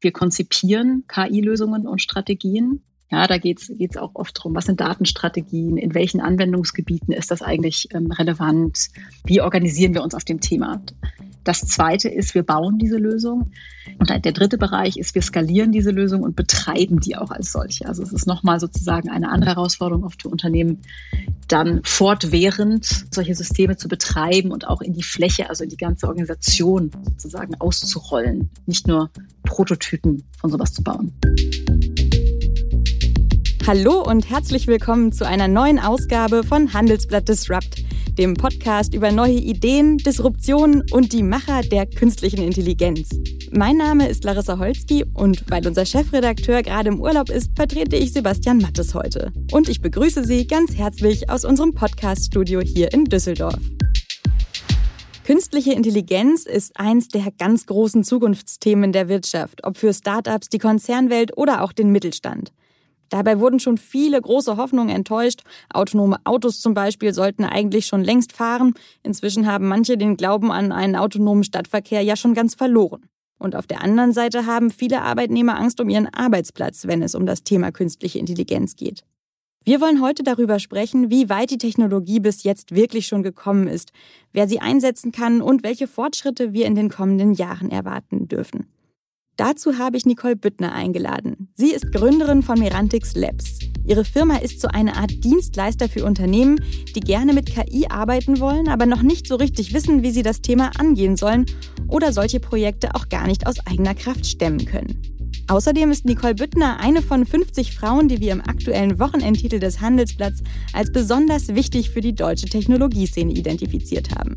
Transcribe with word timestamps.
Wir 0.00 0.12
konzipieren 0.12 1.04
KI-Lösungen 1.08 1.86
und 1.86 2.00
Strategien. 2.00 2.82
Ja, 3.10 3.26
da 3.26 3.38
geht 3.38 3.60
es 3.60 3.96
auch 3.96 4.14
oft 4.14 4.38
darum, 4.38 4.54
was 4.54 4.66
sind 4.66 4.80
Datenstrategien, 4.80 5.76
in 5.76 5.94
welchen 5.94 6.20
Anwendungsgebieten 6.20 7.12
ist 7.12 7.30
das 7.30 7.42
eigentlich 7.42 7.88
ähm, 7.92 8.12
relevant, 8.12 8.88
wie 9.24 9.40
organisieren 9.40 9.94
wir 9.94 10.02
uns 10.02 10.14
auf 10.14 10.24
dem 10.24 10.40
Thema. 10.40 10.80
Das 11.44 11.60
zweite 11.60 12.08
ist, 12.08 12.34
wir 12.34 12.42
bauen 12.42 12.78
diese 12.78 12.98
Lösung. 12.98 13.50
Und 13.98 14.10
der 14.10 14.32
dritte 14.32 14.58
Bereich 14.58 14.98
ist, 14.98 15.14
wir 15.14 15.22
skalieren 15.22 15.72
diese 15.72 15.90
Lösung 15.90 16.22
und 16.22 16.36
betreiben 16.36 17.00
die 17.00 17.16
auch 17.16 17.30
als 17.30 17.52
solche. 17.52 17.86
Also 17.86 18.02
es 18.02 18.12
ist 18.12 18.26
nochmal 18.26 18.60
sozusagen 18.60 19.08
eine 19.08 19.30
andere 19.30 19.52
Herausforderung 19.52 20.04
auf 20.04 20.16
die 20.16 20.28
Unternehmen, 20.28 20.82
dann 21.48 21.80
fortwährend 21.84 23.06
solche 23.10 23.34
Systeme 23.34 23.76
zu 23.76 23.88
betreiben 23.88 24.52
und 24.52 24.68
auch 24.68 24.82
in 24.82 24.92
die 24.92 25.02
Fläche, 25.02 25.48
also 25.48 25.64
in 25.64 25.70
die 25.70 25.78
ganze 25.78 26.08
Organisation 26.08 26.90
sozusagen 27.04 27.54
auszurollen. 27.58 28.50
Nicht 28.66 28.86
nur 28.86 29.10
Prototypen 29.44 30.24
von 30.38 30.50
sowas 30.50 30.74
zu 30.74 30.82
bauen. 30.82 31.12
Hallo 33.66 34.02
und 34.02 34.28
herzlich 34.28 34.66
willkommen 34.66 35.12
zu 35.12 35.26
einer 35.26 35.48
neuen 35.48 35.78
Ausgabe 35.78 36.42
von 36.44 36.74
Handelsblatt 36.74 37.28
Disrupt 37.28 37.84
dem 38.20 38.34
Podcast 38.34 38.92
über 38.92 39.10
neue 39.10 39.32
Ideen, 39.32 39.96
Disruptionen 39.96 40.82
und 40.92 41.14
die 41.14 41.22
Macher 41.22 41.62
der 41.62 41.86
künstlichen 41.86 42.42
Intelligenz. 42.42 43.08
Mein 43.50 43.78
Name 43.78 44.10
ist 44.10 44.24
Larissa 44.24 44.58
Holzki 44.58 45.06
und 45.14 45.50
weil 45.50 45.66
unser 45.66 45.86
Chefredakteur 45.86 46.62
gerade 46.62 46.90
im 46.90 47.00
Urlaub 47.00 47.30
ist, 47.30 47.56
vertrete 47.56 47.96
ich 47.96 48.12
Sebastian 48.12 48.58
Mattes 48.58 48.94
heute. 48.94 49.32
Und 49.52 49.70
ich 49.70 49.80
begrüße 49.80 50.22
Sie 50.24 50.46
ganz 50.46 50.76
herzlich 50.76 51.30
aus 51.30 51.46
unserem 51.46 51.72
Podcast-Studio 51.72 52.60
hier 52.60 52.92
in 52.92 53.06
Düsseldorf. 53.06 53.58
Künstliche 55.24 55.72
Intelligenz 55.72 56.44
ist 56.44 56.78
eins 56.78 57.08
der 57.08 57.32
ganz 57.38 57.64
großen 57.64 58.04
Zukunftsthemen 58.04 58.92
der 58.92 59.08
Wirtschaft, 59.08 59.64
ob 59.64 59.78
für 59.78 59.94
Startups, 59.94 60.50
die 60.50 60.58
Konzernwelt 60.58 61.38
oder 61.38 61.62
auch 61.62 61.72
den 61.72 61.90
Mittelstand. 61.90 62.52
Dabei 63.10 63.40
wurden 63.40 63.60
schon 63.60 63.76
viele 63.76 64.20
große 64.20 64.56
Hoffnungen 64.56 64.94
enttäuscht. 64.94 65.42
Autonome 65.72 66.18
Autos 66.24 66.60
zum 66.60 66.74
Beispiel 66.74 67.12
sollten 67.12 67.44
eigentlich 67.44 67.86
schon 67.86 68.02
längst 68.02 68.32
fahren. 68.32 68.74
Inzwischen 69.02 69.46
haben 69.46 69.68
manche 69.68 69.98
den 69.98 70.16
Glauben 70.16 70.50
an 70.50 70.72
einen 70.72 70.96
autonomen 70.96 71.44
Stadtverkehr 71.44 72.02
ja 72.02 72.16
schon 72.16 72.34
ganz 72.34 72.54
verloren. 72.54 73.06
Und 73.38 73.56
auf 73.56 73.66
der 73.66 73.82
anderen 73.82 74.12
Seite 74.12 74.46
haben 74.46 74.70
viele 74.70 75.02
Arbeitnehmer 75.02 75.58
Angst 75.58 75.80
um 75.80 75.88
ihren 75.88 76.06
Arbeitsplatz, 76.06 76.86
wenn 76.86 77.02
es 77.02 77.14
um 77.14 77.26
das 77.26 77.42
Thema 77.42 77.72
künstliche 77.72 78.18
Intelligenz 78.18 78.76
geht. 78.76 79.02
Wir 79.64 79.80
wollen 79.80 80.00
heute 80.00 80.22
darüber 80.22 80.58
sprechen, 80.58 81.10
wie 81.10 81.28
weit 81.28 81.50
die 81.50 81.58
Technologie 81.58 82.20
bis 82.20 82.44
jetzt 82.44 82.74
wirklich 82.74 83.06
schon 83.06 83.22
gekommen 83.22 83.66
ist, 83.66 83.92
wer 84.32 84.48
sie 84.48 84.60
einsetzen 84.60 85.12
kann 85.12 85.42
und 85.42 85.62
welche 85.62 85.86
Fortschritte 85.86 86.52
wir 86.52 86.66
in 86.66 86.74
den 86.74 86.88
kommenden 86.88 87.34
Jahren 87.34 87.70
erwarten 87.70 88.28
dürfen. 88.28 88.66
Dazu 89.40 89.78
habe 89.78 89.96
ich 89.96 90.04
Nicole 90.04 90.36
Büttner 90.36 90.72
eingeladen. 90.72 91.48
Sie 91.54 91.70
ist 91.70 91.92
Gründerin 91.92 92.42
von 92.42 92.58
Merantix 92.58 93.14
Labs. 93.14 93.58
Ihre 93.86 94.04
Firma 94.04 94.36
ist 94.36 94.60
so 94.60 94.68
eine 94.68 94.96
Art 94.96 95.24
Dienstleister 95.24 95.88
für 95.88 96.04
Unternehmen, 96.04 96.60
die 96.94 97.00
gerne 97.00 97.32
mit 97.32 97.46
KI 97.46 97.86
arbeiten 97.88 98.38
wollen, 98.38 98.68
aber 98.68 98.84
noch 98.84 99.00
nicht 99.00 99.26
so 99.26 99.36
richtig 99.36 99.72
wissen, 99.72 100.02
wie 100.02 100.10
sie 100.10 100.22
das 100.22 100.42
Thema 100.42 100.72
angehen 100.78 101.16
sollen 101.16 101.46
oder 101.88 102.12
solche 102.12 102.38
Projekte 102.38 102.94
auch 102.94 103.08
gar 103.08 103.26
nicht 103.26 103.46
aus 103.46 103.66
eigener 103.66 103.94
Kraft 103.94 104.26
stemmen 104.26 104.66
können. 104.66 105.00
Außerdem 105.48 105.90
ist 105.90 106.04
Nicole 106.04 106.34
Büttner 106.34 106.78
eine 106.78 107.00
von 107.00 107.24
50 107.24 107.74
Frauen, 107.74 108.08
die 108.08 108.20
wir 108.20 108.32
im 108.32 108.42
aktuellen 108.42 108.98
Wochenendtitel 109.00 109.58
des 109.58 109.80
Handelsblatts 109.80 110.42
als 110.74 110.92
besonders 110.92 111.48
wichtig 111.54 111.88
für 111.88 112.02
die 112.02 112.14
deutsche 112.14 112.46
Technologieszene 112.46 113.32
identifiziert 113.32 114.14
haben. 114.14 114.36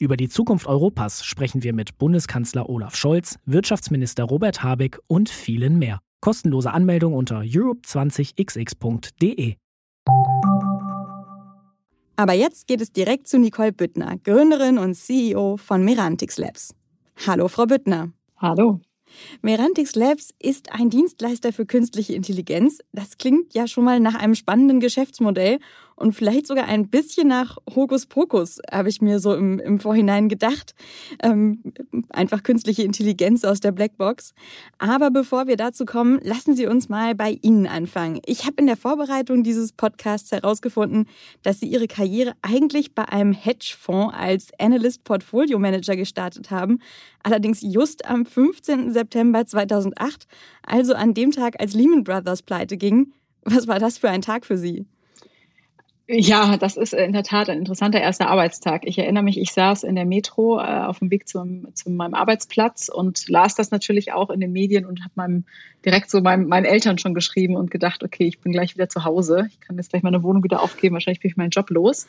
Über 0.00 0.16
die 0.16 0.28
Zukunft 0.28 0.68
Europas 0.68 1.24
sprechen 1.24 1.64
wir 1.64 1.72
mit 1.72 1.98
Bundeskanzler 1.98 2.68
Olaf 2.68 2.94
Scholz, 2.94 3.36
Wirtschaftsminister 3.46 4.22
Robert 4.22 4.62
Habeck 4.62 5.00
und 5.08 5.28
vielen 5.28 5.76
mehr. 5.76 5.98
Kostenlose 6.20 6.70
Anmeldung 6.70 7.14
unter 7.14 7.40
europe20xx.de. 7.40 9.56
Aber 12.14 12.32
jetzt 12.32 12.68
geht 12.68 12.80
es 12.80 12.92
direkt 12.92 13.26
zu 13.26 13.40
Nicole 13.40 13.72
Büttner, 13.72 14.16
Gründerin 14.18 14.78
und 14.78 14.94
CEO 14.94 15.56
von 15.56 15.84
Merantix 15.84 16.38
Labs. 16.38 16.76
Hallo, 17.26 17.48
Frau 17.48 17.66
Büttner. 17.66 18.12
Hallo. 18.36 18.78
Merantix 19.42 19.96
Labs 19.96 20.32
ist 20.38 20.70
ein 20.70 20.90
Dienstleister 20.90 21.52
für 21.52 21.66
künstliche 21.66 22.14
Intelligenz. 22.14 22.78
Das 22.92 23.18
klingt 23.18 23.52
ja 23.52 23.66
schon 23.66 23.84
mal 23.84 23.98
nach 23.98 24.14
einem 24.14 24.36
spannenden 24.36 24.78
Geschäftsmodell 24.78 25.58
und 25.98 26.12
vielleicht 26.12 26.46
sogar 26.46 26.66
ein 26.66 26.88
bisschen 26.88 27.28
nach 27.28 27.58
Hokuspokus, 27.74 28.60
habe 28.70 28.88
ich 28.88 29.02
mir 29.02 29.18
so 29.18 29.34
im, 29.34 29.58
im 29.58 29.80
Vorhinein 29.80 30.28
gedacht. 30.28 30.74
Ähm, 31.22 31.62
einfach 32.10 32.44
künstliche 32.44 32.84
Intelligenz 32.84 33.44
aus 33.44 33.58
der 33.58 33.72
Blackbox. 33.72 34.32
Aber 34.78 35.10
bevor 35.10 35.48
wir 35.48 35.56
dazu 35.56 35.84
kommen, 35.84 36.20
lassen 36.22 36.54
Sie 36.54 36.66
uns 36.66 36.88
mal 36.88 37.16
bei 37.16 37.38
Ihnen 37.42 37.66
anfangen. 37.66 38.20
Ich 38.26 38.46
habe 38.46 38.54
in 38.58 38.66
der 38.66 38.76
Vorbereitung 38.76 39.42
dieses 39.42 39.72
Podcasts 39.72 40.30
herausgefunden, 40.30 41.08
dass 41.42 41.58
Sie 41.58 41.66
Ihre 41.66 41.88
Karriere 41.88 42.34
eigentlich 42.42 42.94
bei 42.94 43.08
einem 43.08 43.32
Hedgefonds 43.32 44.14
als 44.16 44.50
Analyst 44.58 45.02
Portfolio 45.02 45.58
Manager 45.58 45.96
gestartet 45.96 46.52
haben. 46.52 46.78
Allerdings 47.24 47.60
just 47.60 48.06
am 48.06 48.24
15. 48.24 48.92
September 48.92 49.44
2008, 49.46 50.28
also 50.62 50.94
an 50.94 51.12
dem 51.12 51.32
Tag, 51.32 51.60
als 51.60 51.74
Lehman 51.74 52.04
Brothers 52.04 52.42
pleite 52.42 52.76
ging. 52.76 53.12
Was 53.42 53.66
war 53.66 53.80
das 53.80 53.98
für 53.98 54.10
ein 54.10 54.22
Tag 54.22 54.46
für 54.46 54.58
Sie? 54.58 54.86
Ja, 56.10 56.56
das 56.56 56.78
ist 56.78 56.94
in 56.94 57.12
der 57.12 57.22
Tat 57.22 57.50
ein 57.50 57.58
interessanter 57.58 58.00
erster 58.00 58.28
Arbeitstag. 58.28 58.86
Ich 58.86 58.98
erinnere 58.98 59.22
mich, 59.22 59.38
ich 59.38 59.52
saß 59.52 59.82
in 59.82 59.94
der 59.94 60.06
Metro 60.06 60.58
äh, 60.58 60.62
auf 60.62 61.00
dem 61.00 61.10
Weg 61.10 61.28
zum, 61.28 61.68
zu 61.74 61.90
meinem 61.90 62.14
Arbeitsplatz 62.14 62.88
und 62.88 63.28
las 63.28 63.54
das 63.56 63.70
natürlich 63.70 64.12
auch 64.12 64.30
in 64.30 64.40
den 64.40 64.52
Medien 64.52 64.86
und 64.86 65.00
habe 65.00 65.12
meinem 65.16 65.44
direkt 65.84 66.10
so 66.10 66.20
meinem, 66.20 66.48
meinen 66.48 66.64
Eltern 66.64 66.98
schon 66.98 67.14
geschrieben 67.14 67.56
und 67.56 67.70
gedacht, 67.70 68.02
okay, 68.02 68.26
ich 68.26 68.40
bin 68.40 68.52
gleich 68.52 68.74
wieder 68.74 68.88
zu 68.88 69.04
Hause. 69.04 69.48
Ich 69.50 69.60
kann 69.60 69.76
jetzt 69.76 69.90
gleich 69.90 70.02
meine 70.02 70.22
Wohnung 70.22 70.42
wieder 70.42 70.60
aufgeben. 70.60 70.94
Wahrscheinlich 70.94 71.20
bin 71.20 71.30
ich 71.30 71.36
meinen 71.36 71.50
Job 71.50 71.70
los. 71.70 72.08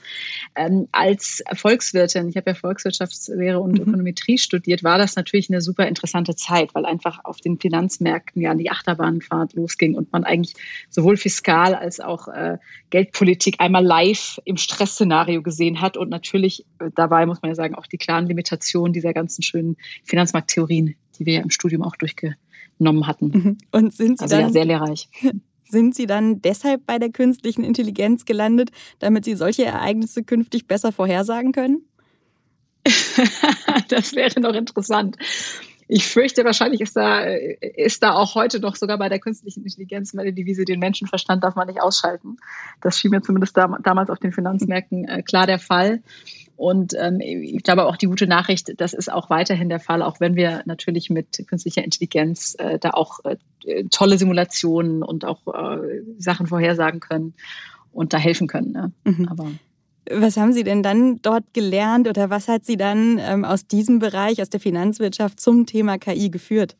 Ähm, 0.55 0.87
als 0.91 1.43
Volkswirtin, 1.53 2.29
ich 2.29 2.35
habe 2.35 2.51
ja 2.51 2.55
Volkswirtschaftslehre 2.55 3.59
und 3.59 3.73
mhm. 3.73 3.81
Ökonometrie 3.81 4.37
studiert, 4.37 4.83
war 4.83 4.97
das 4.97 5.15
natürlich 5.15 5.49
eine 5.49 5.61
super 5.61 5.87
interessante 5.87 6.35
Zeit, 6.35 6.73
weil 6.73 6.85
einfach 6.85 7.23
auf 7.25 7.37
den 7.41 7.59
Finanzmärkten 7.59 8.41
ja 8.41 8.55
die 8.55 8.71
Achterbahnfahrt 8.71 9.53
losging 9.53 9.95
und 9.95 10.11
man 10.11 10.23
eigentlich 10.23 10.55
sowohl 10.89 11.17
fiskal 11.17 11.75
als 11.75 11.99
auch 11.99 12.27
äh, 12.27 12.57
Geldpolitik 12.89 13.55
einmal 13.59 13.85
live 13.89 14.39
im 14.45 14.57
Stressszenario 14.57 15.41
gesehen 15.41 15.81
hat 15.81 15.97
und 15.97 16.09
natürlich 16.09 16.63
äh, 16.79 16.91
dabei 16.93 17.25
muss 17.25 17.41
man 17.41 17.49
ja 17.49 17.55
sagen 17.55 17.73
auch 17.73 17.87
die 17.87 17.97
klaren 17.97 18.27
Limitationen 18.27 18.93
dieser 18.93 19.13
ganzen 19.13 19.41
schönen 19.41 19.77
Finanzmarkttheorien, 20.03 20.95
die 21.17 21.25
wir 21.25 21.33
ja 21.33 21.41
im 21.41 21.49
Studium 21.49 21.81
auch 21.81 21.95
durchgenommen 21.95 23.07
hatten. 23.07 23.25
Mhm. 23.27 23.57
Und 23.71 23.93
sind 23.93 24.19
Sie 24.19 24.23
also 24.23 24.35
dann, 24.35 24.45
ja 24.45 24.49
sehr 24.51 24.65
lehrreich. 24.65 25.09
Sind 25.71 25.93
Sie 25.93 26.07
dann 26.07 26.41
deshalb 26.41 26.87
bei 26.87 26.97
der 26.97 27.11
künstlichen 27.11 27.63
Intelligenz 27.63 28.25
gelandet, 28.25 28.71
damit 28.97 29.23
Sie 29.23 29.35
solche 29.35 29.65
Ereignisse 29.65 30.23
künftig 30.23 30.65
besser 30.65 30.91
vorhersagen 30.91 31.51
können? 31.51 31.83
das 33.89 34.15
wäre 34.15 34.39
noch 34.39 34.55
interessant 34.55 35.15
ich 35.91 36.07
fürchte, 36.07 36.45
wahrscheinlich 36.45 36.81
ist 36.81 36.95
da, 36.95 37.21
ist 37.23 38.03
da 38.03 38.13
auch 38.13 38.35
heute 38.35 38.59
noch 38.59 38.75
sogar 38.75 38.99
bei 38.99 39.09
der 39.09 39.17
künstlichen 39.17 39.63
Intelligenz 39.63 40.13
meine 40.13 40.31
Devise, 40.31 40.63
den 40.63 40.79
Menschenverstand 40.79 41.43
darf 41.43 41.55
man 41.55 41.67
nicht 41.67 41.81
ausschalten. 41.81 42.37
Das 42.79 42.99
schien 42.99 43.09
mir 43.09 43.23
zumindest 43.23 43.57
da, 43.57 43.75
damals 43.81 44.11
auf 44.11 44.19
den 44.19 44.31
Finanzmärkten 44.31 45.05
äh, 45.05 45.23
klar 45.23 45.47
der 45.47 45.57
Fall. 45.57 46.03
Und 46.55 46.93
ähm, 46.93 47.19
ich 47.21 47.63
glaube 47.63 47.87
auch 47.87 47.97
die 47.97 48.05
gute 48.05 48.27
Nachricht, 48.27 48.79
das 48.79 48.93
ist 48.93 49.11
auch 49.11 49.31
weiterhin 49.31 49.67
der 49.67 49.79
Fall, 49.79 50.03
auch 50.03 50.19
wenn 50.19 50.35
wir 50.35 50.61
natürlich 50.65 51.09
mit 51.09 51.43
künstlicher 51.47 51.83
Intelligenz 51.83 52.55
äh, 52.59 52.77
da 52.77 52.91
auch 52.91 53.21
äh, 53.23 53.85
tolle 53.89 54.19
Simulationen 54.19 55.01
und 55.01 55.25
auch 55.25 55.47
äh, 55.47 56.03
Sachen 56.19 56.45
vorhersagen 56.45 56.99
können 56.99 57.33
und 57.91 58.13
da 58.13 58.19
helfen 58.19 58.47
können. 58.47 58.73
Ne? 58.73 58.91
Mhm. 59.05 59.27
Aber 59.27 59.49
was 60.11 60.37
haben 60.37 60.53
Sie 60.53 60.63
denn 60.63 60.83
dann 60.83 61.21
dort 61.21 61.53
gelernt 61.53 62.07
oder 62.07 62.29
was 62.29 62.47
hat 62.47 62.65
Sie 62.65 62.77
dann 62.77 63.19
ähm, 63.19 63.45
aus 63.45 63.67
diesem 63.67 63.99
Bereich, 63.99 64.41
aus 64.41 64.49
der 64.49 64.59
Finanzwirtschaft 64.59 65.39
zum 65.39 65.65
Thema 65.65 65.97
KI 65.97 66.29
geführt? 66.29 66.75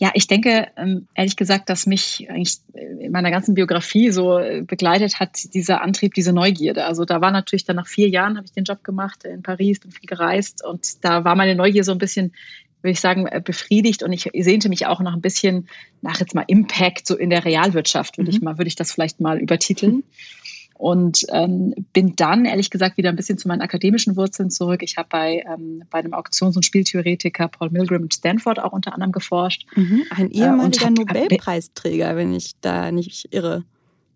Ja, 0.00 0.10
ich 0.14 0.26
denke, 0.26 0.68
ähm, 0.78 1.08
ehrlich 1.14 1.36
gesagt, 1.36 1.68
dass 1.68 1.84
mich 1.84 2.26
eigentlich 2.30 2.56
in 2.72 3.12
meiner 3.12 3.30
ganzen 3.30 3.54
Biografie 3.54 4.10
so 4.10 4.38
äh, 4.38 4.62
begleitet 4.62 5.20
hat, 5.20 5.52
dieser 5.52 5.82
Antrieb, 5.82 6.14
diese 6.14 6.32
Neugierde. 6.32 6.86
Also 6.86 7.04
da 7.04 7.20
war 7.20 7.30
natürlich 7.30 7.66
dann 7.66 7.76
nach 7.76 7.86
vier 7.86 8.08
Jahren 8.08 8.38
habe 8.38 8.46
ich 8.46 8.52
den 8.52 8.64
Job 8.64 8.82
gemacht 8.82 9.24
in 9.24 9.42
Paris, 9.42 9.78
bin 9.78 9.90
viel 9.90 10.08
gereist 10.08 10.64
und 10.64 11.04
da 11.04 11.24
war 11.24 11.36
meine 11.36 11.54
Neugier 11.54 11.84
so 11.84 11.92
ein 11.92 11.98
bisschen, 11.98 12.32
würde 12.80 12.92
ich 12.92 13.00
sagen, 13.00 13.26
äh, 13.26 13.42
befriedigt 13.44 14.02
und 14.02 14.14
ich 14.14 14.30
sehnte 14.32 14.70
mich 14.70 14.86
auch 14.86 15.00
noch 15.00 15.12
ein 15.12 15.20
bisschen 15.20 15.68
nach 16.00 16.18
jetzt 16.18 16.34
mal 16.34 16.44
Impact 16.46 17.06
so 17.06 17.14
in 17.14 17.28
der 17.28 17.44
Realwirtschaft, 17.44 18.16
würde 18.16 18.30
mhm. 18.30 18.36
ich 18.36 18.42
mal, 18.42 18.56
würde 18.56 18.68
ich 18.68 18.76
das 18.76 18.92
vielleicht 18.92 19.20
mal 19.20 19.38
übertiteln. 19.38 20.02
Und 20.80 21.26
ähm, 21.28 21.74
bin 21.92 22.16
dann, 22.16 22.46
ehrlich 22.46 22.70
gesagt, 22.70 22.96
wieder 22.96 23.10
ein 23.10 23.16
bisschen 23.16 23.36
zu 23.36 23.48
meinen 23.48 23.60
akademischen 23.60 24.16
Wurzeln 24.16 24.48
zurück. 24.48 24.82
Ich 24.82 24.96
habe 24.96 25.08
bei, 25.10 25.44
ähm, 25.46 25.82
bei 25.90 25.98
einem 25.98 26.14
Auktions- 26.14 26.56
und 26.56 26.64
Spieltheoretiker 26.64 27.48
Paul 27.48 27.68
Milgram 27.68 28.04
in 28.04 28.10
Stanford 28.10 28.58
auch 28.60 28.72
unter 28.72 28.94
anderem 28.94 29.12
geforscht. 29.12 29.66
Mhm, 29.76 30.04
ein 30.08 30.30
ehemaliger 30.30 30.86
äh, 30.86 30.90
Nobelpreisträger, 30.90 32.16
wenn 32.16 32.32
ich 32.32 32.54
da 32.62 32.92
nicht 32.92 33.28
irre. 33.30 33.64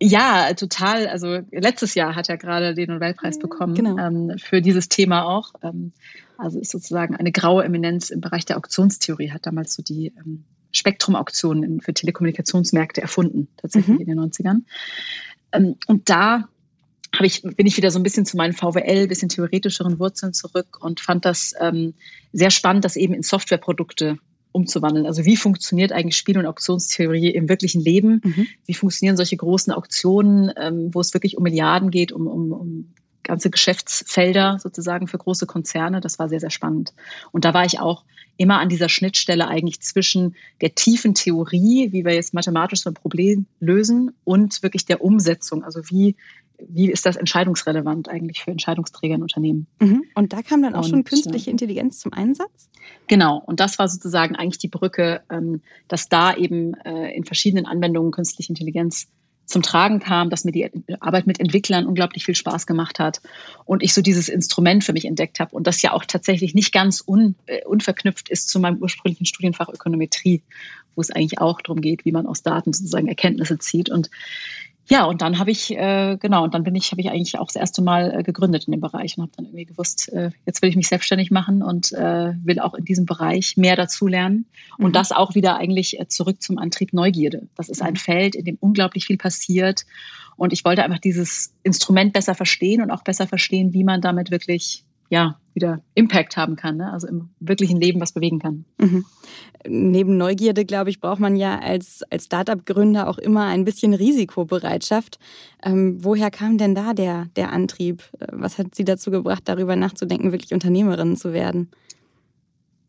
Ja, 0.00 0.54
total. 0.54 1.06
Also 1.06 1.40
letztes 1.50 1.94
Jahr 1.94 2.16
hat 2.16 2.30
er 2.30 2.38
gerade 2.38 2.74
den 2.74 2.88
Nobelpreis 2.88 3.38
bekommen 3.38 3.74
genau. 3.74 3.98
ähm, 3.98 4.38
für 4.38 4.62
dieses 4.62 4.88
Thema 4.88 5.26
auch. 5.26 5.52
Ähm, 5.62 5.92
also 6.38 6.58
ist 6.58 6.70
sozusagen 6.70 7.14
eine 7.14 7.30
graue 7.30 7.64
Eminenz 7.64 8.08
im 8.08 8.22
Bereich 8.22 8.46
der 8.46 8.56
Auktionstheorie, 8.56 9.32
hat 9.32 9.44
damals 9.44 9.74
so 9.74 9.82
die 9.82 10.14
ähm, 10.16 10.44
Spektrumauktionen 10.72 11.82
für 11.82 11.92
Telekommunikationsmärkte 11.92 13.02
erfunden, 13.02 13.48
tatsächlich 13.58 13.96
mhm. 13.96 14.00
in 14.00 14.06
den 14.06 14.18
90ern. 14.18 14.62
Ähm, 15.52 15.76
und 15.86 16.08
da 16.08 16.48
ich, 17.22 17.42
bin 17.42 17.66
ich 17.66 17.76
wieder 17.76 17.90
so 17.90 17.98
ein 17.98 18.02
bisschen 18.02 18.26
zu 18.26 18.36
meinen 18.36 18.52
VWL, 18.52 19.06
bisschen 19.06 19.28
theoretischeren 19.28 19.98
Wurzeln 19.98 20.32
zurück 20.32 20.78
und 20.80 21.00
fand 21.00 21.24
das 21.24 21.52
ähm, 21.60 21.94
sehr 22.32 22.50
spannend, 22.50 22.84
das 22.84 22.96
eben 22.96 23.14
in 23.14 23.22
Softwareprodukte 23.22 24.18
umzuwandeln. 24.52 25.06
Also 25.06 25.24
wie 25.24 25.36
funktioniert 25.36 25.92
eigentlich 25.92 26.16
Spiel- 26.16 26.38
und 26.38 26.46
Auktionstheorie 26.46 27.30
im 27.30 27.48
wirklichen 27.48 27.82
Leben? 27.82 28.20
Mhm. 28.24 28.46
Wie 28.66 28.74
funktionieren 28.74 29.16
solche 29.16 29.36
großen 29.36 29.72
Auktionen, 29.72 30.52
ähm, 30.56 30.90
wo 30.92 31.00
es 31.00 31.12
wirklich 31.12 31.36
um 31.36 31.42
Milliarden 31.42 31.90
geht, 31.90 32.12
um, 32.12 32.26
um, 32.26 32.52
um 32.52 32.94
ganze 33.24 33.50
Geschäftsfelder 33.50 34.58
sozusagen 34.60 35.08
für 35.08 35.18
große 35.18 35.46
Konzerne. 35.46 36.00
Das 36.00 36.18
war 36.18 36.28
sehr, 36.28 36.40
sehr 36.40 36.50
spannend. 36.50 36.92
Und 37.32 37.44
da 37.44 37.52
war 37.52 37.64
ich 37.64 37.80
auch 37.80 38.04
immer 38.36 38.58
an 38.58 38.68
dieser 38.68 38.88
Schnittstelle 38.88 39.48
eigentlich 39.48 39.80
zwischen 39.80 40.34
der 40.60 40.74
tiefen 40.74 41.14
Theorie, 41.14 41.92
wie 41.92 42.04
wir 42.04 42.14
jetzt 42.14 42.34
mathematisch 42.34 42.80
so 42.80 42.90
ein 42.90 42.94
Problem 42.94 43.46
lösen, 43.60 44.12
und 44.24 44.62
wirklich 44.62 44.86
der 44.86 45.02
Umsetzung. 45.02 45.64
Also 45.64 45.80
wie, 45.88 46.16
wie 46.58 46.90
ist 46.90 47.06
das 47.06 47.16
entscheidungsrelevant 47.16 48.08
eigentlich 48.08 48.42
für 48.42 48.50
Entscheidungsträger 48.50 49.14
in 49.14 49.22
Unternehmen? 49.22 49.66
Mhm. 49.80 50.04
Und 50.14 50.32
da 50.32 50.42
kam 50.42 50.62
dann 50.62 50.74
auch 50.74 50.84
und, 50.84 50.90
schon 50.90 51.04
künstliche 51.04 51.50
Intelligenz 51.50 51.98
zum 52.00 52.12
Einsatz? 52.12 52.68
Genau. 53.06 53.42
Und 53.44 53.60
das 53.60 53.78
war 53.78 53.88
sozusagen 53.88 54.36
eigentlich 54.36 54.58
die 54.58 54.68
Brücke, 54.68 55.22
ähm, 55.30 55.60
dass 55.88 56.08
da 56.08 56.34
eben 56.34 56.74
äh, 56.84 57.14
in 57.14 57.24
verschiedenen 57.24 57.66
Anwendungen 57.66 58.10
künstliche 58.10 58.50
Intelligenz 58.50 59.08
zum 59.46 59.62
Tragen 59.62 60.00
kam, 60.00 60.30
dass 60.30 60.44
mir 60.44 60.52
die 60.52 60.70
Arbeit 61.00 61.26
mit 61.26 61.40
Entwicklern 61.40 61.86
unglaublich 61.86 62.24
viel 62.24 62.34
Spaß 62.34 62.66
gemacht 62.66 62.98
hat 62.98 63.20
und 63.64 63.82
ich 63.82 63.92
so 63.92 64.00
dieses 64.00 64.28
Instrument 64.28 64.84
für 64.84 64.92
mich 64.92 65.04
entdeckt 65.04 65.40
habe 65.40 65.54
und 65.54 65.66
das 65.66 65.82
ja 65.82 65.92
auch 65.92 66.04
tatsächlich 66.04 66.54
nicht 66.54 66.72
ganz 66.72 67.02
un, 67.06 67.34
äh, 67.46 67.64
unverknüpft 67.64 68.28
ist 68.28 68.48
zu 68.48 68.60
meinem 68.60 68.78
ursprünglichen 68.78 69.26
Studienfach 69.26 69.68
Ökonometrie, 69.68 70.42
wo 70.94 71.00
es 71.00 71.10
eigentlich 71.10 71.40
auch 71.40 71.60
darum 71.60 71.80
geht, 71.80 72.04
wie 72.04 72.12
man 72.12 72.26
aus 72.26 72.42
Daten 72.42 72.72
sozusagen 72.72 73.08
Erkenntnisse 73.08 73.58
zieht 73.58 73.90
und 73.90 74.10
ja, 74.86 75.04
und 75.04 75.22
dann 75.22 75.38
habe 75.38 75.50
ich, 75.50 75.70
äh, 75.70 76.18
genau, 76.20 76.44
und 76.44 76.52
dann 76.52 76.62
bin 76.62 76.74
ich, 76.74 76.90
habe 76.90 77.00
ich 77.00 77.08
eigentlich 77.08 77.38
auch 77.38 77.46
das 77.46 77.56
erste 77.56 77.80
Mal 77.82 78.18
äh, 78.18 78.22
gegründet 78.22 78.64
in 78.66 78.72
dem 78.72 78.80
Bereich 78.80 79.16
und 79.16 79.22
habe 79.22 79.32
dann 79.36 79.46
irgendwie 79.46 79.64
gewusst, 79.64 80.12
äh, 80.12 80.30
jetzt 80.44 80.60
will 80.60 80.68
ich 80.68 80.76
mich 80.76 80.88
selbstständig 80.88 81.30
machen 81.30 81.62
und 81.62 81.92
äh, 81.92 82.34
will 82.42 82.60
auch 82.60 82.74
in 82.74 82.84
diesem 82.84 83.06
Bereich 83.06 83.56
mehr 83.56 83.76
dazulernen. 83.76 84.46
Und 84.76 84.88
mhm. 84.88 84.92
das 84.92 85.12
auch 85.12 85.34
wieder 85.34 85.56
eigentlich 85.56 85.98
äh, 85.98 86.08
zurück 86.08 86.42
zum 86.42 86.58
Antrieb 86.58 86.92
Neugierde. 86.92 87.48
Das 87.56 87.70
ist 87.70 87.80
ein 87.80 87.94
mhm. 87.94 87.98
Feld, 87.98 88.34
in 88.34 88.44
dem 88.44 88.58
unglaublich 88.60 89.06
viel 89.06 89.16
passiert. 89.16 89.86
Und 90.36 90.52
ich 90.52 90.64
wollte 90.64 90.82
einfach 90.82 90.98
dieses 90.98 91.54
Instrument 91.62 92.12
besser 92.12 92.34
verstehen 92.34 92.82
und 92.82 92.90
auch 92.90 93.04
besser 93.04 93.26
verstehen, 93.26 93.72
wie 93.72 93.84
man 93.84 94.00
damit 94.00 94.30
wirklich 94.30 94.84
ja, 95.14 95.38
wieder 95.54 95.80
Impact 95.94 96.36
haben 96.36 96.56
kann, 96.56 96.78
ne? 96.78 96.92
also 96.92 97.06
im 97.06 97.28
wirklichen 97.38 97.80
Leben 97.80 98.00
was 98.00 98.10
bewegen 98.10 98.40
kann. 98.40 98.64
Mhm. 98.78 99.04
Neben 99.64 100.16
Neugierde, 100.16 100.64
glaube 100.64 100.90
ich, 100.90 100.98
braucht 100.98 101.20
man 101.20 101.36
ja 101.36 101.60
als, 101.60 102.02
als 102.10 102.24
Startup-Gründer 102.24 103.08
auch 103.08 103.18
immer 103.18 103.44
ein 103.44 103.64
bisschen 103.64 103.94
Risikobereitschaft. 103.94 105.20
Ähm, 105.62 105.98
woher 106.02 106.32
kam 106.32 106.58
denn 106.58 106.74
da 106.74 106.94
der, 106.94 107.28
der 107.36 107.52
Antrieb? 107.52 108.02
Was 108.32 108.58
hat 108.58 108.74
Sie 108.74 108.84
dazu 108.84 109.12
gebracht, 109.12 109.42
darüber 109.44 109.76
nachzudenken, 109.76 110.32
wirklich 110.32 110.52
Unternehmerin 110.52 111.16
zu 111.16 111.32
werden? 111.32 111.70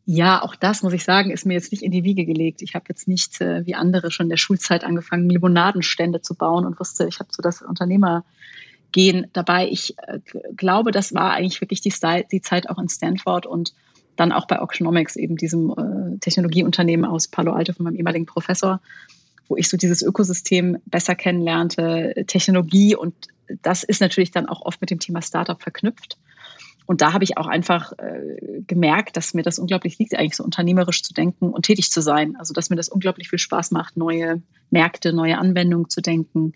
Ja, 0.04 0.42
auch 0.42 0.56
das 0.56 0.82
muss 0.82 0.92
ich 0.94 1.04
sagen, 1.04 1.30
ist 1.30 1.46
mir 1.46 1.54
jetzt 1.54 1.70
nicht 1.70 1.84
in 1.84 1.92
die 1.92 2.02
Wiege 2.02 2.26
gelegt. 2.26 2.60
Ich 2.60 2.74
habe 2.74 2.86
jetzt 2.88 3.06
nicht 3.06 3.40
äh, 3.40 3.64
wie 3.66 3.76
andere 3.76 4.10
schon 4.10 4.26
in 4.26 4.30
der 4.30 4.36
Schulzeit 4.36 4.82
angefangen, 4.82 5.30
Limonadenstände 5.30 6.22
zu 6.22 6.34
bauen 6.34 6.66
und 6.66 6.80
wusste, 6.80 7.06
ich 7.06 7.20
habe 7.20 7.28
so 7.30 7.40
das 7.40 7.62
Unternehmer 7.62 8.24
gehen 8.96 9.26
dabei. 9.34 9.68
Ich 9.68 9.94
äh, 9.98 10.20
glaube, 10.56 10.90
das 10.90 11.12
war 11.12 11.32
eigentlich 11.32 11.60
wirklich 11.60 11.82
die, 11.82 11.92
die, 12.32 12.40
Zeit 12.40 12.70
auch 12.70 12.78
in 12.78 12.88
Stanford 12.88 13.44
und 13.44 13.74
dann 14.16 14.32
auch 14.32 14.46
bei 14.46 14.58
Auctionomics, 14.58 15.16
eben 15.16 15.36
diesem 15.36 15.70
äh, 15.70 16.18
Technologieunternehmen 16.18 17.04
aus 17.04 17.28
Palo 17.28 17.52
Alto 17.52 17.74
von 17.74 17.84
meinem 17.84 17.96
ehemaligen 17.96 18.24
Professor, 18.24 18.80
wo 19.48 19.56
ich 19.58 19.68
so 19.68 19.76
dieses 19.76 20.00
Ökosystem 20.00 20.78
besser 20.86 21.14
kennenlernte, 21.14 22.24
Technologie 22.26 22.96
und 22.96 23.14
das 23.60 23.84
ist 23.84 24.00
natürlich 24.00 24.30
dann 24.30 24.46
auch 24.46 24.62
oft 24.62 24.80
mit 24.80 24.90
dem 24.90 24.98
Thema 24.98 25.20
Startup 25.20 25.60
verknüpft. 25.60 26.16
Und 26.86 27.02
da 27.02 27.12
habe 27.12 27.24
ich 27.24 27.36
auch 27.36 27.48
einfach 27.48 27.92
äh, 27.98 28.62
gemerkt, 28.66 29.18
dass 29.18 29.34
mir 29.34 29.42
das 29.42 29.58
unglaublich 29.58 29.98
liegt, 29.98 30.14
eigentlich 30.14 30.36
so 30.36 30.44
unternehmerisch 30.44 31.02
zu 31.02 31.12
denken 31.12 31.50
und 31.50 31.66
tätig 31.66 31.90
zu 31.90 32.00
sein. 32.00 32.34
Also 32.36 32.54
dass 32.54 32.70
mir 32.70 32.76
das 32.76 32.88
unglaublich 32.88 33.28
viel 33.28 33.38
Spaß 33.38 33.72
macht, 33.72 33.98
neue 33.98 34.40
Märkte, 34.70 35.12
neue 35.12 35.36
Anwendungen 35.36 35.90
zu 35.90 36.00
denken 36.00 36.54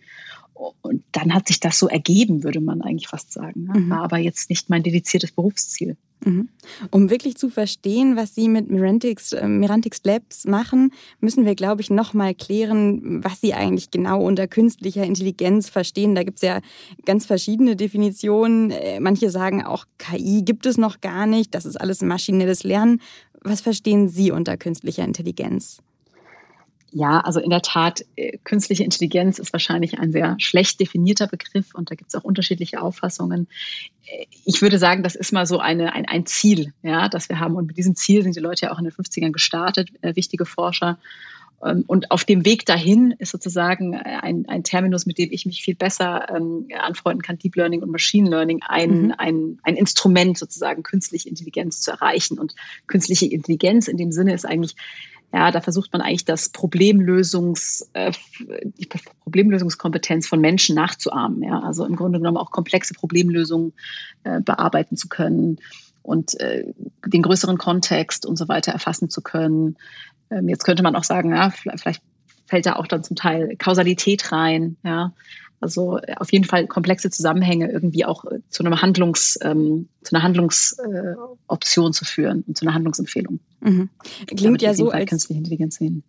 und 0.83 1.03
dann 1.13 1.35
hat 1.35 1.49
sich 1.49 1.61
das 1.61 1.79
so 1.79 1.89
ergeben, 1.89 2.45
würde 2.45 2.61
man 2.61 2.83
eigentlich 2.83 3.09
fast 3.09 3.33
sagen. 3.33 3.69
Mhm. 3.73 3.91
War 3.91 4.03
aber 4.03 4.19
jetzt 4.19 4.51
nicht 4.51 4.71
mein 4.71 4.83
dediziertes 4.83 5.33
Berufsziel. 5.33 5.97
Mhm. 6.25 6.49
Um 6.91 7.09
wirklich 7.09 7.37
zu 7.37 7.49
verstehen, 7.49 8.15
was 8.17 8.35
Sie 8.35 8.49
mit 8.49 8.71
Mirantix, 8.71 9.33
äh, 9.33 9.49
Mirantix 9.49 10.01
Labs 10.05 10.45
machen, 10.45 10.93
müssen 11.21 11.47
wir, 11.47 11.55
glaube 11.55 11.81
ich, 11.81 11.89
nochmal 11.89 12.35
klären, 12.35 13.25
was 13.25 13.41
Sie 13.41 13.55
eigentlich 13.55 13.91
genau 13.91 14.23
unter 14.23 14.47
künstlicher 14.47 15.05
Intelligenz 15.05 15.71
verstehen. 15.71 16.15
Da 16.15 16.23
gibt 16.23 16.37
es 16.37 16.43
ja 16.43 16.61
ganz 17.07 17.25
verschiedene 17.25 17.75
Definitionen. 17.75 18.71
Äh, 18.71 19.01
manche 19.01 19.31
sagen 19.31 19.65
auch, 19.65 19.87
KI 19.97 20.43
gibt 20.45 20.67
es 20.67 20.77
noch 20.77 21.01
gar 21.01 21.27
nicht. 21.27 21.55
Das 21.55 21.65
ist 21.65 21.81
alles 21.81 22.03
maschinelles 22.03 22.65
Lernen. 22.65 23.01
Was 23.43 23.63
verstehen 23.63 24.09
Sie 24.09 24.31
unter 24.31 24.59
künstlicher 24.59 25.05
Intelligenz? 25.05 25.79
Ja, 26.93 27.21
also 27.21 27.39
in 27.41 27.51
der 27.51 27.63
Tat, 27.63 28.05
äh, 28.17 28.39
künstliche 28.43 28.83
Intelligenz 28.83 29.39
ist 29.39 29.53
wahrscheinlich 29.53 29.99
ein 29.99 30.11
sehr 30.11 30.37
schlecht 30.39 30.81
definierter 30.81 31.29
Begriff 31.29 31.75
und 31.75 31.91
da 31.91 31.95
gibt 31.95 32.09
es 32.09 32.21
auch 32.21 32.25
unterschiedliche 32.25 32.83
Auffassungen. 32.83 33.47
Äh, 34.07 34.27
ich 34.45 34.61
würde 34.61 34.79
sagen, 34.79 35.03
das 35.03 35.15
ist 35.15 35.33
mal 35.33 35.47
so 35.47 35.61
eine, 35.61 35.93
ein, 35.93 36.07
ein 36.07 36.27
Ziel, 36.27 36.73
ja, 36.83 37.09
das 37.09 37.29
wir 37.29 37.39
haben. 37.39 37.55
Und 37.55 37.67
mit 37.67 37.77
diesem 37.77 37.95
Ziel 37.95 38.23
sind 38.23 38.35
die 38.35 38.41
Leute 38.41 38.67
ja 38.67 38.73
auch 38.73 38.79
in 38.79 38.85
den 38.85 38.93
50ern 38.93 39.31
gestartet, 39.31 39.91
äh, 40.03 40.17
wichtige 40.17 40.45
Forscher. 40.45 40.99
Ähm, 41.65 41.85
und 41.87 42.11
auf 42.11 42.25
dem 42.25 42.45
Weg 42.45 42.67
dahin 42.67 43.13
ist 43.19 43.31
sozusagen 43.31 43.95
ein, 43.95 44.47
ein 44.49 44.65
Terminus, 44.65 45.07
mit 45.07 45.19
dem 45.19 45.31
ich 45.31 45.47
mich 45.47 45.63
viel 45.63 45.77
besser 45.77 46.27
ähm, 46.35 46.67
anfreunden 46.77 47.23
kann, 47.23 47.39
Deep 47.39 47.55
Learning 47.55 47.83
und 47.83 47.91
Machine 47.91 48.29
Learning, 48.29 48.63
ein, 48.67 49.03
mhm. 49.03 49.15
ein, 49.17 49.59
ein 49.63 49.77
Instrument 49.77 50.39
sozusagen, 50.39 50.83
künstliche 50.83 51.29
Intelligenz 51.29 51.83
zu 51.83 51.93
erreichen. 51.93 52.39
Und 52.39 52.55
künstliche 52.89 53.27
Intelligenz 53.27 53.87
in 53.87 53.97
dem 53.97 54.11
Sinne 54.11 54.35
ist 54.35 54.45
eigentlich 54.45 54.75
ja, 55.33 55.51
da 55.51 55.61
versucht 55.61 55.93
man 55.93 56.03
eigentlich 56.03 56.25
das 56.25 56.49
Problemlösungs, 56.49 57.89
äh, 57.93 58.13
die 58.65 58.89
Problemlösungskompetenz 59.23 60.27
von 60.27 60.41
Menschen 60.41 60.75
nachzuahmen. 60.75 61.43
Ja, 61.43 61.61
also 61.61 61.85
im 61.85 61.97
Grunde 61.97 62.19
genommen 62.19 62.37
auch 62.37 62.51
komplexe 62.51 62.95
Problemlösungen 62.95 63.73
äh, 64.25 64.41
bearbeiten 64.41 64.97
zu 64.97 65.09
können 65.09 65.59
und 66.03 66.39
äh, 66.41 66.65
den 67.07 67.23
größeren 67.23 67.59
Kontext 67.59 68.27
und 68.27 68.37
so 68.37 68.49
weiter 68.49 68.73
erfassen 68.73 69.09
zu 69.09 69.23
können. 69.23 69.77
Ähm, 70.31 70.49
jetzt 70.49 70.65
könnte 70.65 70.83
man 70.83 70.97
auch 70.97 71.05
sagen, 71.05 71.31
ja, 71.31 71.51
vielleicht 71.51 72.03
fällt 72.47 72.67
da 72.67 72.75
auch 72.75 72.89
dann 72.89 73.05
zum 73.05 73.17
Teil 73.17 73.57
Kausalität 73.57 74.33
rein. 74.33 74.77
Ja, 74.83 75.13
also 75.61 75.99
äh, 75.99 76.15
auf 76.17 76.33
jeden 76.33 76.45
Fall 76.45 76.67
komplexe 76.67 77.11
Zusammenhänge 77.11 77.71
irgendwie 77.71 78.05
auch 78.05 78.25
äh, 78.25 78.41
zu 78.49 78.65
einem 78.65 78.81
Handlungs, 78.83 79.39
ähm, 79.43 79.89
zu 80.03 80.15
einer 80.15 80.25
Handlungsoption 80.25 81.91
äh, 81.91 81.93
zu 81.93 82.05
führen 82.05 82.45
und 82.47 82.57
zu 82.57 82.65
einer 82.65 82.75
Handlungsempfehlung. 82.75 83.41
Mhm. 83.61 83.91
Klingt 84.27 84.63
ja 84.63 84.75
so 84.75 84.91
als 84.91 85.11
künstliche 85.11 85.39
Intelligenz 85.39 85.77
sehen. 85.77 86.03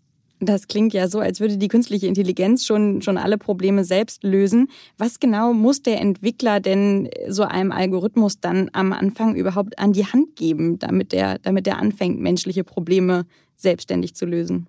Das 0.44 0.68
klingt 0.68 0.92
ja 0.94 1.08
so, 1.08 1.20
als 1.20 1.40
würde 1.40 1.58
die 1.58 1.68
künstliche 1.68 2.08
Intelligenz 2.08 2.66
schon, 2.66 3.04
schon 3.04 3.20
alle 3.20 3.38
Probleme 3.38 3.84
selbst 3.84 4.24
lösen. 4.24 4.70
Was 4.98 5.20
genau 5.20 5.54
muss 5.54 5.84
der 5.84 6.02
Entwickler 6.02 6.60
denn 6.60 7.10
so 7.28 7.44
einem 7.44 7.72
Algorithmus 7.72 8.40
dann 8.40 8.72
am 8.74 8.92
Anfang 8.92 9.36
überhaupt 9.36 9.78
an 9.78 9.94
die 9.94 10.08
Hand 10.08 10.36
geben, 10.36 10.80
damit 10.80 11.12
der, 11.12 11.38
damit 11.38 11.68
der 11.68 11.78
anfängt, 11.78 12.20
menschliche 12.20 12.64
Probleme 12.64 13.28
selbstständig 13.56 14.16
zu 14.16 14.26
lösen? 14.26 14.66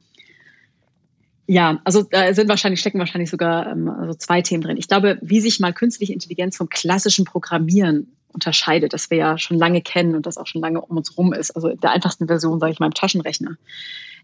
Ja, 1.46 1.80
also 1.84 2.02
da 2.02 2.34
sind 2.34 2.48
wahrscheinlich, 2.48 2.80
stecken 2.80 2.98
wahrscheinlich 2.98 3.30
sogar 3.30 3.72
ähm, 3.72 3.88
also 3.88 4.12
zwei 4.14 4.42
Themen 4.42 4.62
drin. 4.62 4.76
Ich 4.76 4.88
glaube, 4.88 5.18
wie 5.22 5.40
sich 5.40 5.58
mal 5.58 5.72
künstliche 5.72 6.12
Intelligenz 6.12 6.56
vom 6.56 6.68
klassischen 6.68 7.24
Programmieren 7.24 8.12
unterscheidet, 8.32 8.92
das 8.92 9.10
wir 9.10 9.18
ja 9.18 9.38
schon 9.38 9.58
lange 9.58 9.82
kennen 9.82 10.14
und 10.14 10.26
das 10.26 10.38
auch 10.38 10.46
schon 10.46 10.60
lange 10.60 10.80
um 10.80 10.96
uns 10.96 11.16
rum 11.16 11.32
ist. 11.32 11.50
Also 11.52 11.68
der 11.68 11.90
einfachsten 11.90 12.26
Version, 12.26 12.60
sage 12.60 12.72
ich 12.72 12.80
mal, 12.80 12.86
im 12.86 12.94
Taschenrechner. 12.94 13.56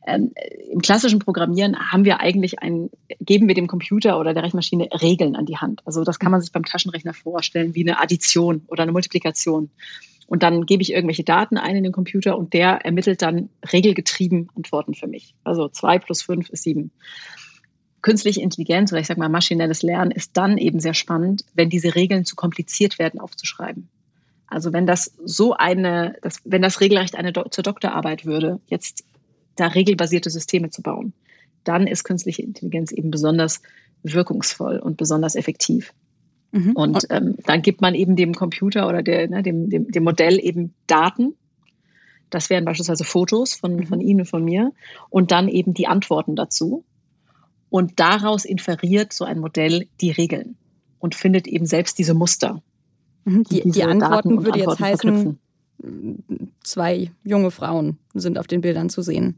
Ähm, 0.07 0.33
Im 0.71 0.81
klassischen 0.81 1.19
Programmieren 1.19 1.77
haben 1.93 2.05
wir 2.05 2.21
eigentlich 2.21 2.61
ein, 2.61 2.91
geben 3.21 3.49
wir 3.49 3.55
dem 3.55 3.67
Computer 3.67 4.19
oder 4.19 4.33
der 4.33 4.43
Rechenmaschine 4.43 4.89
Regeln 5.03 5.37
an 5.37 5.45
die 5.45 5.59
Hand. 5.59 5.83
Also 5.85 6.05
das 6.05 6.19
kann 6.19 6.33
man 6.33 6.41
sich 6.41 6.53
beim 6.53 6.65
Taschenrechner 6.65 7.15
vorstellen 7.15 7.75
wie 7.75 7.83
eine 7.83 8.01
Addition 8.01 8.63
oder 8.69 8.85
eine 8.85 8.93
Multiplikation. 8.93 9.71
Und 10.27 10.43
dann 10.43 10.67
gebe 10.67 10.83
ich 10.83 10.93
irgendwelche 10.93 11.25
Daten 11.25 11.57
ein 11.57 11.77
in 11.77 11.85
den 11.85 11.93
Computer 11.93 12.37
und 12.37 12.53
der 12.53 12.85
ermittelt 12.85 13.23
dann 13.23 13.49
regelgetrieben 13.73 14.51
Antworten 14.55 14.95
für 14.95 15.07
mich. 15.09 15.35
Also 15.43 15.69
zwei 15.69 15.99
plus 15.99 16.23
fünf 16.23 16.51
ist 16.51 16.63
sieben. 16.63 16.91
Künstliche 18.03 18.43
Intelligenz 18.43 18.93
oder 18.93 19.01
ich 19.01 19.07
sage 19.07 19.21
mal 19.21 19.29
maschinelles 19.29 19.83
Lernen 19.83 20.11
ist 20.11 20.37
dann 20.37 20.57
eben 20.59 20.81
sehr 20.81 20.95
spannend, 20.95 21.45
wenn 21.55 21.71
diese 21.71 21.95
Regeln 21.95 22.25
zu 22.25 22.37
kompliziert 22.37 22.99
werden 22.99 23.21
aufzuschreiben. 23.21 23.89
Also 24.49 24.73
wenn 24.73 24.87
das 24.87 25.15
so 25.25 25.55
eine, 25.55 26.17
das, 26.23 26.41
wenn 26.45 26.63
das 26.63 26.81
regelrecht 26.81 27.17
eine 27.17 27.33
Do 27.33 27.45
zur 27.51 27.63
Doktorarbeit 27.63 28.25
würde, 28.25 28.61
jetzt 28.67 29.05
da 29.57 29.67
regelbasierte 29.67 30.31
Systeme 30.31 30.71
zu 30.71 30.83
bauen, 30.83 31.13
dann 31.65 31.87
ist 31.87 32.05
künstliche 32.05 32.43
Intelligenz 32.43 32.93
eben 32.93 33.11
besonders 33.11 33.61
wirkungsvoll 34.03 34.79
und 34.79 34.97
besonders 34.97 35.35
effektiv. 35.35 35.93
Mhm. 36.53 36.73
Und 36.73 37.07
ähm, 37.11 37.37
dann 37.45 37.63
gibt 37.63 37.83
man 37.83 37.95
eben 37.95 38.17
dem 38.17 38.35
Computer 38.35 38.89
oder 38.89 39.03
der, 39.03 39.29
ne, 39.29 39.43
dem, 39.43 39.69
dem, 39.69 39.91
dem 39.91 40.05
Modell 40.05 40.39
eben 40.43 40.75
Daten. 40.87 41.35
Das 42.31 42.49
wären 42.49 42.65
beispielsweise 42.65 43.05
Fotos 43.05 43.55
von, 43.55 43.77
mhm. 43.77 43.87
von 43.87 44.01
Ihnen 44.01 44.21
und 44.21 44.27
von 44.27 44.45
mir 44.45 44.73
und 45.11 45.31
dann 45.31 45.49
eben 45.49 45.75
die 45.75 45.87
Antworten 45.87 46.37
dazu. 46.37 46.85
Und 47.71 48.01
daraus 48.01 48.47
inferiert 48.47 49.13
so 49.13 49.25
ein 49.27 49.41
Modell 49.41 49.89
die 50.01 50.11
Regeln 50.11 50.57
und 50.99 51.15
findet 51.15 51.47
eben 51.47 51.67
selbst 51.67 51.99
diese 51.99 52.15
Muster. 52.15 52.63
Mhm. 53.29 53.45
Die, 53.45 53.61
die, 53.63 53.71
die 53.71 53.85
Antworten 53.85 54.45
würde 54.45 54.59
jetzt 54.59 54.81
heißen, 54.81 55.39
zwei 56.63 57.11
junge 57.25 57.51
Frauen 57.51 57.99
sind 58.15 58.39
auf 58.39 58.47
den 58.47 58.61
Bildern 58.61 58.89
zu 58.89 59.03
sehen. 59.03 59.37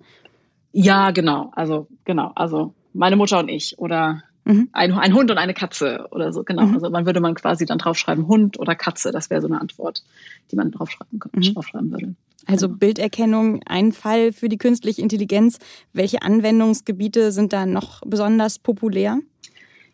Ja, 0.72 1.10
genau. 1.10 1.50
Also, 1.54 1.88
genau. 2.04 2.32
Also, 2.34 2.74
meine 2.92 3.16
Mutter 3.16 3.40
und 3.40 3.48
ich 3.48 3.78
oder 3.78 4.22
mhm. 4.44 4.68
ein, 4.72 4.92
ein, 4.92 5.14
Hund 5.14 5.30
und 5.30 5.38
eine 5.38 5.54
Katze 5.54 6.06
oder 6.12 6.32
so. 6.32 6.44
Genau. 6.44 6.66
Mhm. 6.66 6.74
Also, 6.74 6.90
man 6.90 7.06
würde 7.06 7.20
man 7.20 7.34
quasi 7.34 7.66
dann 7.66 7.78
draufschreiben 7.78 8.26
Hund 8.28 8.58
oder 8.58 8.74
Katze. 8.74 9.10
Das 9.10 9.30
wäre 9.30 9.40
so 9.40 9.48
eine 9.48 9.60
Antwort, 9.60 10.04
die 10.50 10.56
man 10.56 10.70
draufschreiben, 10.70 11.20
mhm. 11.34 11.54
draufschreiben 11.54 11.90
würde. 11.90 12.14
Also 12.46 12.68
genau. 12.68 12.78
Bilderkennung, 12.78 13.62
ein 13.66 13.92
Fall 13.92 14.32
für 14.32 14.48
die 14.48 14.58
künstliche 14.58 15.02
Intelligenz. 15.02 15.58
Welche 15.92 16.22
Anwendungsgebiete 16.22 17.32
sind 17.32 17.52
da 17.52 17.66
noch 17.66 18.00
besonders 18.06 18.58
populär? 18.58 19.18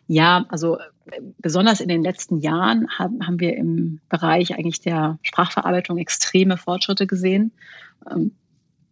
Ja, 0.07 0.45
also 0.49 0.77
besonders 1.37 1.79
in 1.79 1.89
den 1.89 2.03
letzten 2.03 2.37
Jahren 2.37 2.87
haben, 2.97 3.25
haben 3.25 3.39
wir 3.39 3.55
im 3.55 3.99
Bereich 4.09 4.53
eigentlich 4.55 4.81
der 4.81 5.19
Sprachverarbeitung 5.23 5.97
extreme 5.97 6.57
Fortschritte 6.57 7.07
gesehen. 7.07 7.51
Ähm, 8.09 8.31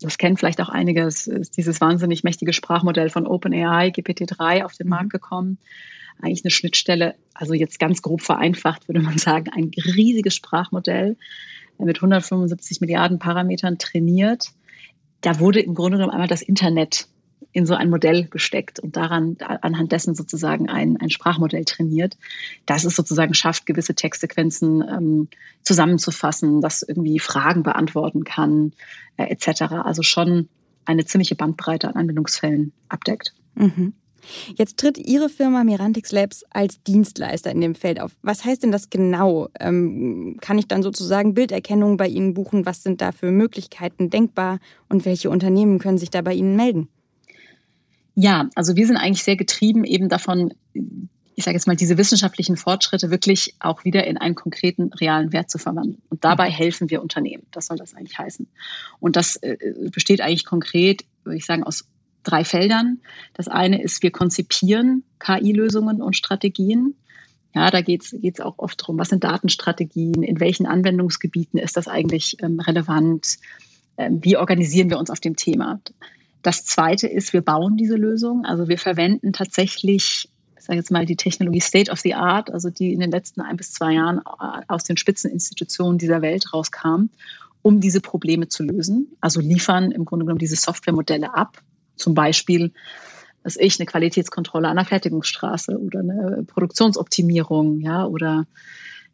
das 0.02 0.18
kennen 0.18 0.38
vielleicht 0.38 0.60
auch 0.62 0.70
einige, 0.70 1.04
es 1.04 1.28
ist 1.28 1.58
dieses 1.58 1.80
wahnsinnig 1.80 2.24
mächtige 2.24 2.54
Sprachmodell 2.54 3.10
von 3.10 3.28
OpenAI, 3.28 3.90
GPT-3, 3.90 4.64
auf 4.64 4.74
den 4.74 4.90
Markt 4.90 5.10
gekommen. 5.10 5.58
Eigentlich 6.22 6.44
eine 6.44 6.52
Schnittstelle, 6.52 7.16
also 7.34 7.54
jetzt 7.54 7.80
ganz 7.80 8.02
grob 8.02 8.22
vereinfacht 8.22 8.88
würde 8.88 9.02
man 9.02 9.18
sagen, 9.18 9.50
ein 9.54 9.72
riesiges 9.78 10.36
Sprachmodell 10.36 11.18
mit 11.78 11.98
175 11.98 12.82
Milliarden 12.82 13.20
Parametern 13.20 13.78
trainiert. 13.78 14.52
Da 15.22 15.40
wurde 15.40 15.60
im 15.60 15.76
Grunde 15.76 15.98
genommen 15.98 16.14
einmal 16.14 16.28
das 16.28 16.42
Internet 16.42 17.08
in 17.52 17.66
so 17.66 17.74
ein 17.74 17.90
Modell 17.90 18.26
gesteckt 18.26 18.80
und 18.80 18.98
daran, 18.98 19.38
anhand 19.40 19.92
dessen 19.92 20.14
sozusagen 20.14 20.70
ein, 20.70 20.98
ein 20.98 21.10
Sprachmodell 21.10 21.64
trainiert, 21.64 22.18
das 22.66 22.84
es 22.84 22.96
sozusagen 22.96 23.34
schafft, 23.34 23.66
gewisse 23.66 23.96
Textsequenzen 23.96 24.84
ähm, 24.88 25.28
zusammenzufassen, 25.64 26.60
das 26.60 26.82
irgendwie 26.82 27.20
Fragen 27.20 27.64
beantworten 27.64 28.26
kann, 28.26 28.74
äh, 29.16 29.28
etc. 29.28 29.62
Also 29.84 30.04
schon 30.04 30.50
eine 30.84 31.06
ziemliche 31.06 31.36
Bandbreite 31.36 31.88
an 31.88 31.96
Anwendungsfällen 31.96 32.74
abdeckt. 32.90 33.34
Mhm. 33.56 33.94
Jetzt 34.58 34.78
tritt 34.78 34.98
Ihre 34.98 35.30
Firma 35.30 35.64
Mirantix 35.64 36.12
Labs 36.12 36.44
als 36.50 36.82
Dienstleister 36.84 37.52
in 37.52 37.62
dem 37.62 37.76
Feld 37.76 38.02
auf. 38.02 38.12
Was 38.22 38.44
heißt 38.44 38.64
denn 38.64 38.72
das 38.72 38.90
genau? 38.90 39.50
Ähm, 39.60 40.38
kann 40.42 40.58
ich 40.58 40.68
dann 40.68 40.84
sozusagen 40.84 41.34
Bilderkennung 41.34 41.98
bei 41.98 42.08
Ihnen 42.08 42.34
buchen? 42.34 42.66
Was 42.66 42.84
sind 42.84 43.02
da 43.02 43.12
für 43.12 43.32
Möglichkeiten 43.32 44.10
denkbar 44.10 44.60
und 44.90 45.06
welche 45.06 45.30
Unternehmen 45.30 45.80
können 45.80 45.98
sich 45.98 46.10
da 46.10 46.22
bei 46.22 46.34
Ihnen 46.34 46.56
melden? 46.56 46.90
Ja, 48.16 48.50
also 48.56 48.76
wir 48.76 48.88
sind 48.88 48.98
eigentlich 48.98 49.24
sehr 49.24 49.36
getrieben 49.36 49.84
eben 49.84 50.08
davon, 50.10 50.54
ich 50.74 51.44
sage 51.44 51.56
jetzt 51.56 51.68
mal, 51.68 51.76
diese 51.76 51.98
wissenschaftlichen 51.98 52.56
Fortschritte 52.56 53.12
wirklich 53.12 53.56
auch 53.60 53.84
wieder 53.84 54.08
in 54.08 54.18
einen 54.18 54.36
konkreten 54.36 54.94
realen 54.94 55.34
Wert 55.34 55.50
zu 55.50 55.58
verwandeln. 55.58 56.02
Und 56.10 56.24
dabei 56.24 56.50
helfen 56.50 56.90
wir 56.90 57.02
Unternehmen. 57.02 57.46
Das 57.52 57.68
soll 57.68 57.78
das 57.78 57.94
eigentlich 57.94 58.18
heißen. 58.18 58.48
Und 59.00 59.18
das 59.18 59.36
äh, 59.38 59.58
besteht 59.92 60.22
eigentlich 60.22 60.46
konkret, 60.46 61.04
würde 61.26 61.38
ich 61.38 61.46
sagen, 61.46 61.64
aus 61.64 61.86
drei 62.24 62.46
Feldern. 62.46 63.00
Das 63.34 63.50
eine 63.50 63.82
ist, 63.82 64.02
wir 64.02 64.12
konzipieren 64.12 65.04
KI-Lösungen 65.20 66.02
und 66.02 66.16
Strategien. 66.16 66.96
Ja, 67.54 67.70
da 67.70 67.82
geht 67.82 68.04
es 68.04 68.40
auch 68.40 68.60
oft 68.60 68.82
darum, 68.82 68.98
was 68.98 69.10
sind 69.10 69.24
Datenstrategien, 69.24 70.24
in 70.24 70.40
welchen 70.40 70.66
Anwendungsgebieten 70.66 71.60
ist 71.60 71.78
das 71.78 71.88
eigentlich 71.88 72.38
ähm, 72.42 72.60
relevant, 72.60 73.38
ähm, 73.98 74.20
wie 74.24 74.38
organisieren 74.38 74.90
wir 74.90 75.00
uns 75.00 75.10
auf 75.10 75.22
dem 75.22 75.36
Thema. 75.36 75.80
Das 76.46 76.64
zweite 76.64 77.08
ist, 77.08 77.34
wir 77.34 77.42
bauen 77.42 77.76
diese 77.76 77.96
Lösung. 77.96 78.46
Also 78.46 78.68
wir 78.68 78.78
verwenden 78.78 79.34
tatsächlich, 79.34 80.30
ich 80.56 80.64
sage 80.64 80.78
jetzt 80.78 80.92
mal, 80.92 81.04
die 81.04 81.16
Technologie 81.16 81.60
State 81.60 81.92
of 81.92 82.02
the 82.02 82.14
Art, 82.14 82.52
also 82.52 82.70
die 82.70 82.94
in 82.94 83.00
den 83.00 83.10
letzten 83.10 83.42
ein 83.42 83.58
bis 83.58 83.72
zwei 83.72 83.94
Jahren 83.94 84.20
äh, 84.20 84.62
aus 84.68 84.84
den 84.84 84.96
Spitzeninstitutionen 84.96 85.98
dieser 85.98 86.22
Welt 86.22 86.54
rauskam, 86.54 87.10
um 87.64 87.82
diese 87.82 88.00
Probleme 88.00 88.48
zu 88.48 88.62
lösen. 88.62 89.08
Also 89.22 89.40
liefern 89.40 89.90
im 89.90 90.06
Grunde 90.06 90.26
genommen 90.26 90.38
diese 90.38 90.56
Softwaremodelle 90.56 91.34
ab. 91.34 91.64
Zum 91.96 92.14
Beispiel, 92.14 92.74
was 93.42 93.58
ich, 93.58 93.80
eine 93.80 93.88
Qualitätskontrolle 93.88 94.68
an 94.68 94.76
der 94.76 94.86
Fertigungsstraße 94.86 95.80
oder 95.80 96.02
eine 96.02 96.44
Produktionsoptimierung, 96.46 97.80
ja, 97.80 98.06
oder 98.06 98.46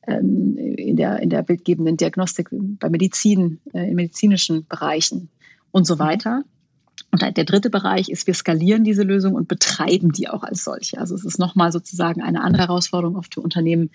ähm, 0.05 0.57
in 0.57 0.97
der, 0.97 1.21
in 1.21 1.29
der 1.29 1.43
bildgebenden 1.43 1.95
Diagnostik 1.95 2.50
bei 2.51 2.89
Medizin, 2.89 3.61
äh, 3.71 3.88
in 3.88 3.95
medizinischen 3.95 4.67
Bereichen 4.67 5.29
und 5.71 5.88
so 5.88 5.97
weiter. 5.97 6.43
Und 7.12 7.22
der 7.22 7.44
dritte 7.44 7.70
Bereich 7.70 8.10
ist, 8.10 8.25
wir 8.25 8.34
skalieren 8.34 8.86
diese 8.86 9.03
Lösung 9.03 9.36
und 9.36 9.50
betreiben 9.50 10.12
die 10.13 10.30
auch 10.30 10.44
als 10.44 10.63
solche. 10.63 10.98
Also 10.98 11.13
es 11.13 11.25
ist 11.25 11.39
nochmal 11.39 11.72
sozusagen 11.72 12.22
eine 12.22 12.41
andere 12.41 12.63
Herausforderung 12.63 13.18
oft 13.18 13.34
für 13.34 13.41
Unternehmen, 13.41 13.89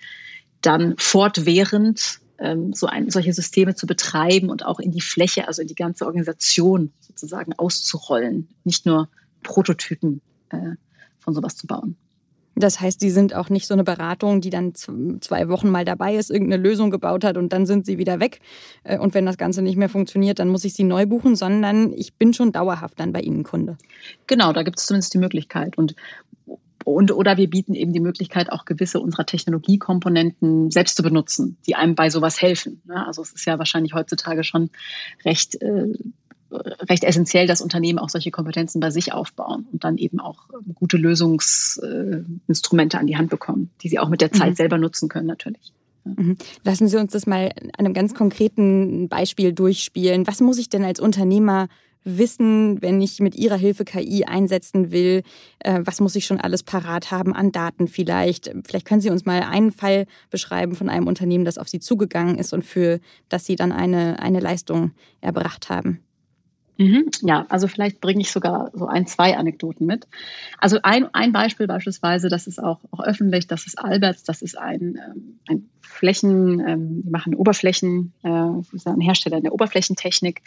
dann 0.61 0.95
fortwährend 0.97 2.19
ähm, 2.37 2.73
so 2.73 2.85
ein, 2.85 3.09
solche 3.09 3.33
Systeme 3.33 3.73
zu 3.73 3.87
betreiben 3.87 4.49
und 4.49 4.65
auch 4.65 4.79
in 4.79 4.91
die 4.91 5.01
Fläche, 5.01 5.47
also 5.47 5.61
in 5.63 5.67
die 5.67 5.75
ganze 5.75 6.05
Organisation 6.05 6.91
sozusagen 6.99 7.53
auszurollen, 7.53 8.49
nicht 8.63 8.85
nur 8.85 9.09
Prototypen 9.41 10.21
äh, 10.49 10.75
von 11.19 11.33
sowas 11.33 11.55
zu 11.55 11.65
bauen. 11.65 11.95
Das 12.59 12.81
heißt, 12.81 12.99
Sie 12.99 13.11
sind 13.11 13.35
auch 13.35 13.49
nicht 13.49 13.67
so 13.67 13.73
eine 13.73 13.83
Beratung, 13.83 14.41
die 14.41 14.49
dann 14.49 14.73
zwei 14.73 15.47
Wochen 15.47 15.69
mal 15.69 15.85
dabei 15.85 16.15
ist, 16.15 16.31
irgendeine 16.31 16.61
Lösung 16.61 16.89
gebaut 16.89 17.23
hat 17.23 17.37
und 17.37 17.53
dann 17.53 17.65
sind 17.65 17.85
Sie 17.85 17.97
wieder 17.97 18.19
weg. 18.19 18.39
Äh, 18.83 18.97
und 18.97 19.13
wenn 19.13 19.25
das 19.25 19.37
Ganze 19.37 19.61
nicht 19.61 19.77
mehr 19.77 19.89
funktioniert, 19.89 20.39
dann 20.39 20.49
muss 20.49 20.65
ich 20.65 20.73
Sie 20.73 20.83
neu 20.83 21.05
buchen, 21.05 21.35
sondern 21.35 21.93
ich 21.93 22.15
bin 22.15 22.33
schon 22.33 22.51
dauerhaft 22.51 22.99
dann 22.99 23.13
bei 23.13 23.21
Ihnen 23.21 23.43
Kunde. 23.43 23.77
Genau, 24.25 24.53
da 24.53 24.63
gibt 24.63 24.79
es 24.79 24.87
zumindest 24.87 25.13
die 25.13 25.19
Möglichkeit. 25.19 25.77
Und 25.77 25.95
und 26.83 27.11
oder 27.11 27.35
wir 27.35 27.49
bieten 27.49 27.73
eben 27.73 27.91
die 27.91 27.99
Möglichkeit, 27.99 28.49
auch 28.49 28.63
gewisse 28.63 29.01
unserer 29.01 29.25
Technologiekomponenten 29.25 30.71
selbst 30.71 30.95
zu 30.95 31.03
benutzen, 31.03 31.57
die 31.67 31.75
einem 31.75 31.95
bei 31.95 32.09
sowas 32.09 32.41
helfen. 32.41 32.81
Ne? 32.85 33.05
Also 33.05 33.21
es 33.23 33.33
ist 33.33 33.45
ja 33.45 33.59
wahrscheinlich 33.59 33.93
heutzutage 33.93 34.45
schon 34.45 34.69
recht 35.25 35.61
äh, 35.61 35.93
recht 36.51 37.03
essentiell, 37.03 37.47
dass 37.47 37.61
Unternehmen 37.61 37.99
auch 37.99 38.09
solche 38.09 38.31
Kompetenzen 38.31 38.79
bei 38.79 38.89
sich 38.89 39.13
aufbauen 39.13 39.67
und 39.71 39.83
dann 39.83 39.97
eben 39.97 40.19
auch 40.19 40.47
gute 40.75 40.97
Lösungsinstrumente 40.97 42.97
an 42.97 43.07
die 43.07 43.17
Hand 43.17 43.29
bekommen, 43.29 43.69
die 43.81 43.89
sie 43.89 43.99
auch 43.99 44.09
mit 44.09 44.21
der 44.21 44.31
Zeit 44.31 44.51
mhm. 44.51 44.55
selber 44.55 44.77
nutzen 44.77 45.09
können 45.09 45.27
natürlich. 45.27 45.73
Mhm. 46.05 46.37
Lassen 46.63 46.87
Sie 46.87 46.97
uns 46.97 47.11
das 47.11 47.27
mal 47.27 47.51
an 47.77 47.85
einem 47.85 47.93
ganz 47.93 48.13
konkreten 48.13 49.09
Beispiel 49.09 49.51
durchspielen. 49.51 50.27
Was 50.27 50.39
muss 50.39 50.57
ich 50.57 50.69
denn 50.69 50.83
als 50.83 50.99
Unternehmer 50.99 51.67
wissen, 52.03 52.81
wenn 52.81 53.01
ich 53.01 53.19
mit 53.19 53.35
Ihrer 53.35 53.57
Hilfe 53.57 53.83
KI 53.83 54.23
einsetzen 54.25 54.91
will? 54.91 55.23
Äh, 55.59 55.81
was 55.83 55.99
muss 55.99 56.15
ich 56.15 56.25
schon 56.25 56.39
alles 56.39 56.63
parat 56.63 57.11
haben 57.11 57.35
an 57.35 57.51
Daten 57.51 57.87
vielleicht? 57.87 58.53
Vielleicht 58.65 58.87
können 58.87 59.01
Sie 59.01 59.09
uns 59.09 59.25
mal 59.25 59.41
einen 59.41 59.71
Fall 59.71 60.05
beschreiben 60.29 60.75
von 60.75 60.87
einem 60.87 61.07
Unternehmen, 61.07 61.45
das 61.45 61.57
auf 61.57 61.67
Sie 61.67 61.79
zugegangen 61.79 62.37
ist 62.37 62.53
und 62.53 62.63
für 62.63 63.01
das 63.27 63.45
Sie 63.45 63.57
dann 63.57 63.73
eine, 63.73 64.19
eine 64.19 64.39
Leistung 64.39 64.91
erbracht 65.19 65.69
haben. 65.69 65.99
Mhm, 66.77 67.09
ja, 67.21 67.45
also 67.49 67.67
vielleicht 67.67 68.01
bringe 68.01 68.21
ich 68.21 68.31
sogar 68.31 68.71
so 68.73 68.85
ein, 68.85 69.07
zwei 69.07 69.35
Anekdoten 69.35 69.87
mit. 69.87 70.07
Also 70.59 70.79
ein, 70.83 71.13
ein 71.13 71.31
Beispiel 71.31 71.65
beispielsweise, 71.65 72.29
das 72.29 72.45
ist 72.45 72.61
auch, 72.61 72.79
auch 72.91 72.99
öffentlich, 72.99 73.47
das 73.47 73.65
ist 73.65 73.79
Alberts, 73.79 74.23
das 74.23 74.43
ist 74.43 74.57
ein, 74.57 74.99
ähm, 75.03 75.39
ein 75.47 75.69
Flächen, 75.81 76.59
ähm, 76.59 77.01
die 77.03 77.09
machen 77.09 77.33
Oberflächen, 77.33 78.13
äh, 78.23 78.29
ein 78.29 79.01
Hersteller 79.01 79.37
in 79.37 79.43
der 79.43 79.53
Oberflächentechnik. 79.53 80.43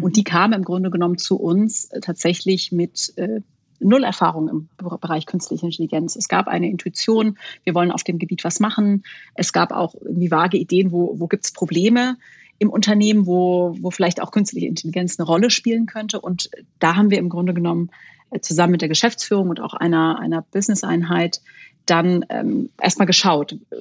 Und 0.00 0.16
die 0.16 0.24
kamen 0.24 0.54
im 0.54 0.64
Grunde 0.64 0.90
genommen 0.90 1.18
zu 1.18 1.36
uns 1.36 1.86
äh, 1.90 2.00
tatsächlich 2.00 2.72
mit 2.72 3.12
äh, 3.16 3.40
null 3.78 4.04
Erfahrung 4.04 4.48
im 4.48 4.68
Bereich 4.78 5.26
künstliche 5.26 5.66
Intelligenz. 5.66 6.16
Es 6.16 6.28
gab 6.28 6.48
eine 6.48 6.70
Intuition, 6.70 7.36
wir 7.64 7.74
wollen 7.74 7.90
auf 7.90 8.04
dem 8.04 8.18
Gebiet 8.18 8.44
was 8.44 8.60
machen. 8.60 9.04
Es 9.34 9.52
gab 9.52 9.72
auch 9.72 9.94
irgendwie 9.94 10.30
vage 10.30 10.56
Ideen, 10.56 10.92
wo, 10.92 11.18
wo 11.18 11.26
gibt 11.26 11.44
es 11.44 11.52
Probleme 11.52 12.16
im 12.58 12.70
Unternehmen, 12.70 13.26
wo, 13.26 13.76
wo 13.80 13.90
vielleicht 13.90 14.22
auch 14.22 14.30
künstliche 14.30 14.66
Intelligenz 14.66 15.18
eine 15.18 15.26
Rolle 15.26 15.50
spielen 15.50 15.86
könnte. 15.86 16.20
Und 16.20 16.50
da 16.78 16.96
haben 16.96 17.10
wir 17.10 17.18
im 17.18 17.28
Grunde 17.28 17.54
genommen 17.54 17.90
äh, 18.30 18.40
zusammen 18.40 18.72
mit 18.72 18.80
der 18.80 18.88
Geschäftsführung 18.88 19.50
und 19.50 19.60
auch 19.60 19.74
einer, 19.74 20.18
einer 20.18 20.42
Business-Einheit 20.42 21.40
dann 21.86 22.24
ähm, 22.30 22.70
erstmal 22.80 23.06
geschaut, 23.06 23.52
äh, 23.52 23.76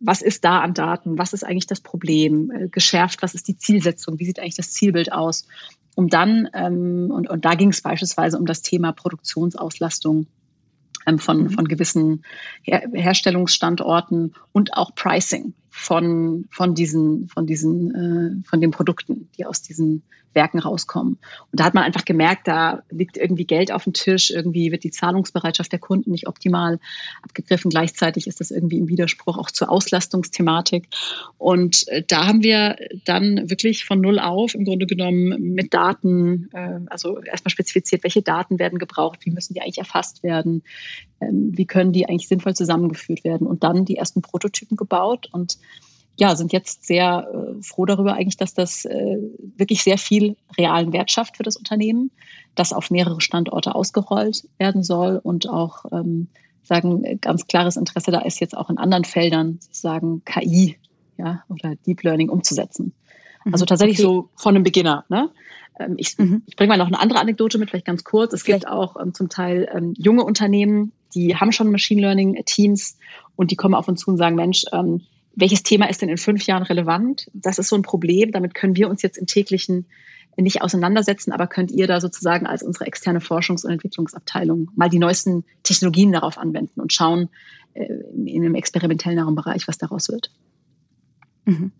was 0.00 0.22
ist 0.22 0.44
da 0.44 0.60
an 0.60 0.74
Daten, 0.74 1.18
was 1.18 1.32
ist 1.32 1.44
eigentlich 1.44 1.66
das 1.66 1.80
Problem, 1.80 2.50
äh, 2.50 2.68
geschärft, 2.68 3.22
was 3.22 3.34
ist 3.34 3.48
die 3.48 3.58
Zielsetzung, 3.58 4.18
wie 4.18 4.24
sieht 4.24 4.40
eigentlich 4.40 4.56
das 4.56 4.72
Zielbild 4.72 5.12
aus, 5.12 5.46
um 5.94 6.08
dann, 6.08 6.48
ähm, 6.54 7.10
und, 7.10 7.28
und 7.28 7.44
da 7.44 7.54
ging 7.54 7.70
es 7.70 7.82
beispielsweise 7.82 8.38
um 8.38 8.46
das 8.46 8.62
Thema 8.62 8.92
Produktionsauslastung 8.92 10.26
ähm, 11.06 11.18
von, 11.18 11.44
mhm. 11.44 11.50
von 11.50 11.68
gewissen 11.68 12.24
Her 12.62 12.88
Herstellungsstandorten 12.92 14.34
und 14.52 14.74
auch 14.74 14.94
Pricing 14.94 15.54
von, 15.76 16.46
von 16.50 16.74
diesen, 16.74 17.28
von 17.28 17.46
diesen, 17.46 17.94
äh, 17.94 18.48
von 18.48 18.60
den 18.62 18.70
Produkten, 18.70 19.28
die 19.36 19.44
aus 19.44 19.60
diesen 19.60 20.02
Werken 20.36 20.60
rauskommen. 20.60 21.18
Und 21.50 21.60
da 21.60 21.64
hat 21.64 21.74
man 21.74 21.82
einfach 21.82 22.04
gemerkt, 22.04 22.46
da 22.46 22.82
liegt 22.90 23.16
irgendwie 23.16 23.44
Geld 23.44 23.72
auf 23.72 23.82
dem 23.82 23.92
Tisch, 23.92 24.30
irgendwie 24.30 24.70
wird 24.70 24.84
die 24.84 24.92
Zahlungsbereitschaft 24.92 25.72
der 25.72 25.80
Kunden 25.80 26.12
nicht 26.12 26.28
optimal 26.28 26.78
abgegriffen. 27.22 27.70
Gleichzeitig 27.70 28.28
ist 28.28 28.38
das 28.38 28.52
irgendwie 28.52 28.78
im 28.78 28.88
Widerspruch 28.88 29.38
auch 29.38 29.50
zur 29.50 29.70
Auslastungsthematik. 29.70 30.86
Und 31.38 31.88
äh, 31.88 32.04
da 32.06 32.28
haben 32.28 32.44
wir 32.44 32.76
dann 33.04 33.50
wirklich 33.50 33.84
von 33.84 34.00
null 34.00 34.20
auf 34.20 34.54
im 34.54 34.64
Grunde 34.64 34.86
genommen 34.86 35.54
mit 35.54 35.74
Daten, 35.74 36.48
äh, 36.52 36.78
also 36.86 37.18
erstmal 37.20 37.50
spezifiziert, 37.50 38.04
welche 38.04 38.22
Daten 38.22 38.60
werden 38.60 38.78
gebraucht, 38.78 39.20
wie 39.24 39.30
müssen 39.30 39.54
die 39.54 39.62
eigentlich 39.62 39.78
erfasst 39.78 40.22
werden, 40.22 40.62
ähm, 41.20 41.50
wie 41.56 41.66
können 41.66 41.92
die 41.92 42.08
eigentlich 42.08 42.28
sinnvoll 42.28 42.54
zusammengeführt 42.54 43.24
werden 43.24 43.46
und 43.46 43.64
dann 43.64 43.84
die 43.84 43.96
ersten 43.96 44.22
Prototypen 44.22 44.76
gebaut 44.76 45.28
und 45.32 45.58
ja, 46.18 46.34
sind 46.34 46.52
jetzt 46.52 46.86
sehr 46.86 47.28
äh, 47.32 47.62
froh 47.62 47.84
darüber 47.84 48.14
eigentlich, 48.14 48.36
dass 48.36 48.54
das 48.54 48.84
äh, 48.84 49.18
wirklich 49.56 49.82
sehr 49.82 49.98
viel 49.98 50.36
realen 50.56 50.92
Wert 50.92 51.10
schafft 51.10 51.36
für 51.36 51.42
das 51.42 51.56
Unternehmen, 51.56 52.10
das 52.54 52.72
auf 52.72 52.90
mehrere 52.90 53.20
Standorte 53.20 53.74
ausgerollt 53.74 54.48
werden 54.58 54.82
soll 54.82 55.20
und 55.22 55.48
auch 55.48 55.84
ähm, 55.92 56.28
sagen 56.62 57.18
ganz 57.20 57.46
klares 57.46 57.76
Interesse 57.76 58.10
da 58.10 58.20
ist 58.20 58.40
jetzt 58.40 58.56
auch 58.56 58.70
in 58.70 58.78
anderen 58.78 59.04
Feldern 59.04 59.58
sozusagen 59.60 60.24
KI 60.24 60.76
ja 61.18 61.42
oder 61.48 61.76
Deep 61.86 62.02
Learning 62.02 62.28
umzusetzen. 62.28 62.92
Mhm. 63.44 63.52
Also 63.52 63.64
tatsächlich 63.64 63.98
okay. 63.98 64.06
so 64.06 64.28
von 64.36 64.54
einem 64.54 64.64
Beginner. 64.64 65.04
Ne? 65.08 65.30
Ähm, 65.78 65.94
ich, 65.96 66.18
mhm. 66.18 66.42
ich 66.46 66.56
bringe 66.56 66.68
mal 66.68 66.78
noch 66.78 66.88
eine 66.88 67.00
andere 67.00 67.20
Anekdote 67.20 67.58
mit, 67.58 67.70
vielleicht 67.70 67.86
ganz 67.86 68.04
kurz. 68.04 68.32
Es 68.32 68.42
vielleicht. 68.42 68.64
gibt 68.64 68.72
auch 68.72 69.00
ähm, 69.00 69.14
zum 69.14 69.28
Teil 69.28 69.68
ähm, 69.72 69.94
junge 69.96 70.24
Unternehmen, 70.24 70.92
die 71.14 71.36
haben 71.36 71.52
schon 71.52 71.70
Machine 71.70 72.00
Learning 72.00 72.42
Teams 72.44 72.98
und 73.36 73.50
die 73.50 73.56
kommen 73.56 73.74
auf 73.74 73.88
uns 73.88 74.00
zu 74.00 74.10
und 74.10 74.16
sagen, 74.16 74.36
Mensch, 74.36 74.64
ähm, 74.72 75.02
welches 75.36 75.62
Thema 75.62 75.88
ist 75.88 76.02
denn 76.02 76.08
in 76.08 76.16
fünf 76.16 76.46
Jahren 76.46 76.62
relevant? 76.64 77.30
Das 77.34 77.58
ist 77.58 77.68
so 77.68 77.76
ein 77.76 77.82
Problem. 77.82 78.32
Damit 78.32 78.54
können 78.54 78.74
wir 78.74 78.88
uns 78.88 79.02
jetzt 79.02 79.18
im 79.18 79.26
täglichen 79.26 79.86
nicht 80.38 80.62
auseinandersetzen, 80.62 81.32
aber 81.32 81.46
könnt 81.46 81.70
ihr 81.70 81.86
da 81.86 82.00
sozusagen 82.00 82.46
als 82.46 82.62
unsere 82.62 82.86
externe 82.86 83.20
Forschungs- 83.20 83.64
und 83.64 83.72
Entwicklungsabteilung 83.72 84.70
mal 84.74 84.90
die 84.90 84.98
neuesten 84.98 85.44
Technologien 85.62 86.12
darauf 86.12 86.36
anwenden 86.36 86.80
und 86.80 86.92
schauen 86.92 87.30
äh, 87.74 87.86
in 88.14 88.42
einem 88.42 88.54
experimentellen 88.54 89.34
Bereich, 89.34 89.66
was 89.66 89.78
daraus 89.78 90.08
wird. 90.10 90.30
Mhm. 91.46 91.72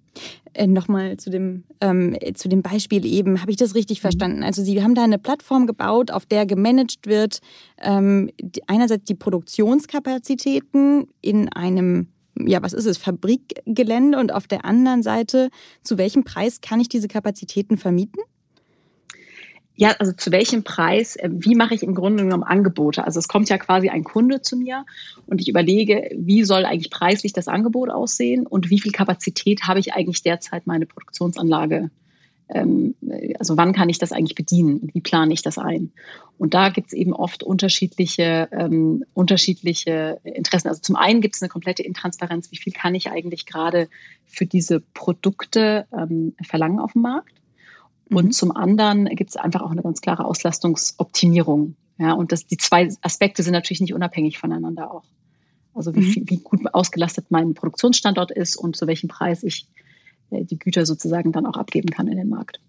Äh, 0.54 0.66
Nochmal 0.66 1.18
zu 1.18 1.28
dem, 1.28 1.64
ähm, 1.82 2.16
zu 2.34 2.48
dem 2.48 2.62
Beispiel 2.62 3.04
eben, 3.04 3.42
habe 3.42 3.50
ich 3.50 3.58
das 3.58 3.74
richtig 3.74 3.98
mhm. 3.98 4.02
verstanden? 4.02 4.42
Also 4.42 4.62
Sie 4.62 4.82
haben 4.82 4.94
da 4.94 5.04
eine 5.04 5.18
Plattform 5.18 5.66
gebaut, 5.66 6.10
auf 6.10 6.24
der 6.24 6.46
gemanagt 6.46 7.06
wird, 7.06 7.40
ähm, 7.82 8.30
einerseits 8.66 9.04
die 9.04 9.14
Produktionskapazitäten 9.14 11.08
in 11.20 11.50
einem 11.52 12.08
ja, 12.44 12.62
was 12.62 12.72
ist 12.72 12.86
es, 12.86 12.98
Fabrikgelände 12.98 14.18
und 14.18 14.32
auf 14.32 14.46
der 14.46 14.64
anderen 14.64 15.02
Seite, 15.02 15.50
zu 15.82 15.98
welchem 15.98 16.24
Preis 16.24 16.60
kann 16.60 16.80
ich 16.80 16.88
diese 16.88 17.08
Kapazitäten 17.08 17.76
vermieten? 17.76 18.20
Ja, 19.78 19.94
also 19.98 20.12
zu 20.12 20.32
welchem 20.32 20.64
Preis, 20.64 21.16
äh, 21.16 21.28
wie 21.30 21.54
mache 21.54 21.74
ich 21.74 21.82
im 21.82 21.94
Grunde 21.94 22.24
genommen 22.24 22.44
Angebote? 22.44 23.04
Also 23.04 23.18
es 23.18 23.28
kommt 23.28 23.50
ja 23.50 23.58
quasi 23.58 23.90
ein 23.90 24.04
Kunde 24.04 24.40
zu 24.40 24.56
mir 24.56 24.86
und 25.26 25.40
ich 25.40 25.48
überlege, 25.48 26.10
wie 26.16 26.44
soll 26.44 26.64
eigentlich 26.64 26.90
preislich 26.90 27.34
das 27.34 27.46
Angebot 27.46 27.90
aussehen 27.90 28.46
und 28.46 28.70
wie 28.70 28.80
viel 28.80 28.92
Kapazität 28.92 29.64
habe 29.64 29.78
ich 29.78 29.92
eigentlich 29.92 30.22
derzeit 30.22 30.66
meine 30.66 30.86
Produktionsanlage 30.86 31.90
also 32.48 33.56
wann 33.56 33.72
kann 33.72 33.88
ich 33.88 33.98
das 33.98 34.12
eigentlich 34.12 34.36
bedienen 34.36 34.78
und 34.78 34.94
wie 34.94 35.00
plane 35.00 35.32
ich 35.32 35.42
das 35.42 35.58
ein? 35.58 35.92
Und 36.38 36.54
da 36.54 36.68
gibt 36.68 36.88
es 36.88 36.92
eben 36.92 37.12
oft 37.12 37.42
unterschiedliche, 37.42 38.48
ähm, 38.52 39.04
unterschiedliche 39.14 40.20
Interessen. 40.22 40.68
Also 40.68 40.80
zum 40.80 40.96
einen 40.96 41.20
gibt 41.20 41.34
es 41.34 41.42
eine 41.42 41.48
komplette 41.48 41.82
Intransparenz, 41.82 42.52
wie 42.52 42.56
viel 42.56 42.72
kann 42.72 42.94
ich 42.94 43.10
eigentlich 43.10 43.46
gerade 43.46 43.88
für 44.26 44.46
diese 44.46 44.80
Produkte 44.80 45.86
ähm, 45.92 46.34
verlangen 46.42 46.78
auf 46.78 46.92
dem 46.92 47.02
Markt? 47.02 47.34
Und 48.10 48.26
mhm. 48.26 48.32
zum 48.32 48.52
anderen 48.54 49.06
gibt 49.06 49.30
es 49.30 49.36
einfach 49.36 49.62
auch 49.62 49.72
eine 49.72 49.82
ganz 49.82 50.00
klare 50.00 50.24
Auslastungsoptimierung. 50.24 51.74
Ja, 51.98 52.12
und 52.12 52.30
das, 52.30 52.46
die 52.46 52.58
zwei 52.58 52.88
Aspekte 53.00 53.42
sind 53.42 53.54
natürlich 53.54 53.80
nicht 53.80 53.94
unabhängig 53.94 54.38
voneinander 54.38 54.92
auch. 54.92 55.04
Also 55.74 55.94
wie, 55.94 56.20
mhm. 56.20 56.30
wie 56.30 56.36
gut 56.38 56.60
ausgelastet 56.72 57.26
mein 57.30 57.54
Produktionsstandort 57.54 58.30
ist 58.30 58.56
und 58.56 58.76
zu 58.76 58.86
welchem 58.86 59.08
Preis 59.08 59.42
ich 59.42 59.66
die 60.30 60.58
Güter 60.58 60.86
sozusagen 60.86 61.32
dann 61.32 61.46
auch 61.46 61.56
abgeben 61.56 61.90
kann 61.90 62.08
in 62.08 62.16
den 62.16 62.28
Markt. 62.28 62.60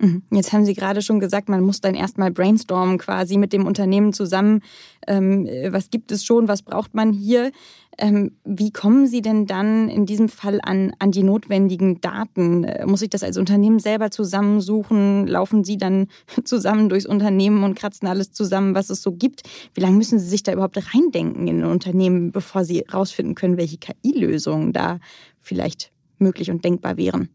Mhm. 0.00 0.22
Jetzt 0.32 0.52
haben 0.52 0.64
Sie 0.64 0.74
gerade 0.74 1.02
schon 1.02 1.20
gesagt, 1.20 1.48
man 1.48 1.62
muss 1.62 1.80
dann 1.80 1.94
erstmal 1.94 2.30
brainstormen 2.30 2.98
quasi 2.98 3.36
mit 3.36 3.52
dem 3.52 3.66
Unternehmen 3.66 4.12
zusammen. 4.12 4.60
Ähm, 5.06 5.48
was 5.70 5.90
gibt 5.90 6.10
es 6.10 6.24
schon, 6.24 6.48
was 6.48 6.62
braucht 6.62 6.94
man 6.94 7.12
hier? 7.12 7.52
Ähm, 7.96 8.32
wie 8.44 8.72
kommen 8.72 9.06
Sie 9.06 9.22
denn 9.22 9.46
dann 9.46 9.88
in 9.88 10.04
diesem 10.04 10.28
Fall 10.28 10.58
an, 10.62 10.92
an 10.98 11.12
die 11.12 11.22
notwendigen 11.22 12.00
Daten? 12.00 12.64
Äh, 12.64 12.86
muss 12.86 13.02
ich 13.02 13.10
das 13.10 13.22
als 13.22 13.38
Unternehmen 13.38 13.78
selber 13.78 14.10
zusammensuchen? 14.10 15.28
Laufen 15.28 15.62
Sie 15.62 15.76
dann 15.76 16.08
zusammen 16.44 16.88
durchs 16.88 17.06
Unternehmen 17.06 17.62
und 17.62 17.76
kratzen 17.76 18.08
alles 18.08 18.32
zusammen, 18.32 18.74
was 18.74 18.90
es 18.90 19.00
so 19.00 19.12
gibt? 19.12 19.42
Wie 19.74 19.80
lange 19.80 19.96
müssen 19.96 20.18
Sie 20.18 20.28
sich 20.28 20.42
da 20.42 20.52
überhaupt 20.52 20.78
reindenken 20.92 21.46
in 21.46 21.62
ein 21.62 21.70
Unternehmen, 21.70 22.32
bevor 22.32 22.64
Sie 22.64 22.84
herausfinden 22.88 23.36
können, 23.36 23.56
welche 23.56 23.78
KI-Lösungen 23.78 24.72
da 24.72 24.98
vielleicht 25.38 25.93
möglich 26.18 26.50
und 26.50 26.64
denkbar 26.64 26.96
wären? 26.96 27.28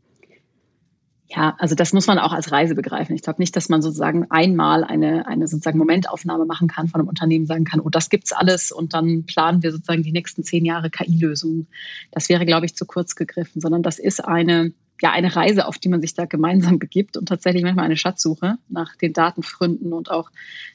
Ja, 1.31 1.55
also 1.59 1.75
das 1.75 1.93
muss 1.93 2.07
man 2.07 2.17
auch 2.17 2.33
als 2.33 2.51
Reise 2.51 2.73
begreifen. 2.73 3.13
Ich 3.13 3.21
glaube 3.21 3.39
nicht, 3.39 3.55
dass 3.55 3.69
man 3.69 3.83
sozusagen 3.83 4.25
einmal 4.31 4.83
eine, 4.83 5.27
eine 5.27 5.47
sozusagen 5.47 5.77
Momentaufnahme 5.77 6.45
machen 6.45 6.67
kann 6.67 6.87
von 6.87 6.99
einem 6.99 7.07
Unternehmen, 7.07 7.45
sagen 7.45 7.65
kann, 7.65 7.81
oh, 7.81 7.89
das 7.89 8.09
gibt's 8.09 8.31
alles 8.31 8.71
und 8.71 8.95
dann 8.95 9.25
planen 9.25 9.61
wir 9.61 9.71
sozusagen 9.71 10.01
die 10.01 10.11
nächsten 10.11 10.43
zehn 10.43 10.65
Jahre 10.65 10.89
KI-Lösungen. 10.89 11.67
Das 12.11 12.29
wäre, 12.29 12.47
glaube 12.47 12.65
ich, 12.65 12.75
zu 12.75 12.87
kurz 12.87 13.15
gegriffen, 13.15 13.61
sondern 13.61 13.83
das 13.83 13.99
ist 13.99 14.25
eine, 14.25 14.73
ja, 15.01 15.11
eine 15.11 15.35
Reise, 15.35 15.67
auf 15.67 15.77
die 15.77 15.89
man 15.89 16.01
sich 16.01 16.15
da 16.15 16.25
gemeinsam 16.25 16.79
begibt 16.79 17.15
und 17.15 17.27
tatsächlich 17.27 17.61
manchmal 17.61 17.85
eine 17.85 17.97
Schatzsuche 17.97 18.55
nach 18.67 18.95
den 18.95 19.13
Datenfründen 19.13 19.93
und 19.93 20.09
auch 20.09 20.31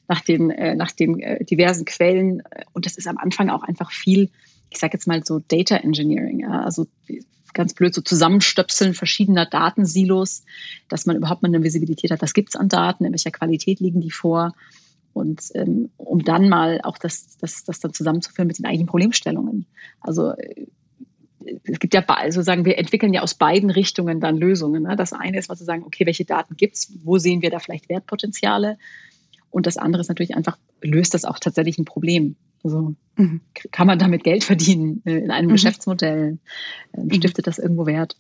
nach 0.07 0.21
den, 0.21 0.51
äh, 0.51 0.77
nach 0.77 0.93
den 0.93 1.19
äh, 1.19 1.45
diversen 1.45 1.85
Quellen. 1.85 2.45
Und 2.73 2.87
das 2.87 2.97
ist 2.97 3.09
am 3.09 3.19
Anfang 3.19 3.51
auch 3.51 3.64
einfach 3.64 3.90
viel, 3.90 4.31
ich 4.71 4.79
sage 4.79 4.93
jetzt 4.93 5.09
mal 5.09 5.25
so 5.25 5.40
Data 5.40 5.75
Engineering. 5.79 6.40
Ja? 6.40 6.62
Also 6.62 6.87
ganz 7.55 7.75
blöd 7.75 7.95
so 7.95 8.03
Zusammenstöpseln 8.03 8.95
verschiedener 8.95 9.47
Datensilos, 9.47 10.45
dass 10.88 11.07
man 11.07 11.17
überhaupt 11.17 11.43
mal 11.43 11.49
eine 11.49 11.62
Visibilität 11.62 12.11
hat, 12.11 12.23
was 12.23 12.35
gibt 12.35 12.51
es 12.51 12.57
an 12.57 12.69
Daten, 12.69 13.05
in 13.05 13.12
welcher 13.12 13.31
Qualität 13.31 13.81
liegen 13.81 14.01
die 14.01 14.11
vor. 14.11 14.55
Und 15.12 15.43
ähm, 15.55 15.90
um 15.97 16.25
dann 16.25 16.49
mal 16.49 16.81
auch 16.83 16.99
das, 16.99 17.38
das, 17.38 17.64
das 17.64 17.81
dann 17.81 17.95
zusammenzuführen 17.95 18.49
mit 18.49 18.59
den 18.59 18.67
eigenen 18.67 18.88
Problemstellungen. 18.88 19.67
Also 20.01 20.31
äh, 20.33 20.67
es 21.64 21.79
gibt 21.79 21.95
ja 21.95 22.05
sozusagen, 22.31 22.64
wir 22.64 22.79
entwickeln 22.79 23.12
ja 23.12 23.23
aus 23.23 23.35
beiden 23.35 23.71
Richtungen 23.71 24.21
dann 24.21 24.37
Lösungen. 24.37 24.83
Ne? 24.83 24.97
Das 24.97 25.12
eine 25.12 25.38
ist 25.38 25.49
mal 25.49 25.57
zu 25.57 25.64
sagen, 25.64 25.85
okay, 25.85 26.07
welche 26.07 26.25
Daten 26.25 26.57
gibt's, 26.57 26.93
wo 27.05 27.19
sehen 27.19 27.43
wir 27.43 27.51
da 27.51 27.59
vielleicht 27.59 27.88
Wertpotenziale? 27.88 28.79
Und 29.51 29.67
das 29.67 29.77
andere 29.77 30.01
ist 30.01 30.09
natürlich 30.09 30.35
einfach, 30.35 30.59
löst 30.83 31.14
das 31.14 31.25
auch 31.25 31.38
tatsächlich 31.38 31.79
ein 31.79 31.85
Problem? 31.85 32.37
Also 32.64 32.94
mhm. 33.16 33.40
kann 33.70 33.87
man 33.87 33.98
damit 33.98 34.24
Geld 34.24 34.42
verdienen 34.42 35.03
äh, 35.05 35.18
in 35.18 35.31
einem 35.31 35.48
mhm. 35.48 35.53
Geschäftsmodell? 35.53 36.38
Ähm, 36.96 37.05
mhm. 37.05 37.12
Stiftet 37.12 37.46
das 37.46 37.59
irgendwo 37.59 37.87
Wert? 37.87 38.16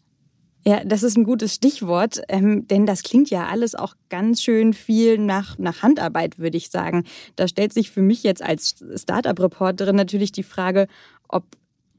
Ja, 0.66 0.82
das 0.82 1.02
ist 1.02 1.18
ein 1.18 1.24
gutes 1.24 1.54
Stichwort, 1.54 2.22
ähm, 2.28 2.66
denn 2.68 2.86
das 2.86 3.02
klingt 3.02 3.28
ja 3.28 3.46
alles 3.48 3.74
auch 3.74 3.94
ganz 4.08 4.40
schön 4.40 4.72
viel 4.72 5.18
nach, 5.18 5.58
nach 5.58 5.82
Handarbeit, 5.82 6.38
würde 6.38 6.56
ich 6.56 6.70
sagen. 6.70 7.04
Da 7.36 7.48
stellt 7.48 7.74
sich 7.74 7.90
für 7.90 8.00
mich 8.00 8.22
jetzt 8.22 8.42
als 8.42 8.82
Startup-Reporterin 8.94 9.94
natürlich 9.94 10.32
die 10.32 10.42
Frage, 10.42 10.86
ob 11.28 11.44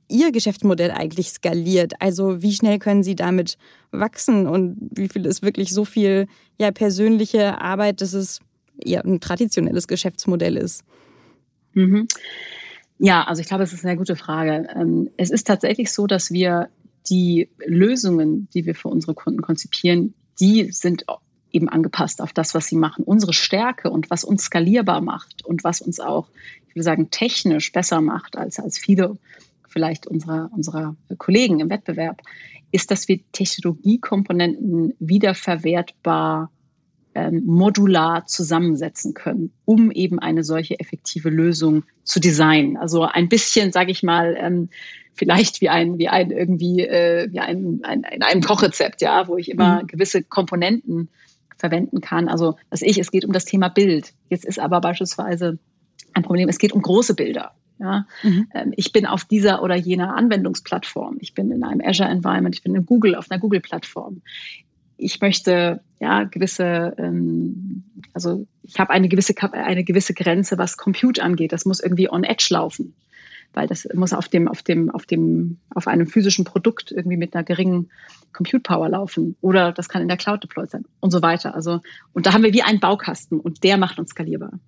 Ihr 0.07 0.31
Geschäftsmodell 0.31 0.91
eigentlich 0.91 1.29
skaliert. 1.29 1.93
Also 1.99 2.41
wie 2.41 2.53
schnell 2.53 2.79
können 2.79 3.03
Sie 3.03 3.15
damit 3.15 3.57
wachsen 3.91 4.47
und 4.47 4.77
wie 4.91 5.09
viel 5.09 5.25
ist 5.25 5.41
wirklich 5.41 5.71
so 5.71 5.83
viel 5.83 6.27
ja, 6.59 6.71
persönliche 6.71 7.59
Arbeit, 7.59 8.01
dass 8.01 8.13
es 8.13 8.39
ja 8.83 9.01
ein 9.01 9.19
traditionelles 9.19 9.87
Geschäftsmodell 9.87 10.57
ist? 10.57 10.83
Mhm. 11.75 12.07
Ja, 12.97 13.23
also 13.23 13.41
ich 13.41 13.47
glaube, 13.47 13.63
es 13.63 13.73
ist 13.73 13.85
eine 13.85 13.97
gute 13.97 14.15
Frage. 14.15 14.67
Ähm, 14.75 15.09
es 15.17 15.29
ist 15.29 15.45
tatsächlich 15.45 15.91
so, 15.91 16.07
dass 16.07 16.31
wir 16.31 16.69
die 17.09 17.49
Lösungen, 17.65 18.47
die 18.53 18.65
wir 18.65 18.73
für 18.73 18.87
unsere 18.87 19.13
Kunden 19.13 19.41
konzipieren, 19.41 20.15
die 20.39 20.71
sind 20.71 21.05
eben 21.51 21.69
angepasst 21.69 22.21
auf 22.21 22.33
das, 22.33 22.55
was 22.55 22.67
sie 22.67 22.75
machen. 22.75 23.03
Unsere 23.03 23.33
Stärke 23.33 23.89
und 23.89 24.09
was 24.09 24.23
uns 24.23 24.43
skalierbar 24.43 25.01
macht 25.01 25.45
und 25.45 25.63
was 25.63 25.81
uns 25.81 25.99
auch, 25.99 26.27
ich 26.67 26.75
würde 26.75 26.83
sagen, 26.83 27.11
technisch 27.11 27.71
besser 27.71 28.01
macht 28.01 28.37
als, 28.37 28.59
als 28.59 28.77
viele 28.77 29.17
vielleicht 29.69 30.07
unserer, 30.07 30.49
unserer 30.53 30.95
Kollegen 31.17 31.59
im 31.59 31.69
Wettbewerb, 31.69 32.21
ist, 32.71 32.91
dass 32.91 33.07
wir 33.07 33.19
Technologiekomponenten 33.31 34.93
wiederverwertbar 34.99 36.51
ähm, 37.15 37.43
modular 37.45 38.25
zusammensetzen 38.25 39.13
können, 39.13 39.51
um 39.63 39.89
eben 39.89 40.19
eine 40.19 40.43
solche 40.43 40.79
effektive 40.79 41.29
Lösung 41.29 41.83
zu 42.03 42.19
designen. 42.19 42.77
Also 42.77 43.03
ein 43.03 43.29
bisschen, 43.29 43.71
sage 43.71 43.91
ich 43.91 44.03
mal, 44.03 44.35
ähm, 44.37 44.69
vielleicht 45.13 45.61
wie 45.61 45.69
ein, 45.69 45.97
wie 45.97 46.09
ein 46.09 46.29
irgendwie, 46.29 46.81
äh, 46.81 47.31
wie 47.31 47.39
ein, 47.39 47.79
ein, 47.83 48.03
in 48.11 48.21
einem 48.21 48.41
Kochrezept, 48.41 49.01
ja, 49.01 49.27
wo 49.27 49.37
ich 49.37 49.49
immer 49.49 49.81
mhm. 49.81 49.87
gewisse 49.87 50.23
Komponenten 50.23 51.09
verwenden 51.57 52.01
kann. 52.01 52.27
Also 52.27 52.57
was 52.69 52.81
ich, 52.81 52.97
es 52.97 53.11
geht 53.11 53.23
um 53.23 53.31
das 53.31 53.45
Thema 53.45 53.69
Bild. 53.69 54.13
Jetzt 54.29 54.43
ist 54.43 54.59
aber 54.59 54.81
beispielsweise 54.81 55.57
ein 56.13 56.23
Problem, 56.23 56.49
es 56.49 56.59
geht 56.59 56.73
um 56.73 56.81
große 56.81 57.15
Bilder. 57.15 57.53
Ja, 57.77 58.05
mhm. 58.23 58.47
Ähm, 58.53 58.73
ich 58.77 58.93
bin 58.93 59.05
auf 59.05 59.25
dieser 59.25 59.61
oder 59.61 59.75
jener 59.75 60.15
Anwendungsplattform. 60.15 61.17
Ich 61.19 61.33
bin 61.33 61.51
in 61.51 61.63
einem 61.63 61.81
Azure 61.85 62.09
Environment. 62.09 62.55
Ich 62.55 62.63
bin 62.63 62.73
in 62.73 62.85
Google 62.85 63.15
auf 63.15 63.29
einer 63.29 63.39
Google 63.39 63.59
Plattform 63.59 64.21
ich 64.97 65.21
möchte 65.21 65.81
ja 65.99 66.23
gewisse, 66.23 66.95
ähm, 66.97 67.83
also 68.13 68.47
ich 68.63 68.79
habe 68.79 68.91
eine 68.91 69.09
gewisse 69.09 69.33
eine 69.51 69.83
gewisse 69.83 70.13
Grenze, 70.13 70.57
was 70.57 70.77
Compute 70.77 71.21
angeht. 71.21 71.51
Das 71.51 71.65
muss 71.65 71.79
irgendwie 71.79 72.09
on 72.09 72.23
Edge 72.23 72.47
laufen, 72.49 72.95
weil 73.53 73.67
das 73.67 73.87
muss 73.93 74.13
auf 74.13 74.27
dem 74.27 74.47
auf 74.47 74.63
dem 74.63 74.89
auf 74.91 75.05
dem 75.05 75.57
auf 75.69 75.87
einem 75.87 76.07
physischen 76.07 76.45
Produkt 76.45 76.91
irgendwie 76.91 77.17
mit 77.17 77.35
einer 77.35 77.43
geringen 77.43 77.89
Compute 78.33 78.61
Power 78.61 78.89
laufen 78.89 79.35
oder 79.41 79.71
das 79.71 79.89
kann 79.89 80.01
in 80.01 80.07
der 80.07 80.17
Cloud 80.17 80.43
deployed 80.43 80.69
sein 80.69 80.85
und 80.99 81.11
so 81.11 81.21
weiter. 81.21 81.55
Also 81.55 81.81
und 82.13 82.25
da 82.25 82.33
haben 82.33 82.43
wir 82.43 82.53
wie 82.53 82.63
einen 82.63 82.79
Baukasten 82.79 83.39
und 83.39 83.63
der 83.63 83.77
macht 83.77 83.99
uns 83.99 84.11
skalierbar. 84.11 84.59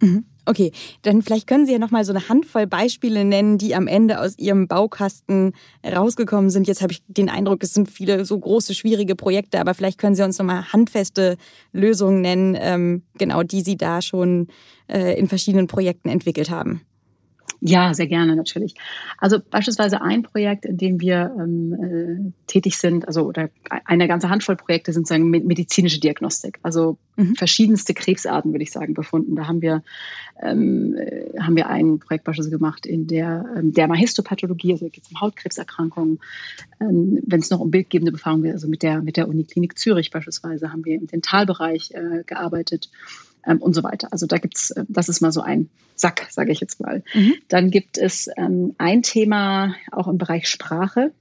Mhm. 0.00 0.24
Okay, 0.44 0.72
dann 1.02 1.22
vielleicht 1.22 1.46
können 1.46 1.66
Sie 1.66 1.72
ja 1.72 1.78
noch 1.78 1.92
mal 1.92 2.04
so 2.04 2.12
eine 2.12 2.28
Handvoll 2.28 2.66
Beispiele 2.66 3.24
nennen, 3.24 3.58
die 3.58 3.76
am 3.76 3.86
Ende 3.86 4.20
aus 4.20 4.36
Ihrem 4.38 4.66
Baukasten 4.66 5.52
rausgekommen 5.86 6.50
sind. 6.50 6.66
Jetzt 6.66 6.82
habe 6.82 6.92
ich 6.92 7.02
den 7.06 7.28
Eindruck, 7.28 7.62
es 7.62 7.74
sind 7.74 7.88
viele 7.88 8.24
so 8.24 8.38
große, 8.38 8.74
schwierige 8.74 9.14
Projekte, 9.14 9.60
aber 9.60 9.74
vielleicht 9.74 9.98
können 9.98 10.16
Sie 10.16 10.24
uns 10.24 10.38
noch 10.38 10.46
mal 10.46 10.72
handfeste 10.72 11.36
Lösungen 11.72 12.20
nennen, 12.22 12.56
ähm, 12.58 13.02
genau, 13.18 13.44
die 13.44 13.60
Sie 13.60 13.76
da 13.76 14.02
schon 14.02 14.48
äh, 14.88 15.16
in 15.18 15.28
verschiedenen 15.28 15.68
Projekten 15.68 16.08
entwickelt 16.08 16.50
haben. 16.50 16.82
Ja, 17.64 17.94
sehr 17.94 18.08
gerne 18.08 18.34
natürlich. 18.34 18.74
Also 19.18 19.38
beispielsweise 19.38 20.02
ein 20.02 20.24
Projekt, 20.24 20.64
in 20.64 20.78
dem 20.78 21.00
wir 21.00 21.32
ähm, 21.38 21.72
äh, 21.72 22.32
tätig 22.48 22.76
sind, 22.76 23.06
also 23.06 23.22
oder 23.22 23.50
eine 23.84 24.08
ganze 24.08 24.28
Handvoll 24.28 24.56
Projekte 24.56 24.92
sind 24.92 25.06
sagen 25.06 25.30
medizinische 25.30 26.00
Diagnostik, 26.00 26.58
also 26.64 26.98
mhm. 27.14 27.36
verschiedenste 27.36 27.94
Krebsarten 27.94 28.52
würde 28.52 28.64
ich 28.64 28.72
sagen 28.72 28.94
befunden. 28.94 29.36
Da 29.36 29.46
haben 29.46 29.62
wir 29.62 29.84
ähm, 30.42 30.96
äh, 30.96 31.38
haben 31.38 31.54
wir 31.54 31.68
ein 31.68 32.00
Projekt 32.00 32.24
beispielsweise 32.24 32.56
gemacht 32.56 32.84
in 32.84 33.06
der 33.06 33.44
ähm, 33.56 33.72
Dermahistopathologie, 33.72 34.72
also 34.72 34.88
geht 34.88 35.04
es 35.04 35.12
um 35.12 35.20
Hautkrebserkrankungen. 35.20 36.18
Ähm, 36.80 37.20
Wenn 37.24 37.38
es 37.38 37.50
noch 37.50 37.60
um 37.60 37.70
bildgebende 37.70 38.10
Befragungen 38.10 38.42
geht, 38.42 38.54
also 38.54 38.66
mit 38.66 38.82
der 38.82 39.02
mit 39.02 39.16
der 39.16 39.28
Uniklinik 39.28 39.78
Zürich 39.78 40.10
beispielsweise 40.10 40.72
haben 40.72 40.84
wir 40.84 40.96
im 40.96 41.06
Dentalbereich 41.06 41.92
äh, 41.92 42.24
gearbeitet 42.26 42.90
ähm, 43.46 43.58
und 43.58 43.74
so 43.74 43.82
weiter. 43.82 44.08
Also 44.10 44.26
da 44.26 44.38
gibt's, 44.38 44.70
äh, 44.70 44.84
das 44.88 45.08
ist 45.08 45.20
mal 45.20 45.32
so 45.32 45.40
ein 45.40 45.70
Sack, 45.94 46.26
sage 46.30 46.52
ich 46.52 46.60
jetzt 46.60 46.80
mal. 46.80 47.02
Mhm. 47.14 47.34
Dann 47.48 47.70
gibt 47.70 47.98
es 47.98 48.28
ähm, 48.36 48.74
ein 48.78 49.02
Thema 49.02 49.74
auch 49.90 50.08
im 50.08 50.18
Bereich 50.18 50.48
Sprache, 50.48 51.12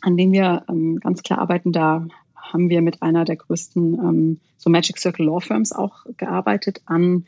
an 0.00 0.16
dem 0.16 0.32
wir 0.32 0.64
ähm, 0.68 1.00
ganz 1.00 1.22
klar 1.22 1.38
arbeiten. 1.38 1.72
Da 1.72 2.06
haben 2.34 2.68
wir 2.70 2.82
mit 2.82 3.02
einer 3.02 3.24
der 3.24 3.36
größten 3.36 3.94
ähm, 3.94 4.40
so 4.56 4.70
Magic 4.70 4.98
Circle 4.98 5.26
Law 5.26 5.40
Firms 5.40 5.72
auch 5.72 6.04
gearbeitet 6.16 6.82
an 6.86 7.24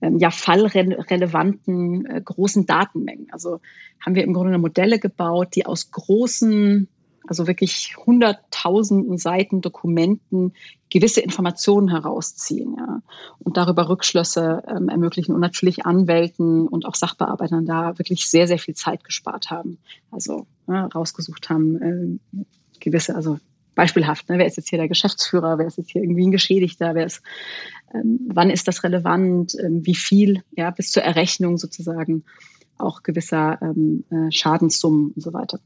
ähm, 0.00 0.18
ja 0.18 0.30
fallrelevanten 0.30 2.06
äh, 2.06 2.20
großen 2.24 2.66
Datenmengen. 2.66 3.28
Also 3.32 3.60
haben 4.04 4.14
wir 4.14 4.24
im 4.24 4.32
Grunde 4.32 4.58
Modelle 4.58 4.98
gebaut, 4.98 5.54
die 5.54 5.66
aus 5.66 5.90
großen 5.90 6.88
also 7.28 7.46
wirklich 7.46 7.96
hunderttausenden 7.96 9.18
Seiten 9.18 9.60
Dokumenten 9.60 10.54
gewisse 10.90 11.20
Informationen 11.20 11.88
herausziehen 11.88 12.76
ja, 12.78 13.02
und 13.38 13.56
darüber 13.56 13.88
Rückschlüsse 13.88 14.62
ähm, 14.66 14.88
ermöglichen 14.88 15.34
und 15.34 15.40
natürlich 15.40 15.84
Anwälten 15.84 16.66
und 16.66 16.86
auch 16.86 16.94
Sachbearbeitern 16.94 17.66
da 17.66 17.98
wirklich 17.98 18.28
sehr, 18.30 18.46
sehr 18.46 18.58
viel 18.58 18.74
Zeit 18.74 19.04
gespart 19.04 19.50
haben. 19.50 19.78
Also 20.10 20.46
ja, 20.66 20.86
rausgesucht 20.86 21.50
haben, 21.50 22.20
äh, 22.32 22.44
gewisse, 22.80 23.14
also 23.14 23.38
beispielhaft, 23.74 24.28
ne, 24.28 24.38
wer 24.38 24.46
ist 24.46 24.56
jetzt 24.56 24.70
hier 24.70 24.78
der 24.78 24.88
Geschäftsführer, 24.88 25.58
wer 25.58 25.66
ist 25.66 25.78
jetzt 25.78 25.90
hier 25.90 26.02
irgendwie 26.02 26.26
ein 26.26 26.32
Geschädigter, 26.32 26.94
wer 26.94 27.06
ist, 27.06 27.22
ähm, 27.94 28.20
wann 28.26 28.50
ist 28.50 28.66
das 28.66 28.82
relevant, 28.82 29.54
ähm, 29.62 29.86
wie 29.86 29.94
viel, 29.94 30.42
ja, 30.56 30.70
bis 30.70 30.90
zur 30.90 31.02
Errechnung 31.04 31.58
sozusagen 31.58 32.24
auch 32.78 33.02
gewisser 33.02 33.58
ähm, 33.62 34.04
äh, 34.10 34.32
Schadenssummen 34.32 35.12
und 35.14 35.22
so 35.22 35.32
weiter. 35.32 35.60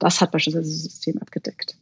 Das 0.00 0.20
hat 0.20 0.32
beispielsweise 0.32 0.68
das 0.68 0.82
System 0.82 1.18
abgedeckt. 1.18 1.76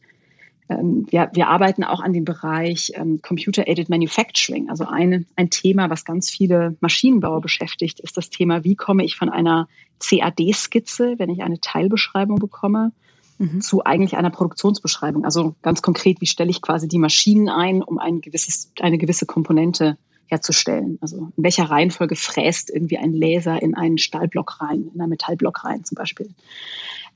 Ähm, 0.68 1.06
wir, 1.08 1.30
wir 1.32 1.48
arbeiten 1.48 1.82
auch 1.84 2.00
an 2.00 2.12
dem 2.12 2.24
Bereich 2.24 2.92
ähm, 2.94 3.22
Computer-Aided 3.22 3.88
Manufacturing. 3.88 4.68
Also 4.68 4.84
eine, 4.84 5.24
ein 5.36 5.50
Thema, 5.50 5.88
was 5.88 6.04
ganz 6.04 6.28
viele 6.28 6.76
Maschinenbauer 6.80 7.40
beschäftigt, 7.40 8.00
ist 8.00 8.16
das 8.16 8.28
Thema, 8.28 8.64
wie 8.64 8.76
komme 8.76 9.04
ich 9.04 9.16
von 9.16 9.30
einer 9.30 9.68
CAD-Skizze, 10.00 11.14
wenn 11.18 11.30
ich 11.30 11.42
eine 11.42 11.60
Teilbeschreibung 11.60 12.38
bekomme, 12.38 12.92
mhm. 13.38 13.60
zu 13.60 13.84
eigentlich 13.84 14.16
einer 14.16 14.30
Produktionsbeschreibung. 14.30 15.24
Also 15.24 15.54
ganz 15.62 15.80
konkret, 15.80 16.20
wie 16.20 16.26
stelle 16.26 16.50
ich 16.50 16.60
quasi 16.60 16.86
die 16.86 16.98
Maschinen 16.98 17.48
ein, 17.48 17.82
um 17.82 17.98
ein 17.98 18.20
gewisses, 18.20 18.70
eine 18.80 18.98
gewisse 18.98 19.24
Komponente 19.24 19.96
herzustellen. 20.26 20.98
Also 21.00 21.32
in 21.36 21.42
welcher 21.42 21.64
Reihenfolge 21.64 22.14
fräst 22.14 22.68
irgendwie 22.68 22.98
ein 22.98 23.14
Laser 23.14 23.62
in 23.62 23.74
einen 23.74 23.96
Stahlblock 23.96 24.60
rein, 24.60 24.90
in 24.94 25.00
einen 25.00 25.10
Metallblock 25.10 25.64
rein 25.64 25.84
zum 25.84 25.94
Beispiel. 25.94 26.28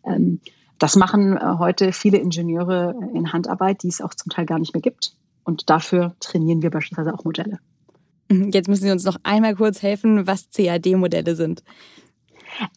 Ähm, 0.05 0.41
das 0.83 0.97
machen 0.97 1.37
äh, 1.37 1.59
heute 1.59 1.93
viele 1.93 2.19
Ingenieure 2.19 2.97
in 3.15 3.33
Handarbeit, 3.33 3.85
die 3.85 3.89
es 3.89 4.01
auch 4.01 4.15
zum 4.15 4.31
Teil 4.31 4.47
gar 4.47 4.59
nicht 4.59 4.75
mehr 4.75 4.83
gibt. 4.83 5.13
Und 5.45 5.71
dafür 5.71 6.17
trainieren 6.19 6.63
wir 6.63 6.71
beispielsweise 6.71 7.15
auch 7.15 7.25
Modelle. 7.25 7.61
Mhm, 8.29 8.51
jetzt 8.51 8.69
müssen 8.69 8.83
Sie 8.83 8.91
uns 8.91 9.05
noch 9.05 9.17
einmal 9.23 9.55
kurz 9.55 9.81
helfen, 9.83 10.27
was 10.27 10.51
CAD-Modelle 10.51 11.37
sind. 11.37 11.63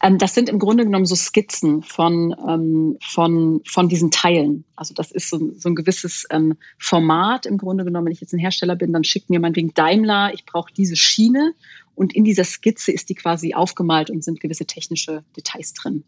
Ähm, 0.04 0.18
das 0.18 0.34
sind 0.34 0.48
im 0.48 0.60
Grunde 0.60 0.84
genommen 0.84 1.04
so 1.04 1.16
Skizzen 1.16 1.82
von, 1.82 2.34
ähm, 2.48 2.96
von, 3.02 3.60
von 3.66 3.88
diesen 3.88 4.12
Teilen. 4.12 4.64
Also 4.76 4.94
das 4.94 5.10
ist 5.10 5.28
so, 5.28 5.52
so 5.56 5.68
ein 5.68 5.74
gewisses 5.74 6.26
ähm, 6.30 6.54
Format 6.78 7.44
im 7.44 7.58
Grunde 7.58 7.84
genommen. 7.84 8.06
Wenn 8.06 8.12
ich 8.12 8.20
jetzt 8.20 8.32
ein 8.32 8.38
Hersteller 8.38 8.76
bin, 8.76 8.92
dann 8.92 9.02
schickt 9.02 9.30
mir 9.30 9.40
meinetwegen 9.40 9.74
Daimler, 9.74 10.32
ich 10.32 10.46
brauche 10.46 10.72
diese 10.72 10.94
Schiene 10.94 11.54
und 11.96 12.14
in 12.14 12.22
dieser 12.22 12.44
Skizze 12.44 12.92
ist 12.92 13.08
die 13.08 13.16
quasi 13.16 13.54
aufgemalt 13.54 14.10
und 14.10 14.22
sind 14.22 14.40
gewisse 14.40 14.64
technische 14.64 15.24
Details 15.36 15.74
drin 15.74 16.04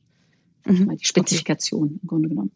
mhm. 0.64 0.96
die 0.96 1.04
Spezifikation 1.04 1.84
okay. 1.84 1.98
im 2.02 2.08
Grunde 2.08 2.28
genommen. 2.28 2.52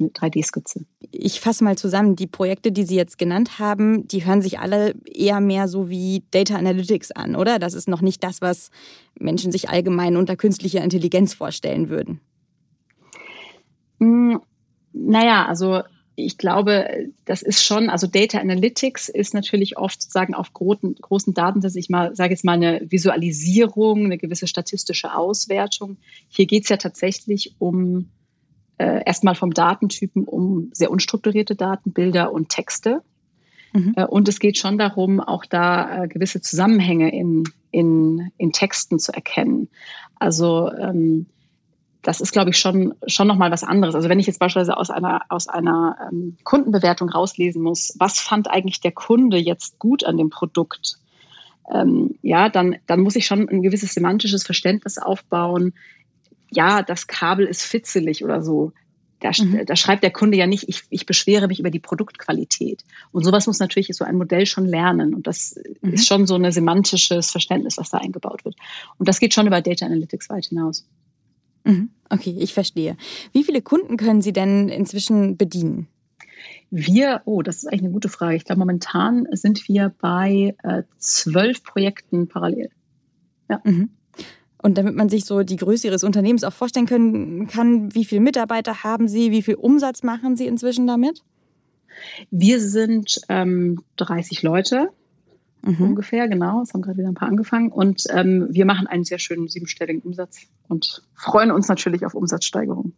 Eine 0.00 0.10
3D-Skizze. 0.10 0.84
Ich 1.10 1.40
fasse 1.40 1.64
mal 1.64 1.76
zusammen, 1.76 2.14
die 2.14 2.28
Projekte, 2.28 2.70
die 2.70 2.84
Sie 2.84 2.94
jetzt 2.94 3.18
genannt 3.18 3.58
haben, 3.58 4.06
die 4.06 4.24
hören 4.24 4.42
sich 4.42 4.60
alle 4.60 4.94
eher 5.04 5.40
mehr 5.40 5.66
so 5.66 5.88
wie 5.88 6.22
Data 6.30 6.54
Analytics 6.54 7.10
an, 7.10 7.34
oder? 7.34 7.58
Das 7.58 7.74
ist 7.74 7.88
noch 7.88 8.00
nicht 8.00 8.22
das, 8.22 8.40
was 8.40 8.70
Menschen 9.18 9.50
sich 9.50 9.70
allgemein 9.70 10.16
unter 10.16 10.36
künstlicher 10.36 10.84
Intelligenz 10.84 11.34
vorstellen 11.34 11.88
würden. 11.88 12.20
Hm, 13.98 14.40
naja, 14.92 15.46
also 15.46 15.82
ich 16.18 16.36
glaube, 16.36 17.10
das 17.24 17.42
ist 17.42 17.64
schon, 17.64 17.90
also 17.90 18.06
Data 18.06 18.38
Analytics 18.38 19.08
ist 19.08 19.34
natürlich 19.34 19.78
oft 19.78 20.02
sozusagen 20.02 20.34
auf 20.34 20.52
großen, 20.52 20.96
großen 20.96 21.34
Daten, 21.34 21.60
dass 21.60 21.76
ich 21.76 21.88
mal, 21.88 22.14
sage 22.14 22.32
jetzt 22.32 22.44
mal 22.44 22.54
eine 22.54 22.82
Visualisierung, 22.90 24.06
eine 24.06 24.18
gewisse 24.18 24.46
statistische 24.46 25.14
Auswertung. 25.14 25.96
Hier 26.28 26.46
geht 26.46 26.64
es 26.64 26.68
ja 26.68 26.76
tatsächlich 26.76 27.54
um 27.58 28.08
äh, 28.78 29.02
erstmal 29.04 29.34
vom 29.34 29.54
Datentypen 29.54 30.24
um 30.24 30.70
sehr 30.72 30.90
unstrukturierte 30.90 31.54
Daten, 31.54 31.92
Bilder 31.92 32.32
und 32.32 32.48
Texte. 32.48 33.02
Mhm. 33.72 33.94
Äh, 33.96 34.04
und 34.04 34.28
es 34.28 34.40
geht 34.40 34.58
schon 34.58 34.78
darum, 34.78 35.20
auch 35.20 35.44
da 35.44 36.04
äh, 36.04 36.08
gewisse 36.08 36.40
Zusammenhänge 36.40 37.12
in, 37.12 37.44
in, 37.70 38.30
in 38.38 38.52
Texten 38.52 38.98
zu 38.98 39.12
erkennen. 39.12 39.68
Also 40.16 40.70
ähm, 40.72 41.26
das 42.02 42.20
ist, 42.20 42.32
glaube 42.32 42.50
ich, 42.50 42.58
schon, 42.58 42.94
schon 43.06 43.26
nochmal 43.26 43.50
was 43.50 43.64
anderes. 43.64 43.94
Also 43.94 44.08
wenn 44.08 44.20
ich 44.20 44.26
jetzt 44.26 44.38
beispielsweise 44.38 44.76
aus 44.76 44.90
einer, 44.90 45.22
aus 45.28 45.48
einer 45.48 45.96
ähm, 46.10 46.36
Kundenbewertung 46.44 47.08
rauslesen 47.08 47.62
muss, 47.62 47.94
was 47.98 48.20
fand 48.20 48.48
eigentlich 48.48 48.80
der 48.80 48.92
Kunde 48.92 49.36
jetzt 49.36 49.78
gut 49.78 50.04
an 50.04 50.16
dem 50.16 50.30
Produkt? 50.30 50.98
Ähm, 51.72 52.14
ja, 52.22 52.48
dann, 52.48 52.76
dann 52.86 53.00
muss 53.00 53.16
ich 53.16 53.26
schon 53.26 53.48
ein 53.48 53.62
gewisses 53.62 53.94
semantisches 53.94 54.44
Verständnis 54.44 54.98
aufbauen. 54.98 55.74
Ja, 56.50 56.82
das 56.82 57.08
Kabel 57.08 57.46
ist 57.46 57.62
fitzelig 57.62 58.24
oder 58.24 58.42
so. 58.42 58.72
Da, 59.20 59.32
mhm. 59.36 59.66
da 59.66 59.74
schreibt 59.74 60.04
der 60.04 60.12
Kunde 60.12 60.38
ja 60.38 60.46
nicht, 60.46 60.68
ich, 60.68 60.82
ich 60.90 61.04
beschwere 61.04 61.48
mich 61.48 61.58
über 61.58 61.70
die 61.70 61.80
Produktqualität. 61.80 62.84
Und 63.10 63.24
sowas 63.24 63.48
muss 63.48 63.58
natürlich 63.58 63.88
so 63.96 64.04
ein 64.04 64.16
Modell 64.16 64.46
schon 64.46 64.64
lernen. 64.64 65.14
Und 65.14 65.26
das 65.26 65.58
mhm. 65.82 65.92
ist 65.92 66.06
schon 66.06 66.26
so 66.26 66.36
ein 66.36 66.50
semantisches 66.52 67.32
Verständnis, 67.32 67.76
was 67.76 67.90
da 67.90 67.98
eingebaut 67.98 68.44
wird. 68.44 68.54
Und 68.96 69.08
das 69.08 69.18
geht 69.18 69.34
schon 69.34 69.48
über 69.48 69.60
Data 69.60 69.84
Analytics 69.84 70.30
weit 70.30 70.46
hinaus. 70.46 70.86
Mhm. 71.64 71.90
Okay, 72.10 72.36
ich 72.38 72.54
verstehe. 72.54 72.96
Wie 73.32 73.44
viele 73.44 73.62
Kunden 73.62 73.96
können 73.96 74.22
Sie 74.22 74.32
denn 74.32 74.68
inzwischen 74.68 75.36
bedienen? 75.36 75.88
Wir, 76.70 77.22
oh, 77.24 77.42
das 77.42 77.58
ist 77.58 77.66
eigentlich 77.66 77.82
eine 77.82 77.92
gute 77.92 78.08
Frage. 78.08 78.36
Ich 78.36 78.44
glaube, 78.44 78.60
momentan 78.60 79.26
sind 79.32 79.68
wir 79.68 79.92
bei 80.00 80.54
äh, 80.62 80.82
zwölf 80.98 81.62
Projekten 81.62 82.28
parallel. 82.28 82.70
Ja. 83.48 83.60
Mhm. 83.64 83.90
Und 84.60 84.76
damit 84.76 84.94
man 84.96 85.08
sich 85.08 85.24
so 85.24 85.42
die 85.42 85.56
Größe 85.56 85.86
Ihres 85.86 86.02
Unternehmens 86.02 86.44
auch 86.44 86.52
vorstellen 86.52 86.86
können 86.86 87.46
kann, 87.46 87.94
wie 87.94 88.04
viele 88.04 88.20
Mitarbeiter 88.20 88.82
haben 88.82 89.08
Sie, 89.08 89.30
wie 89.30 89.42
viel 89.42 89.54
Umsatz 89.54 90.02
machen 90.02 90.36
Sie 90.36 90.46
inzwischen 90.46 90.86
damit? 90.86 91.22
Wir 92.30 92.60
sind 92.60 93.20
ähm, 93.28 93.82
30 93.96 94.42
Leute 94.42 94.90
mhm. 95.62 95.82
ungefähr, 95.82 96.28
genau. 96.28 96.62
Es 96.62 96.72
haben 96.74 96.82
gerade 96.82 96.98
wieder 96.98 97.08
ein 97.08 97.14
paar 97.14 97.28
angefangen. 97.28 97.70
Und 97.70 98.04
ähm, 98.10 98.48
wir 98.50 98.64
machen 98.64 98.86
einen 98.86 99.04
sehr 99.04 99.18
schönen 99.18 99.48
siebenstelligen 99.48 100.02
Umsatz 100.02 100.46
und 100.68 101.02
freuen 101.14 101.50
uns 101.50 101.68
natürlich 101.68 102.04
auf 102.04 102.14
Umsatzsteigerung 102.14 102.92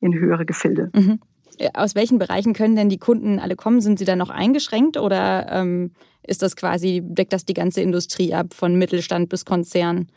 in 0.00 0.14
höhere 0.14 0.44
Gefilde. 0.44 0.90
Mhm. 0.94 1.20
Äh, 1.58 1.70
aus 1.74 1.94
welchen 1.94 2.18
Bereichen 2.18 2.52
können 2.52 2.76
denn 2.76 2.88
die 2.88 2.98
Kunden 2.98 3.38
alle 3.38 3.56
kommen? 3.56 3.80
Sind 3.80 3.98
sie 3.98 4.04
da 4.04 4.16
noch 4.16 4.30
eingeschränkt 4.30 4.96
oder 4.96 5.46
ähm, 5.50 5.92
ist 6.22 6.42
das 6.42 6.56
quasi, 6.56 7.02
deckt 7.04 7.32
das 7.32 7.44
die 7.44 7.54
ganze 7.54 7.80
Industrie 7.80 8.34
ab, 8.34 8.54
von 8.54 8.76
Mittelstand 8.76 9.28
bis 9.28 9.44
Konzern? 9.44 10.08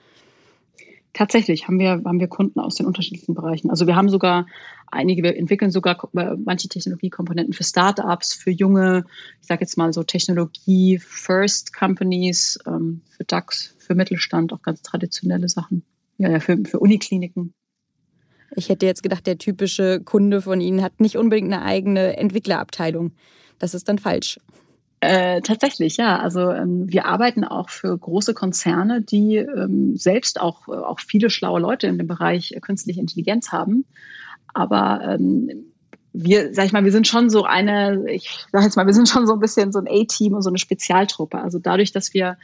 Tatsächlich 1.18 1.68
haben 1.68 1.80
wir, 1.80 2.04
haben 2.06 2.20
wir 2.20 2.28
Kunden 2.28 2.60
aus 2.60 2.76
den 2.76 2.86
unterschiedlichen 2.86 3.34
Bereichen. 3.34 3.72
Also 3.72 3.88
wir 3.88 3.96
haben 3.96 4.08
sogar 4.08 4.46
einige, 4.86 5.24
wir 5.24 5.36
entwickeln 5.36 5.72
sogar 5.72 5.98
äh, 6.16 6.36
manche 6.38 6.68
Technologiekomponenten 6.68 7.56
für 7.56 7.64
Startups, 7.64 8.36
für 8.36 8.52
junge, 8.52 9.04
ich 9.42 9.48
sage 9.48 9.62
jetzt 9.62 9.80
mal 9.80 9.92
so 9.94 10.04
Technologie-First-Companies, 10.04 12.60
ähm, 12.68 13.02
für 13.10 13.24
DAX, 13.24 13.74
für 13.80 13.96
Mittelstand, 13.96 14.54
auch 14.54 14.62
ganz 14.62 14.84
traditionelle 14.84 15.50
Sachen. 15.50 15.82
Ja, 16.20 16.30
ja, 16.30 16.40
für, 16.40 16.56
für 16.64 16.80
Unikliniken. 16.80 17.52
Ich 18.56 18.70
hätte 18.70 18.86
jetzt 18.86 19.02
gedacht, 19.02 19.26
der 19.26 19.40
typische 19.40 20.02
Kunde 20.02 20.44
von 20.44 20.62
Ihnen 20.62 20.84
hat 20.84 21.00
nicht 21.00 21.18
unbedingt 21.18 21.52
eine 21.52 21.64
eigene 21.64 22.16
Entwicklerabteilung. 22.18 23.14
Das 23.58 23.74
ist 23.74 23.90
dann 23.90 23.98
falsch. 23.98 24.40
Äh, 25.00 25.42
tatsächlich, 25.42 25.98
ja. 25.98 26.20
Also 26.20 26.52
ähm, 26.52 26.92
wir 26.92 27.06
arbeiten 27.06 27.44
auch 27.44 27.70
für 27.70 27.96
große 27.96 28.34
Konzerne, 28.34 29.02
die 29.02 29.36
ähm, 29.38 29.96
selbst 29.96 30.42
auch, 30.42 30.68
auch 30.68 31.00
viele 31.00 31.30
schlaue 31.30 31.60
Leute 31.60 31.88
in 31.88 31.98
dem 31.98 32.08
Bereich 32.08 32.56
künstliche 32.62 33.00
Intelligenz 33.00 33.52
haben. 33.52 33.86
Aber 34.54 35.02
ähm, 35.04 35.68
wir, 36.14 36.54
sag 36.54 36.66
ich 36.66 36.72
mal, 36.72 36.84
wir 36.84 36.92
sind 36.92 37.08
schon 37.08 37.30
so 37.30 37.44
eine, 37.44 38.12
ich 38.12 38.46
sag 38.52 38.64
jetzt 38.64 38.76
mal, 38.76 38.88
wir 38.88 38.94
sind 38.94 39.08
schon 39.08 39.28
so 39.28 39.34
ein 39.34 39.40
bisschen 39.40 39.72
so 39.72 39.80
ein 39.80 39.88
A-Team 39.88 40.34
und 40.34 40.42
so 40.42 40.50
eine 40.50 40.58
Spezialtruppe. 40.58 41.40
Also 41.40 41.60
dadurch, 41.60 41.92
dass 41.92 42.16
wir 42.16 42.38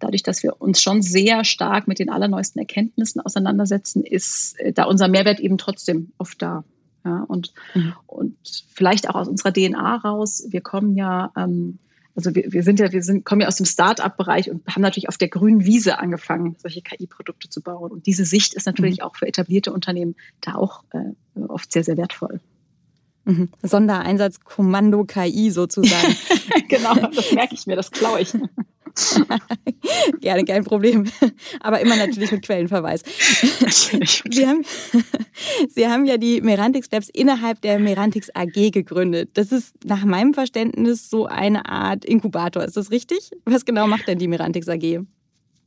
dadurch, 0.00 0.24
dass 0.24 0.42
wir 0.42 0.60
uns 0.60 0.82
schon 0.82 1.02
sehr 1.02 1.44
stark 1.44 1.86
mit 1.86 2.00
den 2.00 2.10
allerneuesten 2.10 2.58
Erkenntnissen 2.60 3.20
auseinandersetzen, 3.20 4.02
ist 4.02 4.58
äh, 4.58 4.72
da 4.72 4.84
unser 4.84 5.08
Mehrwert 5.08 5.38
eben 5.38 5.58
trotzdem 5.58 6.12
oft 6.18 6.42
da. 6.42 6.64
Ja, 7.04 7.24
und, 7.28 7.52
mhm. 7.74 7.92
und 8.06 8.36
vielleicht 8.72 9.10
auch 9.10 9.14
aus 9.14 9.28
unserer 9.28 9.52
DNA 9.52 9.96
raus. 9.96 10.46
Wir 10.48 10.62
kommen 10.62 10.96
ja, 10.96 11.32
ähm, 11.36 11.78
also 12.16 12.34
wir, 12.34 12.50
wir 12.52 12.62
sind 12.62 12.80
ja, 12.80 12.92
wir 12.92 13.02
sind, 13.02 13.24
kommen 13.24 13.42
ja 13.42 13.48
aus 13.48 13.56
dem 13.56 13.66
Start-up-Bereich 13.66 14.50
und 14.50 14.66
haben 14.66 14.80
natürlich 14.80 15.08
auf 15.08 15.18
der 15.18 15.28
grünen 15.28 15.64
Wiese 15.64 15.98
angefangen, 15.98 16.56
solche 16.58 16.80
KI-Produkte 16.80 17.50
zu 17.50 17.60
bauen. 17.60 17.90
Und 17.90 18.06
diese 18.06 18.24
Sicht 18.24 18.54
ist 18.54 18.66
natürlich 18.66 18.98
mhm. 18.98 19.04
auch 19.04 19.16
für 19.16 19.26
etablierte 19.26 19.72
Unternehmen 19.72 20.16
da 20.40 20.54
auch 20.54 20.84
äh, 20.92 21.40
oft 21.40 21.72
sehr, 21.72 21.84
sehr 21.84 21.96
wertvoll. 21.96 22.40
Mhm. 23.24 23.48
Sondereinsatzkommando 23.62 25.04
KI 25.04 25.50
sozusagen. 25.50 26.16
genau, 26.68 26.94
das 26.94 27.32
merke 27.32 27.54
ich 27.54 27.66
mir, 27.66 27.76
das 27.76 27.90
klaue 27.90 28.20
ich. 28.20 28.32
Gerne, 30.20 30.44
kein 30.44 30.64
Problem. 30.64 31.04
Aber 31.60 31.80
immer 31.80 31.96
natürlich 31.96 32.30
mit 32.30 32.44
Quellenverweis. 32.44 33.02
Sie 34.30 34.46
haben, 34.46 34.64
Sie 35.68 35.88
haben 35.88 36.04
ja 36.04 36.16
die 36.16 36.40
Merantix 36.40 36.88
Labs 36.90 37.08
innerhalb 37.08 37.60
der 37.62 37.78
Merantix 37.78 38.30
AG 38.34 38.70
gegründet. 38.70 39.30
Das 39.34 39.52
ist 39.52 39.74
nach 39.84 40.04
meinem 40.04 40.34
Verständnis 40.34 41.10
so 41.10 41.26
eine 41.26 41.66
Art 41.66 42.04
Inkubator. 42.04 42.64
Ist 42.64 42.76
das 42.76 42.90
richtig? 42.90 43.30
Was 43.44 43.64
genau 43.64 43.86
macht 43.86 44.06
denn 44.06 44.18
die 44.18 44.28
Merantix 44.28 44.68
AG? 44.68 45.00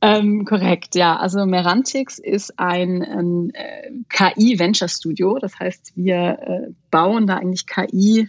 Ähm, 0.00 0.44
korrekt, 0.44 0.94
ja. 0.94 1.16
Also 1.16 1.44
Merantix 1.44 2.18
ist 2.18 2.58
ein, 2.58 3.02
ein 3.02 3.50
äh, 3.54 3.90
KI-Venture-Studio. 4.08 5.38
Das 5.40 5.58
heißt, 5.58 5.92
wir 5.96 6.38
äh, 6.40 6.72
bauen 6.90 7.26
da 7.26 7.36
eigentlich 7.36 7.66
KI 7.66 8.28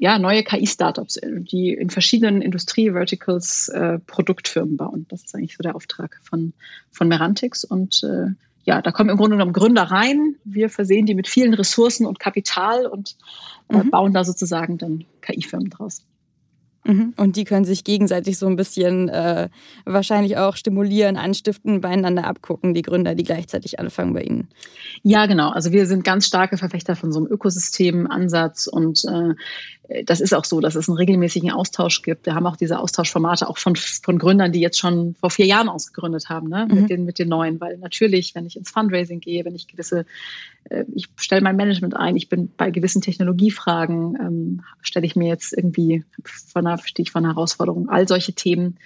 ja, 0.00 0.18
neue 0.18 0.42
KI-Startups, 0.42 1.18
äh, 1.18 1.40
die 1.40 1.74
in 1.74 1.90
verschiedenen 1.90 2.40
Industrie-Verticals 2.40 3.68
äh, 3.68 3.98
Produktfirmen 3.98 4.76
bauen. 4.76 5.06
Das 5.10 5.24
ist 5.24 5.34
eigentlich 5.34 5.56
so 5.56 5.62
der 5.62 5.76
Auftrag 5.76 6.18
von, 6.22 6.54
von 6.90 7.06
Merantix. 7.06 7.64
Und 7.64 8.02
äh, 8.02 8.32
ja, 8.64 8.80
da 8.80 8.92
kommen 8.92 9.10
im 9.10 9.18
Grunde 9.18 9.36
genommen 9.36 9.52
Gründer 9.52 9.82
rein. 9.82 10.36
Wir 10.44 10.70
versehen 10.70 11.04
die 11.04 11.14
mit 11.14 11.28
vielen 11.28 11.52
Ressourcen 11.52 12.06
und 12.06 12.18
Kapital 12.18 12.86
und 12.86 13.16
äh, 13.68 13.76
mhm. 13.76 13.90
bauen 13.90 14.14
da 14.14 14.24
sozusagen 14.24 14.78
dann 14.78 15.04
KI-Firmen 15.20 15.68
draus. 15.68 16.02
Mhm. 16.90 17.14
Und 17.16 17.36
die 17.36 17.44
können 17.44 17.64
sich 17.64 17.84
gegenseitig 17.84 18.36
so 18.36 18.46
ein 18.46 18.56
bisschen 18.56 19.08
äh, 19.08 19.48
wahrscheinlich 19.84 20.36
auch 20.38 20.56
stimulieren, 20.56 21.16
anstiften, 21.16 21.80
beieinander 21.80 22.26
abgucken, 22.26 22.74
die 22.74 22.82
Gründer, 22.82 23.14
die 23.14 23.22
gleichzeitig 23.22 23.78
anfangen 23.78 24.12
bei 24.12 24.22
Ihnen. 24.22 24.48
Ja, 25.02 25.26
genau. 25.26 25.50
Also 25.50 25.70
wir 25.70 25.86
sind 25.86 26.02
ganz 26.02 26.26
starke 26.26 26.56
Verfechter 26.56 26.96
von 26.96 27.12
so 27.12 27.20
einem 27.20 27.28
Ökosystemansatz 27.28 28.66
und 28.66 29.04
äh, 29.04 29.34
das 30.04 30.20
ist 30.20 30.32
auch 30.34 30.44
so, 30.44 30.60
dass 30.60 30.76
es 30.76 30.88
einen 30.88 30.96
regelmäßigen 30.96 31.50
Austausch 31.50 32.02
gibt. 32.02 32.26
Wir 32.26 32.34
haben 32.34 32.46
auch 32.46 32.56
diese 32.56 32.78
Austauschformate 32.78 33.48
auch 33.48 33.58
von, 33.58 33.74
von 33.76 34.18
Gründern, 34.18 34.52
die 34.52 34.60
jetzt 34.60 34.78
schon 34.78 35.16
vor 35.16 35.30
vier 35.30 35.46
Jahren 35.46 35.68
ausgegründet 35.68 36.28
haben, 36.28 36.48
ne? 36.48 36.66
Mhm. 36.68 36.80
mit, 36.80 36.90
den, 36.90 37.04
mit 37.04 37.18
den 37.18 37.28
neuen. 37.28 37.60
Weil 37.60 37.78
natürlich, 37.78 38.34
wenn 38.34 38.46
ich 38.46 38.56
ins 38.56 38.70
Fundraising 38.70 39.20
gehe, 39.20 39.44
wenn 39.44 39.54
ich 39.54 39.66
gewisse, 39.66 40.06
äh, 40.64 40.84
ich 40.94 41.08
stelle 41.16 41.42
mein 41.42 41.56
Management 41.56 41.96
ein, 41.96 42.16
ich 42.16 42.28
bin 42.28 42.50
bei 42.56 42.70
gewissen 42.70 43.02
Technologiefragen, 43.02 44.16
ähm, 44.20 44.62
stelle 44.80 45.06
ich 45.06 45.16
mir 45.16 45.28
jetzt 45.28 45.52
irgendwie 45.52 46.04
von 46.24 46.66
einer, 46.66 46.78
stehe 46.78 47.04
ich 47.04 47.10
vor 47.10 47.20
einer 47.20 47.34
Herausforderung. 47.34 47.88
All 47.88 48.06
solche 48.06 48.32
Themen 48.32 48.78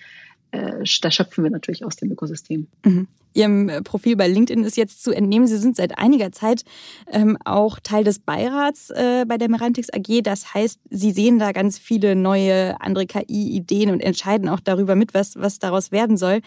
äh, 0.55 0.85
da 1.03 1.11
schöpfen 1.11 1.45
wir 1.45 1.51
natürlich 1.51 1.85
aus 1.85 1.97
dem 1.97 2.11
Ökosystem. 2.13 2.69
Mhm. 2.85 3.09
Ihrem 3.33 3.69
äh, 3.69 3.83
Profil 3.83 4.17
bei 4.17 4.29
LinkedIn 4.29 4.65
ist 4.65 4.77
jetzt 4.77 5.03
zu 5.03 5.11
entnehmen, 5.11 5.49
Sie 5.49 5.57
sind 5.57 5.75
seit 5.75 5.99
einiger 5.99 6.31
Zeit 6.31 6.65
ähm, 7.11 7.37
auch 7.45 7.81
Teil 7.81 8.05
des 8.05 8.21
Beirats 8.21 8.91
äh, 8.91 9.25
bei 9.27 9.37
der 9.37 9.51
Merantix 9.51 9.89
AG. 9.93 10.23
Das 10.23 10.55
heißt, 10.55 10.79
Sie 10.91 11.11
sehen 11.11 11.41
da 11.41 11.51
ganz 11.51 11.79
viele 11.79 12.15
neue 12.15 12.81
andere 12.81 13.07
KI-Ideen 13.07 13.91
und 13.91 14.01
entscheiden 14.01 14.49
auch 14.49 14.61
darüber 14.61 14.95
mit, 14.95 15.15
was, 15.15 15.37
was 15.37 15.59
daraus 15.59 15.91
werden 15.91 16.17
soll. 16.17 16.41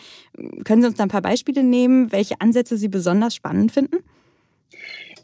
Können 0.63 0.81
Sie 0.81 0.87
uns 0.87 0.97
da 0.97 1.03
ein 1.03 1.09
paar 1.09 1.21
Beispiele 1.21 1.63
nehmen, 1.63 2.11
welche 2.13 2.39
Ansätze 2.39 2.77
Sie 2.77 2.87
besonders 2.87 3.35
spannend 3.35 3.73
finden? 3.73 3.97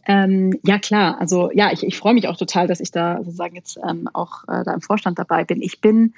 Ähm, 0.06 0.60
ja, 0.66 0.80
klar. 0.80 1.22
Also 1.22 1.50
ja, 1.54 1.72
ich, 1.72 1.84
ich 1.84 1.98
freue 1.98 2.14
mich 2.14 2.28
auch 2.28 2.36
total, 2.36 2.68
dass 2.68 2.82
ich 2.82 2.92
da 2.92 3.20
sozusagen 3.24 3.56
jetzt 3.56 3.80
ähm, 3.88 4.10
auch 4.12 4.44
äh, 4.50 4.66
da 4.66 4.74
im 4.74 4.82
Vorstand 4.82 5.18
dabei 5.18 5.46
bin. 5.46 5.62
Ich 5.62 5.80
bin 5.80 6.14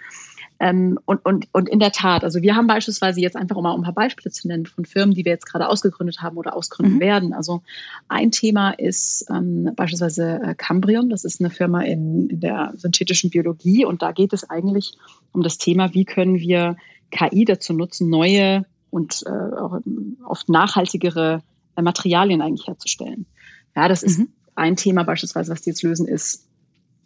ähm, 0.60 0.98
und, 1.06 1.26
und, 1.26 1.48
und 1.52 1.68
in 1.68 1.80
der 1.80 1.92
Tat, 1.92 2.24
also 2.24 2.42
wir 2.42 2.56
haben 2.56 2.68
beispielsweise 2.68 3.20
jetzt 3.20 3.36
einfach, 3.36 3.58
um 3.58 3.64
mal 3.64 3.76
ein 3.76 3.84
paar 3.84 3.94
Beispiele 3.94 4.32
zu 4.32 4.48
nennen, 4.48 4.66
von 4.66 4.86
Firmen, 4.86 5.14
die 5.14 5.26
wir 5.26 5.34
jetzt 5.34 5.46
gerade 5.46 5.68
ausgegründet 5.68 6.22
haben 6.22 6.38
oder 6.38 6.56
ausgründen 6.56 6.96
mhm. 6.96 7.02
werden. 7.02 7.34
Also 7.34 7.62
ein 8.08 8.32
Thema 8.32 8.72
ist 8.72 9.26
ähm, 9.30 9.72
beispielsweise 9.76 10.40
äh, 10.42 10.56
Cambrion, 10.56 11.10
das 11.10 11.26
ist 11.26 11.42
eine 11.42 11.50
Firma 11.50 11.82
in, 11.82 12.30
in 12.30 12.40
der 12.40 12.74
synthetischen 12.78 13.30
Biologie 13.32 13.86
und 13.86 14.02
da 14.02 14.14
geht 14.14 14.32
es 14.32 14.50
eigentlich 14.50 14.94
um 15.34 15.44
das 15.44 15.58
Thema, 15.58 15.94
wie 15.94 16.06
können 16.06 16.40
wir 16.40 16.78
KI 17.12 17.44
dazu 17.44 17.74
nutzen, 17.74 18.10
neue 18.10 18.66
und 18.92 19.24
äh, 19.26 19.30
auch 19.30 19.80
oft 20.26 20.48
nachhaltigere 20.48 21.44
äh, 21.76 21.82
Materialien 21.82 22.42
eigentlich 22.42 22.68
herzustellen. 22.68 23.26
Ja, 23.76 23.90
das 23.90 24.04
ist 24.04 24.20
mhm. 24.20 24.30
ein 24.56 24.78
Thema 24.78 25.04
beispielsweise, 25.04 25.52
was 25.52 25.64
die 25.64 25.72
jetzt 25.72 25.84
lösen, 25.84 26.08
ist, 26.08 26.48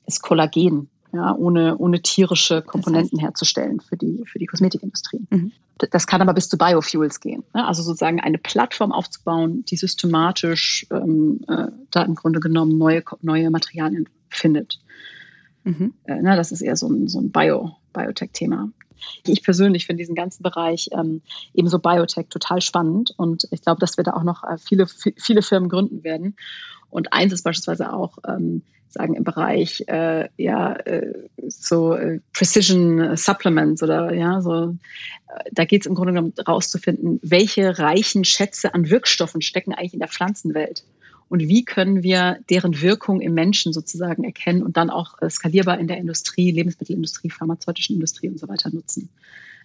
ist 0.05 0.21
Kollagen 0.21 0.88
ja, 1.12 1.36
ohne, 1.36 1.78
ohne 1.78 2.02
tierische 2.02 2.62
Komponenten 2.62 3.12
das 3.12 3.19
heißt, 3.19 3.24
herzustellen 3.24 3.80
für 3.80 3.98
die, 3.98 4.24
für 4.26 4.39
die 4.39 4.45
Kosmetikindustrie. 4.45 5.26
Mhm. 5.30 5.52
Das 5.91 6.08
kann 6.08 6.22
aber 6.22 6.34
bis 6.34 6.50
zu 6.50 6.58
Biofuels 6.58 7.19
gehen. 7.22 7.43
Ne? 7.54 7.65
Also 7.65 7.82
sozusagen 7.84 8.19
eine 8.19 8.38
Plattform 8.38 8.91
aufzubauen, 8.91 9.63
die 9.65 9.78
systematisch 9.78 10.86
ähm, 10.91 11.39
äh, 11.48 11.67
da 11.89 12.04
im 12.04 12.15
Grunde 12.15 12.41
genommen 12.41 12.78
neue, 12.78 13.04
neue 13.22 13.50
Materialien 13.50 14.10
findet. 14.30 14.80
Mhm. 15.63 15.93
Äh, 16.04 16.19
na, 16.22 16.36
das 16.36 16.52
ist 16.52 16.62
eher 16.62 16.76
so 16.76 16.89
ein, 16.89 17.08
so 17.08 17.19
ein 17.19 17.32
Bio, 17.32 17.78
Biotech-Thema. 17.93 18.69
Ich 19.25 19.43
persönlich 19.43 19.85
finde 19.85 20.01
diesen 20.01 20.15
ganzen 20.15 20.43
Bereich 20.43 20.89
ähm, 20.91 21.21
ebenso 21.53 21.79
Biotech 21.79 22.27
total 22.29 22.62
spannend 22.62 23.13
und 23.17 23.47
ich 23.51 23.62
glaube, 23.62 23.79
dass 23.79 23.97
wir 23.97 24.03
da 24.03 24.13
auch 24.13 24.23
noch 24.23 24.43
äh, 24.43 24.57
viele, 24.57 24.88
viele 24.88 25.41
Firmen 25.41 25.69
gründen 25.69 26.03
werden. 26.03 26.35
Und 26.89 27.13
eins 27.13 27.33
ist 27.33 27.43
beispielsweise 27.43 27.93
auch, 27.93 28.17
ähm, 28.27 28.63
sagen 28.89 29.13
im 29.13 29.23
Bereich 29.23 29.83
äh, 29.88 30.29
ja 30.38 30.73
äh, 30.73 31.13
so 31.47 31.93
äh, 31.93 32.19
Precision 32.33 33.15
Supplements 33.15 33.83
oder 33.83 34.13
ja 34.13 34.41
so 34.41 34.75
äh, 35.27 35.49
da 35.51 35.65
geht 35.65 35.81
es 35.81 35.88
im 35.88 35.93
Grunde 35.93 36.13
genommen 36.13 36.33
rauszufinden, 36.47 37.19
welche 37.21 37.77
reichen 37.77 38.25
Schätze 38.25 38.73
an 38.73 38.89
Wirkstoffen 38.89 39.41
stecken 39.41 39.73
eigentlich 39.73 39.93
in 39.93 39.99
der 39.99 40.07
Pflanzenwelt 40.07 40.83
und 41.30 41.42
wie 41.42 41.63
können 41.63 42.04
wir 42.04 42.39
deren 42.50 42.82
Wirkung 42.82 43.22
im 43.22 43.34
Menschen 43.34 43.72
sozusagen 43.72 44.24
erkennen 44.24 44.63
und 44.63 44.78
dann 44.78 44.89
auch 44.89 45.22
äh, 45.22 45.30
skalierbar 45.30 45.80
in 45.80 45.88
der 45.88 45.98
Industrie, 45.98 46.52
Lebensmittelindustrie, 46.52 47.30
pharmazeutischen 47.30 47.96
Industrie 47.96 48.30
und 48.30 48.39
so 48.39 48.48
weiter 48.48 48.70
nutzen. 48.72 49.10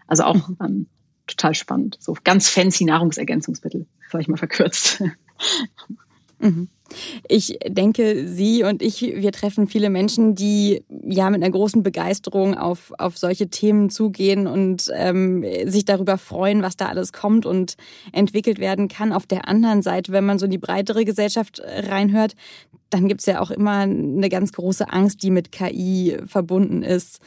Also 0.07 0.24
auch 0.24 0.48
mhm. 0.48 0.57
ähm, 0.61 0.87
total 1.27 1.55
spannend. 1.55 1.96
So 2.00 2.16
ganz 2.22 2.48
fancy 2.48 2.85
Nahrungsergänzungsmittel, 2.85 3.87
sage 4.11 4.22
ich 4.22 4.29
mal 4.29 4.37
verkürzt. 4.37 5.03
Mhm. 6.38 6.68
Ich 7.28 7.58
denke, 7.66 8.28
Sie 8.28 8.64
und 8.64 8.82
ich, 8.82 9.00
wir 9.00 9.32
treffen 9.32 9.66
viele 9.66 9.88
Menschen, 9.88 10.34
die 10.34 10.84
ja 11.02 11.30
mit 11.30 11.42
einer 11.42 11.50
großen 11.50 11.82
Begeisterung 11.82 12.54
auf, 12.54 12.92
auf 12.98 13.16
solche 13.16 13.48
Themen 13.48 13.88
zugehen 13.90 14.46
und 14.46 14.90
ähm, 14.94 15.44
sich 15.64 15.84
darüber 15.84 16.18
freuen, 16.18 16.62
was 16.62 16.76
da 16.76 16.87
alles 16.87 17.12
kommt 17.12 17.46
und 17.46 17.76
entwickelt 18.12 18.58
werden 18.58 18.88
kann. 18.88 19.12
Auf 19.12 19.26
der 19.26 19.48
anderen 19.48 19.82
Seite, 19.82 20.12
wenn 20.12 20.26
man 20.26 20.38
so 20.38 20.44
in 20.44 20.50
die 20.50 20.58
breitere 20.58 21.04
Gesellschaft 21.04 21.62
reinhört, 21.64 22.34
dann 22.94 23.08
gibt's 23.08 23.26
ja 23.26 23.40
auch 23.40 23.50
immer 23.50 23.78
eine 23.78 24.28
ganz 24.28 24.52
große 24.52 24.88
Angst, 24.92 25.24
die 25.24 25.30
mit 25.30 25.50
KI 25.50 26.16
verbunden 26.26 26.84
ist, 26.84 27.18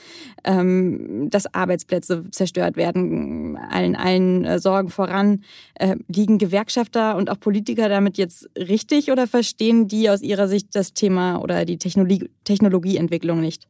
ähm, 0.45 1.29
dass 1.29 1.53
Arbeitsplätze 1.53 2.31
zerstört 2.31 2.77
werden, 2.77 3.57
allen, 3.57 3.97
allen 3.97 4.45
äh, 4.45 4.59
Sorgen 4.59 4.89
voran. 4.89 5.43
Äh, 5.75 5.97
liegen 6.07 6.37
Gewerkschafter 6.37 7.17
und 7.17 7.29
auch 7.29 7.39
Politiker 7.39 7.89
damit 7.89 8.17
jetzt 8.17 8.49
richtig 8.57 9.11
oder 9.11 9.27
verstehen 9.27 9.86
die 9.87 10.09
aus 10.09 10.21
ihrer 10.21 10.47
Sicht 10.47 10.67
das 10.73 10.93
Thema 10.93 11.37
oder 11.37 11.65
die 11.65 11.77
Technologie, 11.77 12.29
Technologieentwicklung 12.43 13.39
nicht? 13.39 13.67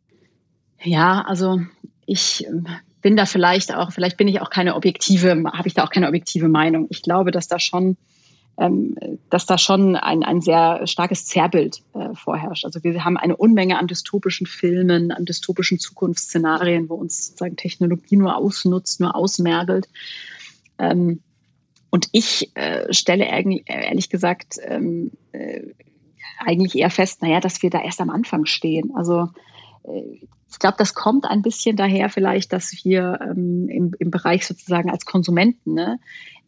Ja, 0.83 1.21
also 1.21 1.61
ich 2.05 2.45
bin 3.01 3.15
da 3.15 3.25
vielleicht 3.25 3.73
auch, 3.73 3.91
vielleicht 3.91 4.17
bin 4.17 4.27
ich 4.27 4.41
auch 4.41 4.49
keine 4.49 4.75
objektive, 4.75 5.43
habe 5.53 5.67
ich 5.67 5.73
da 5.73 5.83
auch 5.83 5.89
keine 5.89 6.07
objektive 6.07 6.49
Meinung. 6.49 6.87
Ich 6.89 7.01
glaube, 7.01 7.31
dass 7.31 7.47
da 7.47 7.59
schon 7.59 7.97
ähm, 8.57 8.95
dass 9.29 9.45
da 9.45 9.57
schon 9.57 9.95
ein, 9.95 10.23
ein 10.23 10.41
sehr 10.41 10.87
starkes 10.87 11.25
Zerrbild 11.25 11.81
äh, 11.93 12.15
vorherrscht. 12.15 12.65
Also 12.65 12.83
wir 12.83 13.05
haben 13.05 13.17
eine 13.17 13.37
Unmenge 13.37 13.77
an 13.77 13.87
dystopischen 13.87 14.47
Filmen, 14.47 15.11
an 15.11 15.25
dystopischen 15.25 15.77
Zukunftsszenarien, 15.79 16.89
wo 16.89 16.95
uns 16.95 17.27
sozusagen 17.27 17.55
Technologie 17.55 18.15
nur 18.15 18.35
ausnutzt, 18.35 18.99
nur 18.99 19.15
ausmergelt. 19.15 19.87
Ähm, 20.79 21.21
und 21.91 22.09
ich 22.11 22.51
äh, 22.55 22.91
stelle 22.93 23.25
ehrlich 23.25 24.09
gesagt 24.09 24.55
ähm, 24.63 25.11
äh, 25.31 25.61
eigentlich 26.39 26.75
eher 26.75 26.89
fest, 26.89 27.21
naja, 27.21 27.39
dass 27.39 27.61
wir 27.61 27.69
da 27.69 27.81
erst 27.81 28.01
am 28.01 28.09
Anfang 28.09 28.45
stehen. 28.45 28.91
Also 28.95 29.29
äh, 29.83 30.21
ich 30.49 30.59
glaube, 30.59 30.77
das 30.77 30.93
kommt 30.93 31.25
ein 31.25 31.41
bisschen 31.41 31.75
daher 31.75 32.09
vielleicht, 32.09 32.53
dass 32.53 32.71
wir 32.83 33.19
ähm, 33.21 33.67
im, 33.69 33.93
im 33.99 34.11
Bereich 34.11 34.47
sozusagen 34.47 34.89
als 34.89 35.05
Konsumenten 35.05 35.73
ne, 35.73 35.99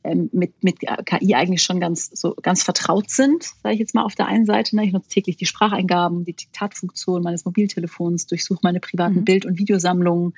ähm, 0.03 0.29
mit, 0.31 0.63
mit 0.63 0.79
KI 0.79 1.35
eigentlich 1.35 1.61
schon 1.61 1.79
ganz, 1.79 2.09
so 2.13 2.33
ganz 2.41 2.63
vertraut 2.63 3.09
sind, 3.09 3.43
sage 3.61 3.73
ich 3.73 3.79
jetzt 3.79 3.93
mal 3.93 4.03
auf 4.03 4.15
der 4.15 4.27
einen 4.27 4.45
Seite. 4.45 4.75
Ne? 4.75 4.85
Ich 4.85 4.93
nutze 4.93 5.09
täglich 5.09 5.35
die 5.35 5.45
Spracheingaben, 5.45 6.23
die 6.23 6.33
Diktatfunktion 6.33 7.21
meines 7.21 7.43
Mobiltelefons, 7.43 8.25
durchsuche 8.27 8.61
meine 8.63 8.79
privaten 8.79 9.19
mhm. 9.19 9.25
Bild- 9.25 9.45
und 9.45 9.59
Videosammlungen, 9.59 10.33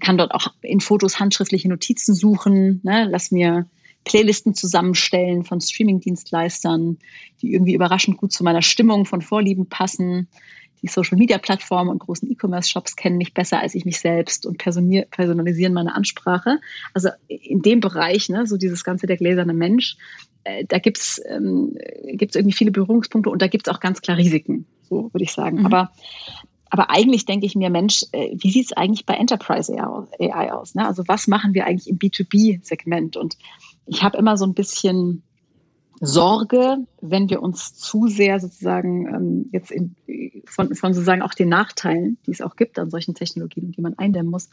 kann 0.00 0.16
dort 0.16 0.32
auch 0.32 0.48
in 0.62 0.80
Fotos 0.80 1.20
handschriftliche 1.20 1.68
Notizen 1.68 2.14
suchen, 2.14 2.80
ne? 2.82 3.06
lass 3.10 3.30
mir 3.30 3.66
Playlisten 4.06 4.54
zusammenstellen 4.54 5.44
von 5.44 5.60
Streaming-Dienstleistern, 5.60 6.98
die 7.42 7.52
irgendwie 7.52 7.74
überraschend 7.74 8.16
gut 8.16 8.32
zu 8.32 8.44
meiner 8.44 8.62
Stimmung 8.62 9.04
von 9.04 9.20
Vorlieben 9.20 9.68
passen 9.68 10.28
die 10.82 10.88
Social-Media-Plattformen 10.88 11.90
und 11.90 11.98
großen 11.98 12.30
E-Commerce-Shops 12.30 12.96
kennen 12.96 13.18
mich 13.18 13.34
besser 13.34 13.60
als 13.60 13.74
ich 13.74 13.84
mich 13.84 13.98
selbst 13.98 14.46
und 14.46 14.58
personalisieren 14.58 15.72
meine 15.72 15.94
Ansprache. 15.94 16.60
Also 16.94 17.08
in 17.28 17.62
dem 17.62 17.80
Bereich, 17.80 18.28
ne, 18.28 18.46
so 18.46 18.56
dieses 18.56 18.84
ganze 18.84 19.06
der 19.06 19.16
gläserne 19.16 19.54
Mensch, 19.54 19.96
äh, 20.44 20.64
da 20.66 20.78
gibt's 20.78 21.20
ähm, 21.28 21.76
gibt's 22.12 22.36
irgendwie 22.36 22.56
viele 22.56 22.70
Berührungspunkte 22.70 23.30
und 23.30 23.42
da 23.42 23.48
gibt's 23.48 23.68
auch 23.68 23.80
ganz 23.80 24.00
klar 24.00 24.16
Risiken, 24.16 24.66
so 24.82 25.12
würde 25.12 25.24
ich 25.24 25.32
sagen. 25.32 25.60
Mhm. 25.60 25.66
Aber 25.66 25.92
aber 26.68 26.90
eigentlich 26.90 27.24
denke 27.26 27.46
ich 27.46 27.54
mir, 27.54 27.70
Mensch, 27.70 28.04
äh, 28.12 28.36
wie 28.36 28.50
sieht 28.50 28.66
es 28.66 28.72
eigentlich 28.72 29.06
bei 29.06 29.14
Enterprise 29.14 29.72
AI 29.72 30.52
aus? 30.52 30.74
Ne? 30.74 30.86
Also 30.86 31.04
was 31.06 31.28
machen 31.28 31.54
wir 31.54 31.64
eigentlich 31.64 31.88
im 31.88 31.98
B2B-Segment? 31.98 33.16
Und 33.16 33.36
ich 33.86 34.02
habe 34.02 34.18
immer 34.18 34.36
so 34.36 34.44
ein 34.44 34.54
bisschen 34.54 35.22
Sorge, 36.00 36.78
wenn 37.00 37.30
wir 37.30 37.40
uns 37.40 37.74
zu 37.74 38.06
sehr 38.06 38.38
sozusagen 38.38 39.06
ähm, 39.06 39.48
jetzt 39.52 39.70
in, 39.70 39.96
von, 40.44 40.74
von 40.74 40.92
sozusagen 40.92 41.22
auch 41.22 41.32
den 41.32 41.48
Nachteilen, 41.48 42.18
die 42.26 42.32
es 42.32 42.42
auch 42.42 42.56
gibt 42.56 42.78
an 42.78 42.90
solchen 42.90 43.14
Technologien, 43.14 43.72
die 43.72 43.80
man 43.80 43.96
eindämmen 43.96 44.30
muss, 44.30 44.50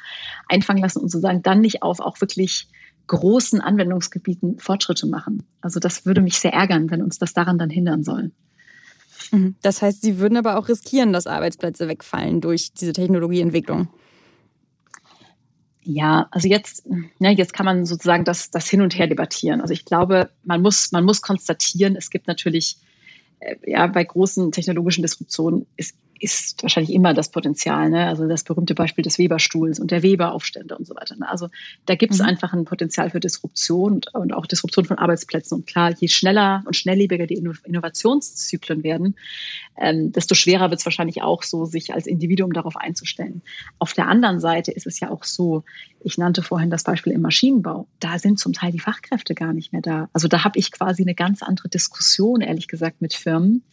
einfangen 0.48 0.82
lassen 0.82 1.00
und 1.00 1.10
sozusagen 1.10 1.42
dann 1.42 1.60
nicht 1.60 1.84
auf 1.84 2.00
auch 2.00 2.22
wirklich 2.22 2.70
großen 3.08 3.60
Anwendungsgebieten 3.60 4.60
Fortschritte 4.60 5.08
machen. 5.08 5.44
Also 5.60 5.82
das 5.82 6.06
würde 6.06 6.22
mich 6.22 6.40
sehr 6.40 6.54
ärgern, 6.54 6.90
wenn 6.90 7.02
uns 7.02 7.20
das 7.20 7.34
daran 7.34 7.58
dann 7.58 7.70
hindern 7.70 8.04
soll. 8.04 8.32
Mhm. 9.32 9.56
Das 9.62 9.82
heißt, 9.82 10.02
Sie 10.02 10.20
würden 10.20 10.38
aber 10.38 10.58
auch 10.58 10.70
riskieren, 10.70 11.12
dass 11.12 11.28
Arbeitsplätze 11.28 11.90
wegfallen 11.90 12.40
durch 12.40 12.74
diese 12.74 12.94
Technologieentwicklung. 12.94 13.90
Ja, 15.86 16.28
also 16.32 16.48
jetzt, 16.48 16.88
ne, 17.20 17.32
jetzt 17.32 17.54
kann 17.54 17.66
man 17.66 17.86
sozusagen 17.86 18.24
das, 18.24 18.52
das 18.52 18.70
hin 18.70 18.82
und 18.82 18.98
her 18.98 19.08
debattieren. 19.08 19.62
Also 19.62 19.74
ich 19.74 19.86
glaube, 19.86 20.30
man 20.44 20.62
muss, 20.62 20.92
man 20.92 21.04
muss 21.04 21.22
konstatieren, 21.22 21.96
es 21.96 22.10
gibt 22.10 22.28
natürlich 22.28 22.78
äh, 23.40 23.56
ja, 23.66 23.88
bei 23.88 24.04
großen 24.04 24.52
technologischen 24.52 25.02
Disruptionen 25.02 25.66
ist, 25.76 25.96
ist 26.24 26.64
wahrscheinlich 26.64 26.94
immer 26.94 27.14
das 27.14 27.30
Potenzial, 27.30 27.90
ne? 27.90 28.08
also 28.08 28.28
das 28.28 28.44
berühmte 28.44 28.76
Beispiel 28.76 29.04
des 29.04 29.20
Weberstuhls 29.20 29.78
und 29.78 29.92
der 29.92 30.04
Weberaufstände 30.04 30.78
und 30.78 30.88
so 30.88 30.96
weiter. 30.96 31.18
Ne? 31.18 31.30
Also 31.30 31.50
da 31.86 31.96
gibt 31.96 32.14
es 32.14 32.20
mhm. 32.20 32.28
einfach 32.28 32.54
ein 32.54 32.64
Potenzial 32.64 33.10
für 33.10 33.20
Disruption 33.20 33.94
und, 33.94 34.16
und, 34.16 34.34
auch 34.34 34.46
Disruption 34.46 34.86
von 34.86 34.98
Arbeitsplätzen. 34.98 35.60
Und 35.60 35.68
klar, 35.68 35.92
je 35.92 36.08
schneller 36.08 36.64
und 36.66 36.78
schnelllebiger 36.78 37.28
die 37.28 37.36
Innovationszyklen 37.36 38.84
werden, 38.84 39.18
ähm, 39.78 40.14
desto 40.14 40.34
schwerer 40.34 40.70
wird 40.70 40.80
es 40.80 40.86
wahrscheinlich 40.86 41.22
auch 41.22 41.44
so, 41.44 41.66
sich 41.66 41.94
als 41.94 42.08
Individuum 42.08 42.54
darauf 42.54 42.78
einzustellen. 42.78 43.42
Auf 43.78 43.92
der 43.92 44.08
anderen 44.08 44.40
Seite 44.40 44.72
ist 44.72 44.88
es 44.88 45.02
ja 45.02 45.10
auch 45.10 45.26
so, 45.26 45.66
ich 46.00 46.18
nannte 46.18 46.42
vorhin 46.42 46.70
das 46.70 46.84
Beispiel 46.84 47.12
im 47.12 47.22
Maschinenbau, 47.22 47.88
da 48.00 48.18
sind 48.18 48.40
zum 48.40 48.54
Teil 48.54 48.72
die 48.72 48.80
Fachkräfte 48.80 49.36
gar 49.36 49.52
nicht 49.52 49.74
mehr 49.74 49.82
da. 49.82 50.10
Also 50.14 50.30
da 50.30 50.46
habe 50.46 50.58
ich 50.58 50.72
quasi 50.72 51.02
eine 51.02 51.16
ganz 51.16 51.44
andere 51.44 51.68
Diskussion, 51.68 52.40
ehrlich 52.40 52.70
gesagt, 52.70 53.02
mit 53.02 53.14
Firmen. 53.14 53.64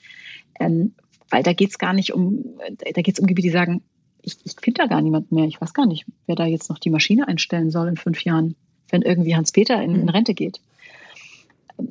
Ähm, 0.58 0.94
weil 1.30 1.42
da 1.42 1.52
geht 1.52 1.70
es 1.70 1.78
gar 1.78 1.92
nicht 1.92 2.12
um, 2.12 2.44
da 2.78 3.02
geht 3.02 3.14
es 3.14 3.20
um 3.20 3.26
Gebiete, 3.26 3.48
die 3.48 3.52
sagen, 3.52 3.82
ich, 4.22 4.36
ich 4.44 4.54
finde 4.60 4.82
da 4.82 4.86
gar 4.86 5.00
niemand 5.00 5.32
mehr. 5.32 5.46
Ich 5.46 5.60
weiß 5.60 5.72
gar 5.72 5.86
nicht, 5.86 6.04
wer 6.26 6.36
da 6.36 6.44
jetzt 6.44 6.68
noch 6.68 6.78
die 6.78 6.90
Maschine 6.90 7.26
einstellen 7.28 7.70
soll 7.70 7.88
in 7.88 7.96
fünf 7.96 8.22
Jahren, 8.24 8.54
wenn 8.90 9.02
irgendwie 9.02 9.34
Hans-Peter 9.34 9.82
in, 9.82 9.94
in, 9.94 10.02
mhm. 10.02 10.08
Rente 10.10 10.34
geht. 10.34 10.60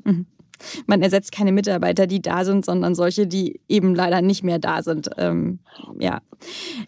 Mhm. 0.04 0.26
Man 0.86 1.02
ersetzt 1.02 1.32
keine 1.32 1.52
Mitarbeiter, 1.52 2.08
die 2.08 2.22
da 2.22 2.46
sind, 2.46 2.66
sondern 2.66 2.96
solche, 2.96 3.28
die 3.28 3.60
eben 3.68 3.96
leider 3.96 4.22
nicht 4.22 4.44
mehr 4.44 4.60
da 4.60 4.84
sind. 4.84 5.10
Ähm, 5.18 5.60
ja. 6.00 6.22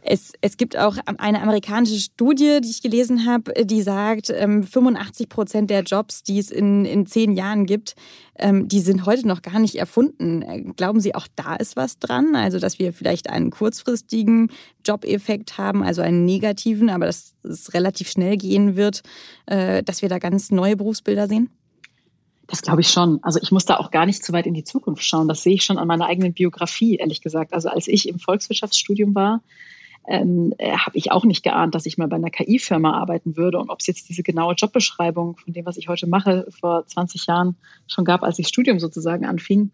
Es, 0.02 0.32
es 0.42 0.58
gibt 0.58 0.78
auch 0.78 0.96
eine 1.18 1.42
amerikanische 1.42 2.00
Studie, 2.00 2.60
die 2.64 2.70
ich 2.70 2.82
gelesen 2.82 3.26
habe, 3.26 3.66
die 3.66 3.82
sagt, 3.82 4.28
85 4.28 5.26
ähm, 5.26 5.30
Prozent 5.30 5.70
der 5.70 5.84
Jobs, 5.84 6.24
die 6.24 6.40
es 6.40 6.52
in, 6.52 6.86
in 6.86 7.06
zehn 7.06 7.34
Jahren 7.34 7.66
gibt, 7.66 7.96
ähm, 8.42 8.68
die 8.68 8.80
sind 8.80 9.06
heute 9.06 9.28
noch 9.28 9.42
gar 9.42 9.60
nicht 9.60 9.76
erfunden. 9.76 10.42
Äh, 10.42 10.62
glauben 10.76 11.00
Sie, 11.00 11.16
auch 11.16 11.28
da 11.36 11.56
ist 11.56 11.76
was 11.76 12.00
dran? 12.00 12.36
Also, 12.36 12.60
dass 12.60 12.80
wir 12.80 12.94
vielleicht 12.94 13.30
einen 13.30 13.52
kurzfristigen 13.52 14.50
Jobeffekt 14.86 15.58
haben, 15.58 15.84
also 15.84 16.02
einen 16.02 16.26
negativen, 16.26 16.90
aber 16.90 17.06
dass 17.06 17.36
es 17.44 17.74
relativ 17.74 18.10
schnell 18.10 18.38
gehen 18.38 18.76
wird, 18.76 19.02
äh, 19.46 19.84
dass 19.84 20.02
wir 20.02 20.10
da 20.10 20.18
ganz 20.18 20.52
neue 20.52 20.76
Berufsbilder 20.76 21.28
sehen? 21.28 21.50
Das 22.52 22.62
glaube 22.62 22.82
ich 22.82 22.90
schon. 22.90 23.24
Also 23.24 23.40
ich 23.42 23.54
muss 23.54 23.64
da 23.64 23.78
auch 23.78 23.92
gar 23.92 24.06
nicht 24.06 24.26
zu 24.26 24.34
weit 24.34 24.46
in 24.46 24.54
die 24.54 24.66
Zukunft 24.66 25.06
schauen. 25.06 25.30
Das 25.30 25.42
sehe 25.42 25.54
ich 25.54 25.64
schon 25.64 25.78
an 25.78 25.88
meiner 25.88 26.08
eigenen 26.08 26.34
Biografie, 26.34 26.98
ehrlich 26.98 27.22
gesagt. 27.22 27.54
Also 27.54 27.70
als 27.70 27.88
ich 27.88 28.10
im 28.10 28.20
Volkswirtschaftsstudium 28.20 29.16
war, 29.16 29.42
ähm, 30.06 30.54
äh, 30.58 30.76
habe 30.76 30.98
ich 30.98 31.14
auch 31.14 31.24
nicht 31.24 31.44
geahnt, 31.44 31.76
dass 31.76 31.86
ich 31.86 31.98
mal 31.98 32.10
bei 32.10 32.18
einer 32.18 32.30
KI-Firma 32.30 32.92
arbeiten 32.92 33.38
würde. 33.38 33.58
Und 33.58 33.70
ob 33.70 33.80
es 33.80 33.88
jetzt 33.88 34.10
diese 34.10 34.22
genaue 34.22 34.56
Jobbeschreibung 34.56 35.38
von 35.38 35.54
dem, 35.54 35.66
was 35.66 35.78
ich 35.78 35.88
heute 35.88 36.08
mache, 36.08 36.46
vor 36.60 36.86
20 36.86 37.26
Jahren 37.26 37.56
schon 37.88 38.04
gab, 38.04 38.22
als 38.22 38.38
ich 38.38 38.50
Studium 38.50 38.80
sozusagen 38.80 39.26
anfing, 39.26 39.72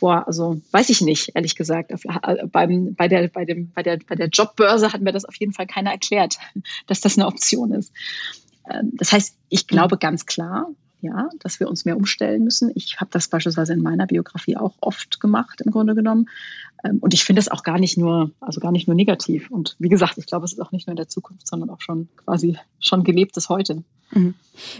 boah, 0.00 0.26
also 0.26 0.60
weiß 0.72 0.90
ich 0.90 1.02
nicht, 1.02 1.30
ehrlich 1.36 1.54
gesagt. 1.54 1.92
Äh, 1.92 2.46
beim, 2.48 2.96
bei, 2.96 3.06
der, 3.06 3.28
bei, 3.28 3.44
dem, 3.44 3.70
bei, 3.70 3.84
der, 3.84 4.00
bei 4.04 4.16
der 4.16 4.30
Jobbörse 4.30 4.92
hat 4.92 5.00
mir 5.00 5.12
das 5.12 5.26
auf 5.26 5.36
jeden 5.36 5.52
Fall 5.52 5.68
keiner 5.68 5.92
erklärt, 5.92 6.38
dass 6.88 7.00
das 7.00 7.16
eine 7.16 7.28
Option 7.28 7.70
ist. 7.70 7.92
Ähm, 8.68 8.90
das 8.94 9.12
heißt, 9.12 9.36
ich 9.48 9.68
glaube 9.68 9.96
ganz 9.96 10.26
klar, 10.26 10.66
ja, 11.06 11.28
dass 11.40 11.60
wir 11.60 11.68
uns 11.68 11.84
mehr 11.84 11.96
umstellen 11.96 12.44
müssen. 12.44 12.70
Ich 12.74 13.00
habe 13.00 13.10
das 13.10 13.28
beispielsweise 13.28 13.72
in 13.72 13.82
meiner 13.82 14.06
Biografie 14.06 14.56
auch 14.56 14.74
oft 14.80 15.20
gemacht, 15.20 15.60
im 15.60 15.72
Grunde 15.72 15.94
genommen. 15.94 16.28
Ähm, 16.84 16.98
und 17.00 17.14
ich 17.14 17.24
finde 17.24 17.40
das 17.40 17.48
auch 17.48 17.62
gar 17.62 17.78
nicht 17.78 17.96
nur, 17.96 18.30
also 18.40 18.60
gar 18.60 18.72
nicht 18.72 18.86
nur 18.86 18.94
negativ. 18.94 19.50
Und 19.50 19.76
wie 19.78 19.88
gesagt, 19.88 20.18
ich 20.18 20.26
glaube, 20.26 20.44
es 20.44 20.52
ist 20.52 20.60
auch 20.60 20.72
nicht 20.72 20.86
nur 20.86 20.92
in 20.92 20.96
der 20.96 21.08
Zukunft, 21.08 21.46
sondern 21.46 21.70
auch 21.70 21.80
schon 21.80 22.08
quasi 22.16 22.58
schon 22.80 23.04
gelebtes 23.04 23.48
heute. 23.48 23.82
Mhm. 24.12 24.34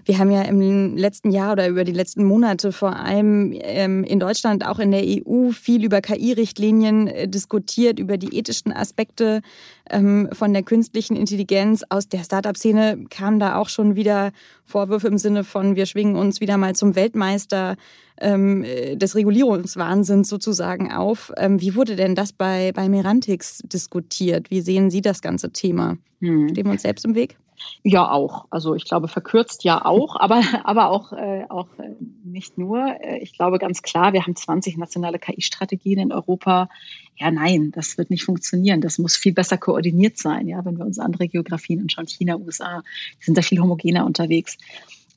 Wir 0.04 0.18
haben 0.18 0.30
ja 0.30 0.42
im 0.42 0.96
letzten 0.96 1.30
Jahr 1.30 1.52
oder 1.52 1.68
über 1.68 1.84
die 1.84 1.92
letzten 1.92 2.24
Monate 2.24 2.72
vor 2.72 2.96
allem 2.96 3.52
ähm, 3.54 4.04
in 4.04 4.20
Deutschland, 4.20 4.64
auch 4.66 4.78
in 4.78 4.90
der 4.90 5.02
EU, 5.04 5.50
viel 5.50 5.84
über 5.84 6.00
KI-Richtlinien 6.00 7.08
äh, 7.08 7.28
diskutiert, 7.28 7.98
über 7.98 8.18
die 8.18 8.36
ethischen 8.36 8.72
Aspekte 8.72 9.42
ähm, 9.90 10.29
von 10.33 10.53
der 10.53 10.62
künstlichen 10.62 11.16
Intelligenz. 11.16 11.83
Aus 11.88 12.09
der 12.09 12.25
Startup-Szene 12.25 13.05
kamen 13.11 13.38
da 13.38 13.57
auch 13.57 13.68
schon 13.68 13.96
wieder 13.96 14.33
Vorwürfe 14.64 15.09
im 15.09 15.18
Sinne 15.18 15.44
von, 15.44 15.77
wir 15.77 15.87
schwingen 15.87 16.16
uns 16.16 16.40
wieder 16.40 16.57
mal 16.57 16.75
zum 16.75 16.94
Weltmeister 16.94 17.77
ähm, 18.20 18.64
des 18.94 19.14
Regulierungswahnsinns 19.14 20.29
sozusagen 20.29 20.92
auf. 20.92 21.33
wie 21.38 21.75
wurde 21.75 21.96
denn 21.96 22.14
das 22.14 22.33
bei, 22.33 22.72
bei 22.72 22.88
Merantix 22.88 23.59
diskutiert? 23.64 24.51
Wie 24.51 24.61
sehen 24.61 24.90
Sie 24.90 25.03
das 25.03 25.21
ganze 25.21 25.52
Thema? 25.52 25.98
Hm. 26.21 26.48
Stehen 26.48 26.67
wir 26.67 26.73
uns 26.73 26.83
selbst 26.83 27.04
im 27.04 27.15
Weg? 27.15 27.37
Ja, 27.83 28.11
auch. 28.11 28.46
Also 28.50 28.75
ich 28.75 28.85
glaube, 28.85 29.09
verkürzt 29.09 29.65
ja 29.65 29.85
auch, 29.85 30.17
aber, 30.21 30.42
aber 30.65 30.90
auch, 30.90 31.13
äh, 31.13 31.44
auch 31.48 31.69
äh, 31.79 31.94
nicht 32.25 32.59
nur. 32.59 32.96
Äh, 33.00 33.19
ich 33.19 33.33
glaube 33.37 33.59
ganz 33.59 33.83
klar, 33.83 34.13
wir 34.13 34.23
haben 34.23 34.37
20 34.37 34.77
nationale 34.77 35.19
KI-Strategien 35.19 35.98
in 35.98 36.13
Europa. 36.13 36.69
Ja, 37.17 37.31
nein, 37.31 37.73
das 37.73 37.96
wird 37.98 38.11
nicht 38.11 38.25
funktionieren. 38.25 38.81
Das 38.81 38.98
muss 38.98 39.17
viel 39.17 39.33
besser 39.33 39.57
koordiniert 39.57 40.19
sein. 40.19 40.48
Ja, 40.48 40.65
wenn 40.65 40.79
wir 40.79 40.85
uns 40.85 40.98
andere 40.98 41.29
Geografien 41.29 41.81
anschauen, 41.81 42.07
China, 42.07 42.37
USA, 42.37 42.83
die 43.21 43.25
sind 43.25 43.38
da 43.38 43.42
viel 43.42 43.61
homogener 43.61 44.04
unterwegs. 44.04 44.59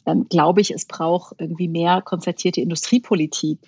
Ähm, 0.05 0.27
glaube 0.29 0.61
ich, 0.61 0.71
es 0.71 0.85
braucht 0.85 1.35
irgendwie 1.39 1.67
mehr 1.67 2.01
konzertierte 2.01 2.61
Industriepolitik, 2.61 3.59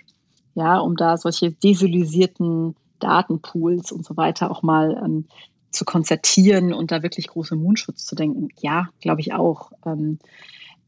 ja, 0.55 0.80
um 0.80 0.95
da 0.95 1.17
solche 1.17 1.51
desolisierten 1.51 2.76
Datenpools 2.99 3.91
und 3.91 4.05
so 4.05 4.15
weiter 4.15 4.51
auch 4.51 4.63
mal 4.63 5.01
ähm, 5.03 5.26
zu 5.72 5.86
konzertieren 5.86 6.74
und 6.74 6.91
da 6.91 7.03
wirklich 7.03 7.28
groß 7.28 7.51
Mundschutz 7.51 8.05
zu 8.05 8.15
denken. 8.15 8.49
Ja, 8.59 8.89
glaube 8.99 9.22
ich 9.22 9.34
auch. 9.34 9.72
Ähm, 9.86 10.19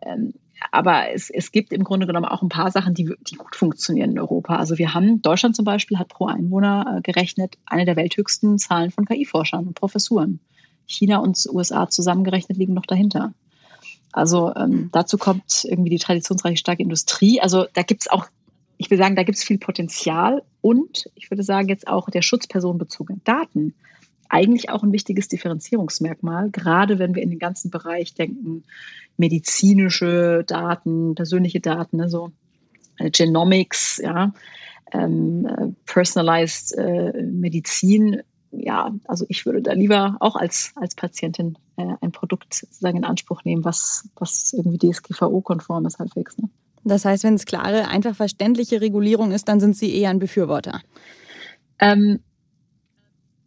ähm, 0.02 0.34
aber 0.72 1.12
es, 1.12 1.30
es 1.30 1.52
gibt 1.52 1.74
im 1.74 1.84
Grunde 1.84 2.08
genommen 2.08 2.26
auch 2.26 2.42
ein 2.42 2.50
paar 2.50 2.72
Sachen, 2.72 2.94
die, 2.94 3.14
die 3.28 3.36
gut 3.36 3.56
funktionieren 3.56 4.12
in 4.12 4.20
Europa. 4.20 4.56
Also 4.56 4.78
wir 4.78 4.94
haben, 4.94 5.22
Deutschland 5.22 5.56
zum 5.56 5.66
Beispiel 5.66 6.00
hat 6.00 6.10
pro 6.10 6.28
Einwohner 6.28 6.98
äh, 6.98 7.02
gerechnet 7.02 7.58
eine 7.66 7.86
der 7.86 7.96
welthöchsten 7.96 8.58
Zahlen 8.58 8.92
von 8.92 9.06
KI-Forschern 9.06 9.68
und 9.68 9.74
Professuren. 9.74 10.40
China 10.86 11.18
und 11.18 11.40
USA 11.52 11.90
zusammengerechnet 11.90 12.58
liegen 12.58 12.74
noch 12.74 12.86
dahinter. 12.86 13.34
Also 14.12 14.54
ähm, 14.56 14.90
dazu 14.92 15.18
kommt 15.18 15.66
irgendwie 15.66 15.90
die 15.90 15.98
traditionsreiche 15.98 16.58
starke 16.58 16.84
Industrie. 16.84 17.42
Also 17.42 17.66
da 17.74 17.82
gibt 17.82 18.04
es 18.04 18.08
auch, 18.08 18.28
ich 18.78 18.90
will 18.92 18.98
sagen, 18.98 19.16
da 19.16 19.24
gibt 19.24 19.38
es 19.38 19.44
viel 19.44 19.58
Potenzial 19.58 20.44
und 20.62 21.10
ich 21.16 21.32
würde 21.32 21.44
sagen 21.44 21.68
jetzt 21.70 21.88
auch 21.88 22.10
der 22.10 22.22
Schutz 22.22 22.48
personenbezogenen 22.48 23.22
Daten 23.24 23.74
eigentlich 24.34 24.70
auch 24.70 24.82
ein 24.82 24.92
wichtiges 24.92 25.28
Differenzierungsmerkmal, 25.28 26.50
gerade 26.50 26.98
wenn 26.98 27.14
wir 27.14 27.22
in 27.22 27.30
den 27.30 27.40
ganzen 27.40 27.70
Bereich 27.70 28.16
denken, 28.16 28.64
medizinische 29.16 30.44
Daten, 30.48 31.14
persönliche 31.14 31.60
Daten, 31.60 32.02
also 32.02 32.32
Genomics, 32.98 34.02
ja, 34.04 34.34
ähm, 34.92 35.46
äh, 35.46 35.68
personalized 35.86 36.76
äh, 36.78 37.22
Medizin. 37.22 38.22
Ja, 38.52 38.92
also 39.06 39.26
ich 39.30 39.46
würde 39.46 39.62
da 39.62 39.74
lieber 39.74 40.18
auch 40.20 40.36
als, 40.36 40.74
als 40.76 40.96
Patientin 40.96 41.58
äh, 41.78 41.94
ein 42.02 42.12
Produkt 42.12 42.56
sozusagen 42.56 42.98
in 42.98 43.04
Anspruch 43.04 43.44
nehmen, 43.44 43.64
was, 43.64 44.10
was 44.16 44.52
irgendwie 44.54 44.80
DSGVO-konform 44.92 45.86
ist 45.86 46.00
halbwegs. 46.00 46.38
Ne? 46.40 46.50
Das 46.84 47.06
heißt, 47.06 47.24
wenn 47.24 47.36
es 47.36 47.46
klare, 47.46 47.88
einfach 47.88 48.16
verständliche 48.16 48.82
Regulierung 48.82 49.32
ist, 49.32 49.48
dann 49.48 49.60
sind 49.60 49.76
Sie 49.76 49.96
eher 49.96 50.10
ein 50.10 50.20
Befürworter. 50.20 50.82
Ähm, 51.80 52.20
äh, 52.20 52.33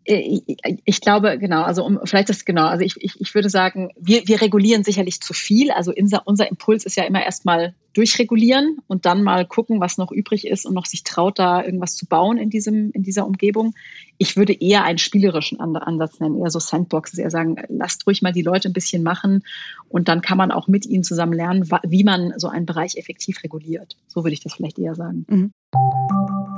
ich 0.07 1.01
glaube, 1.01 1.39
genau, 1.39 1.63
also 1.63 1.85
um 1.85 2.01
vielleicht 2.05 2.29
das 2.29 2.45
genau, 2.45 2.67
also 2.67 2.85
ich, 2.85 2.95
ich, 3.01 3.21
ich 3.21 3.35
würde 3.35 3.51
sagen, 3.51 3.91
wir, 3.99 4.27
wir 4.27 4.41
regulieren 4.41 4.85
sicherlich 4.85 5.21
zu 5.21 5.33
viel. 5.33 5.71
Also 5.71 5.93
unser, 5.97 6.23
unser 6.27 6.49
Impuls 6.49 6.85
ist 6.85 6.97
ja 6.97 7.05
immer 7.05 7.25
erstmal 7.25 7.75
durchregulieren 7.97 8.79
und 8.87 9.07
dann 9.07 9.23
mal 9.23 9.47
gucken, 9.47 9.81
was 9.81 9.99
noch 9.99 10.13
übrig 10.13 10.47
ist 10.47 10.67
und 10.67 10.75
noch 10.75 10.87
sich 10.87 11.03
traut, 11.03 11.39
da 11.39 11.65
irgendwas 11.65 11.97
zu 11.97 12.07
bauen 12.07 12.37
in, 12.37 12.51
diesem, 12.51 12.91
in 12.93 13.03
dieser 13.03 13.27
Umgebung. 13.27 13.75
Ich 14.19 14.37
würde 14.37 14.53
eher 14.53 14.85
einen 14.85 14.99
spielerischen 14.99 15.61
Ansatz 15.61 16.21
nennen, 16.21 16.39
eher 16.39 16.51
so 16.51 16.59
Sandboxes, 16.59 17.19
eher 17.19 17.31
sagen, 17.31 17.57
lasst 17.69 18.07
ruhig 18.07 18.23
mal 18.23 18.33
die 18.33 18.43
Leute 18.43 18.69
ein 18.69 18.73
bisschen 18.73 19.03
machen 19.03 19.43
und 19.89 20.09
dann 20.09 20.21
kann 20.21 20.39
man 20.39 20.53
auch 20.53 20.69
mit 20.69 20.87
ihnen 20.87 21.05
zusammen 21.05 21.33
lernen, 21.33 21.69
wie 21.85 22.05
man 22.05 22.35
so 22.37 22.49
einen 22.49 22.67
Bereich 22.67 22.97
effektiv 22.97 23.43
reguliert. 23.43 23.97
So 24.09 24.25
würde 24.25 24.35
ich 24.35 24.41
das 24.41 24.55
vielleicht 24.55 24.79
eher 24.79 24.95
sagen. 24.95 25.25
Mhm. 25.29 25.53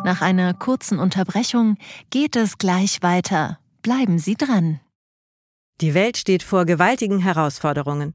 Nach 0.04 0.22
einer 0.22 0.54
kurzen 0.54 0.98
Unterbrechung 0.98 1.76
geht 2.10 2.36
es 2.36 2.58
gleich 2.58 3.02
weiter. 3.02 3.58
Bleiben 3.82 4.18
Sie 4.18 4.34
dran. 4.34 4.80
Die 5.80 5.94
Welt 5.94 6.16
steht 6.16 6.42
vor 6.42 6.64
gewaltigen 6.64 7.20
Herausforderungen. 7.20 8.14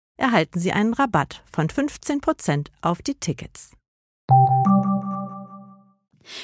erhalten 0.17 0.59
Sie 0.59 0.71
einen 0.71 0.93
Rabatt 0.93 1.43
von 1.51 1.67
15% 1.67 2.67
auf 2.81 3.01
die 3.01 3.15
Tickets. 3.15 3.71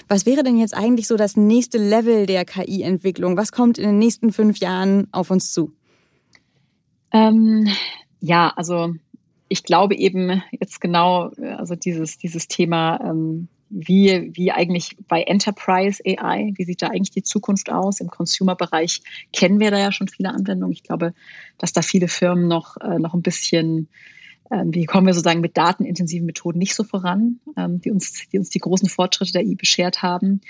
Was 0.07 0.25
wäre 0.25 0.43
denn 0.43 0.57
jetzt 0.57 0.75
eigentlich 0.75 1.07
so 1.07 1.15
das 1.17 1.35
nächste 1.35 1.77
Level 1.77 2.25
der 2.25 2.45
KI-Entwicklung? 2.45 3.37
Was 3.37 3.51
kommt 3.51 3.77
in 3.77 3.85
den 3.85 3.99
nächsten 3.99 4.31
fünf 4.31 4.57
Jahren 4.57 5.07
auf 5.11 5.31
uns 5.31 5.51
zu? 5.51 5.71
Ähm, 7.11 7.67
ja, 8.19 8.51
also 8.55 8.93
ich 9.49 9.63
glaube 9.63 9.95
eben 9.95 10.43
jetzt 10.51 10.81
genau, 10.81 11.29
also 11.57 11.75
dieses, 11.75 12.17
dieses 12.17 12.47
Thema 12.47 12.99
ähm, 13.01 13.47
wie, 13.69 14.31
wie 14.33 14.51
eigentlich 14.51 14.97
bei 15.07 15.23
Enterprise 15.23 16.01
AI, 16.05 16.53
wie 16.55 16.63
sieht 16.63 16.81
da 16.81 16.87
eigentlich 16.87 17.11
die 17.11 17.23
Zukunft 17.23 17.71
aus? 17.71 17.99
Im 17.99 18.07
Consumer-Bereich 18.07 19.01
kennen 19.33 19.59
wir 19.59 19.71
da 19.71 19.79
ja 19.79 19.91
schon 19.91 20.07
viele 20.07 20.29
Anwendungen. 20.29 20.73
Ich 20.73 20.83
glaube, 20.83 21.13
dass 21.57 21.73
da 21.73 21.81
viele 21.81 22.07
Firmen 22.07 22.47
noch, 22.47 22.77
äh, 22.77 22.99
noch 22.99 23.13
ein 23.13 23.21
bisschen, 23.21 23.89
äh, 24.49 24.63
wie 24.67 24.85
kommen 24.85 25.07
wir 25.07 25.13
sozusagen 25.13 25.41
mit 25.41 25.57
datenintensiven 25.57 26.25
Methoden 26.25 26.59
nicht 26.59 26.75
so 26.75 26.83
voran, 26.83 27.39
ähm, 27.57 27.81
die, 27.81 27.91
uns, 27.91 28.27
die 28.31 28.39
uns 28.39 28.49
die 28.49 28.59
großen 28.59 28.89
Fortschritte 28.89 29.33
der 29.33 29.43
I 29.43 29.55
beschert 29.55 30.01
haben. 30.01 30.41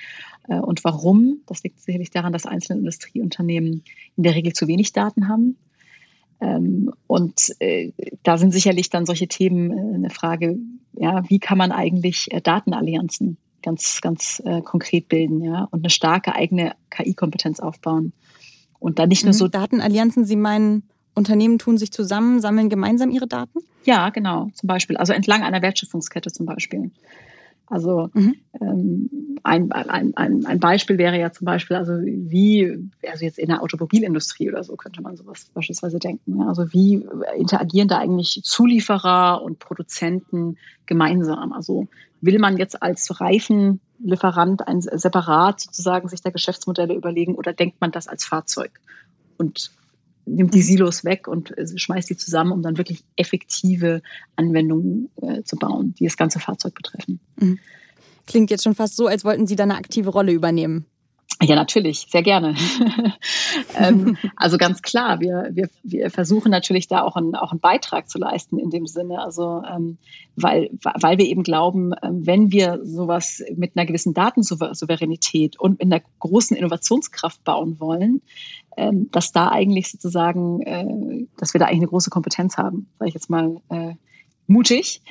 Äh, 0.47 0.59
und 0.59 0.83
warum? 0.83 1.41
Das 1.47 1.63
liegt 1.63 1.79
sicherlich 1.79 2.11
daran, 2.11 2.33
dass 2.33 2.45
einzelne 2.45 2.79
Industrieunternehmen 2.79 3.83
in 4.15 4.23
der 4.23 4.35
Regel 4.35 4.53
zu 4.53 4.67
wenig 4.67 4.93
Daten 4.93 5.27
haben. 5.27 5.57
Ähm, 6.39 6.93
und 7.07 7.55
äh, 7.59 7.91
da 8.23 8.37
sind 8.37 8.51
sicherlich 8.51 8.89
dann 8.89 9.05
solche 9.05 9.27
Themen 9.27 9.71
äh, 9.71 9.95
eine 9.95 10.09
Frage, 10.09 10.57
ja, 10.93 11.23
wie 11.29 11.39
kann 11.39 11.57
man 11.57 11.71
eigentlich 11.71 12.31
äh, 12.31 12.41
Datenallianzen 12.41 13.37
ganz, 13.63 13.99
ganz 14.01 14.41
konkret 14.63 15.09
bilden, 15.09 15.43
ja, 15.43 15.67
und 15.71 15.81
eine 15.81 15.89
starke 15.89 16.33
eigene 16.33 16.73
KI-Kompetenz 16.89 17.59
aufbauen. 17.59 18.13
Und 18.79 18.97
dann 18.97 19.09
nicht 19.09 19.25
nur 19.25 19.33
mhm. 19.33 19.37
so. 19.37 19.47
Datenallianzen, 19.49 20.23
Sie 20.23 20.37
meinen, 20.37 20.83
Unternehmen 21.15 21.57
tun 21.57 21.77
sich 21.77 21.91
zusammen, 21.91 22.39
sammeln 22.39 22.69
gemeinsam 22.69 23.09
ihre 23.09 23.27
Daten? 23.27 23.59
Ja, 23.83 24.09
genau, 24.11 24.49
zum 24.53 24.67
Beispiel. 24.67 24.95
Also 24.95 25.13
entlang 25.13 25.41
einer 25.41 25.61
Wertschöpfungskette 25.61 26.31
zum 26.31 26.45
Beispiel. 26.45 26.91
Also 27.67 28.09
mhm. 28.13 28.35
ähm, 28.61 29.09
ein, 29.43 29.71
ein, 29.71 30.15
ein, 30.15 30.45
ein 30.45 30.59
Beispiel 30.59 30.97
wäre 30.97 31.19
ja 31.19 31.31
zum 31.31 31.45
Beispiel, 31.45 31.77
also 31.77 31.93
wie, 31.93 32.89
also 33.09 33.25
jetzt 33.25 33.39
in 33.39 33.47
der 33.47 33.61
Automobilindustrie 33.61 34.49
oder 34.49 34.63
so 34.63 34.75
könnte 34.75 35.01
man 35.01 35.15
sowas 35.15 35.49
beispielsweise 35.53 35.99
denken. 35.99 36.41
Also 36.43 36.71
wie 36.73 37.05
interagieren 37.37 37.87
da 37.87 37.97
eigentlich 37.97 38.41
Zulieferer 38.43 39.41
und 39.41 39.59
Produzenten 39.59 40.57
gemeinsam? 40.85 41.53
Also 41.53 41.87
will 42.21 42.39
man 42.39 42.57
jetzt 42.57 42.81
als 42.81 43.19
Reifenlieferant 43.19 44.67
ein 44.67 44.81
separat 44.81 45.61
sozusagen 45.61 46.07
sich 46.09 46.21
da 46.21 46.29
Geschäftsmodelle 46.29 46.93
überlegen 46.93 47.35
oder 47.35 47.53
denkt 47.53 47.79
man 47.81 47.91
das 47.91 48.07
als 48.07 48.25
Fahrzeug? 48.25 48.71
Und 49.37 49.71
nimmt 50.27 50.53
die 50.53 50.61
Silos 50.61 51.03
weg 51.03 51.27
und 51.27 51.57
äh, 51.57 51.65
schmeißt 51.77 52.09
die 52.09 52.17
zusammen, 52.17 52.51
um 52.51 52.61
dann 52.61 52.77
wirklich 52.77 53.03
effektive 53.15 54.01
Anwendungen 54.35 55.09
äh, 55.21 55.43
zu 55.43 55.55
bauen, 55.55 55.95
die 55.97 56.05
das 56.05 56.17
ganze 56.17 56.39
Fahrzeug 56.39 56.75
betreffen. 56.75 57.19
Mhm. 57.39 57.59
Klingt 58.25 58.51
jetzt 58.51 58.63
schon 58.63 58.75
fast 58.75 58.97
so, 58.97 59.07
als 59.07 59.23
wollten 59.23 59.47
Sie 59.47 59.55
da 59.55 59.63
eine 59.63 59.77
aktive 59.77 60.09
Rolle 60.09 60.33
übernehmen. 60.33 60.85
Ja, 61.39 61.55
natürlich, 61.55 62.07
sehr 62.09 62.23
gerne. 62.23 62.55
ähm, 63.75 64.17
also 64.35 64.57
ganz 64.57 64.81
klar, 64.81 65.19
wir, 65.19 65.49
wir, 65.51 65.69
wir 65.83 66.09
versuchen 66.09 66.49
natürlich 66.49 66.87
da 66.87 67.03
auch, 67.03 67.15
ein, 67.15 67.35
auch 67.35 67.51
einen 67.51 67.59
Beitrag 67.59 68.09
zu 68.09 68.17
leisten 68.17 68.57
in 68.57 68.71
dem 68.71 68.87
Sinne. 68.87 69.19
Also 69.19 69.61
ähm, 69.69 69.99
weil, 70.35 70.71
weil 70.81 71.19
wir 71.19 71.25
eben 71.25 71.43
glauben, 71.43 71.93
ähm, 72.01 72.25
wenn 72.25 72.51
wir 72.51 72.79
sowas 72.83 73.43
mit 73.55 73.75
einer 73.75 73.85
gewissen 73.85 74.15
Datensouveränität 74.15 75.59
und 75.59 75.73
mit 75.79 75.83
einer 75.83 76.01
großen 76.19 76.57
Innovationskraft 76.57 77.43
bauen 77.43 77.79
wollen, 77.79 78.21
ähm, 78.75 79.09
dass 79.11 79.31
da 79.31 79.49
eigentlich 79.49 79.91
sozusagen, 79.91 80.61
äh, 80.63 81.27
dass 81.37 81.53
wir 81.53 81.59
da 81.59 81.65
eigentlich 81.65 81.81
eine 81.81 81.87
große 81.87 82.09
Kompetenz 82.09 82.57
haben, 82.57 82.89
sage 82.97 83.09
ich 83.09 83.15
jetzt 83.15 83.29
mal 83.29 83.61
äh, 83.69 83.93
mutig. 84.47 85.01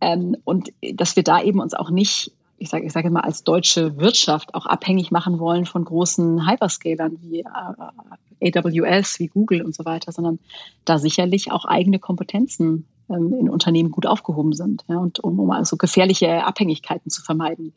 Ähm, 0.00 0.36
und 0.42 0.72
dass 0.94 1.14
wir 1.14 1.22
da 1.22 1.40
eben 1.40 1.60
uns 1.60 1.74
auch 1.74 1.90
nicht 1.90 2.32
ich 2.58 2.68
sage 2.68 2.84
ich 2.84 2.92
sage 2.92 3.10
mal, 3.10 3.20
als 3.20 3.44
deutsche 3.44 3.98
Wirtschaft 3.98 4.54
auch 4.54 4.66
abhängig 4.66 5.10
machen 5.10 5.38
wollen 5.38 5.64
von 5.64 5.84
großen 5.84 6.48
Hyperscalern 6.48 7.18
wie 7.22 7.40
äh, 7.40 8.52
AWS, 8.52 9.18
wie 9.18 9.28
Google 9.28 9.62
und 9.62 9.74
so 9.74 9.84
weiter, 9.84 10.12
sondern 10.12 10.38
da 10.84 10.98
sicherlich 10.98 11.52
auch 11.52 11.64
eigene 11.64 11.98
Kompetenzen 11.98 12.86
ähm, 13.08 13.32
in 13.40 13.48
Unternehmen 13.48 13.90
gut 13.90 14.06
aufgehoben 14.06 14.52
sind. 14.52 14.84
Ja, 14.88 14.98
und 14.98 15.20
um, 15.20 15.38
um 15.38 15.50
also 15.50 15.76
gefährliche 15.76 16.44
Abhängigkeiten 16.44 17.10
zu 17.10 17.22
vermeiden, 17.22 17.72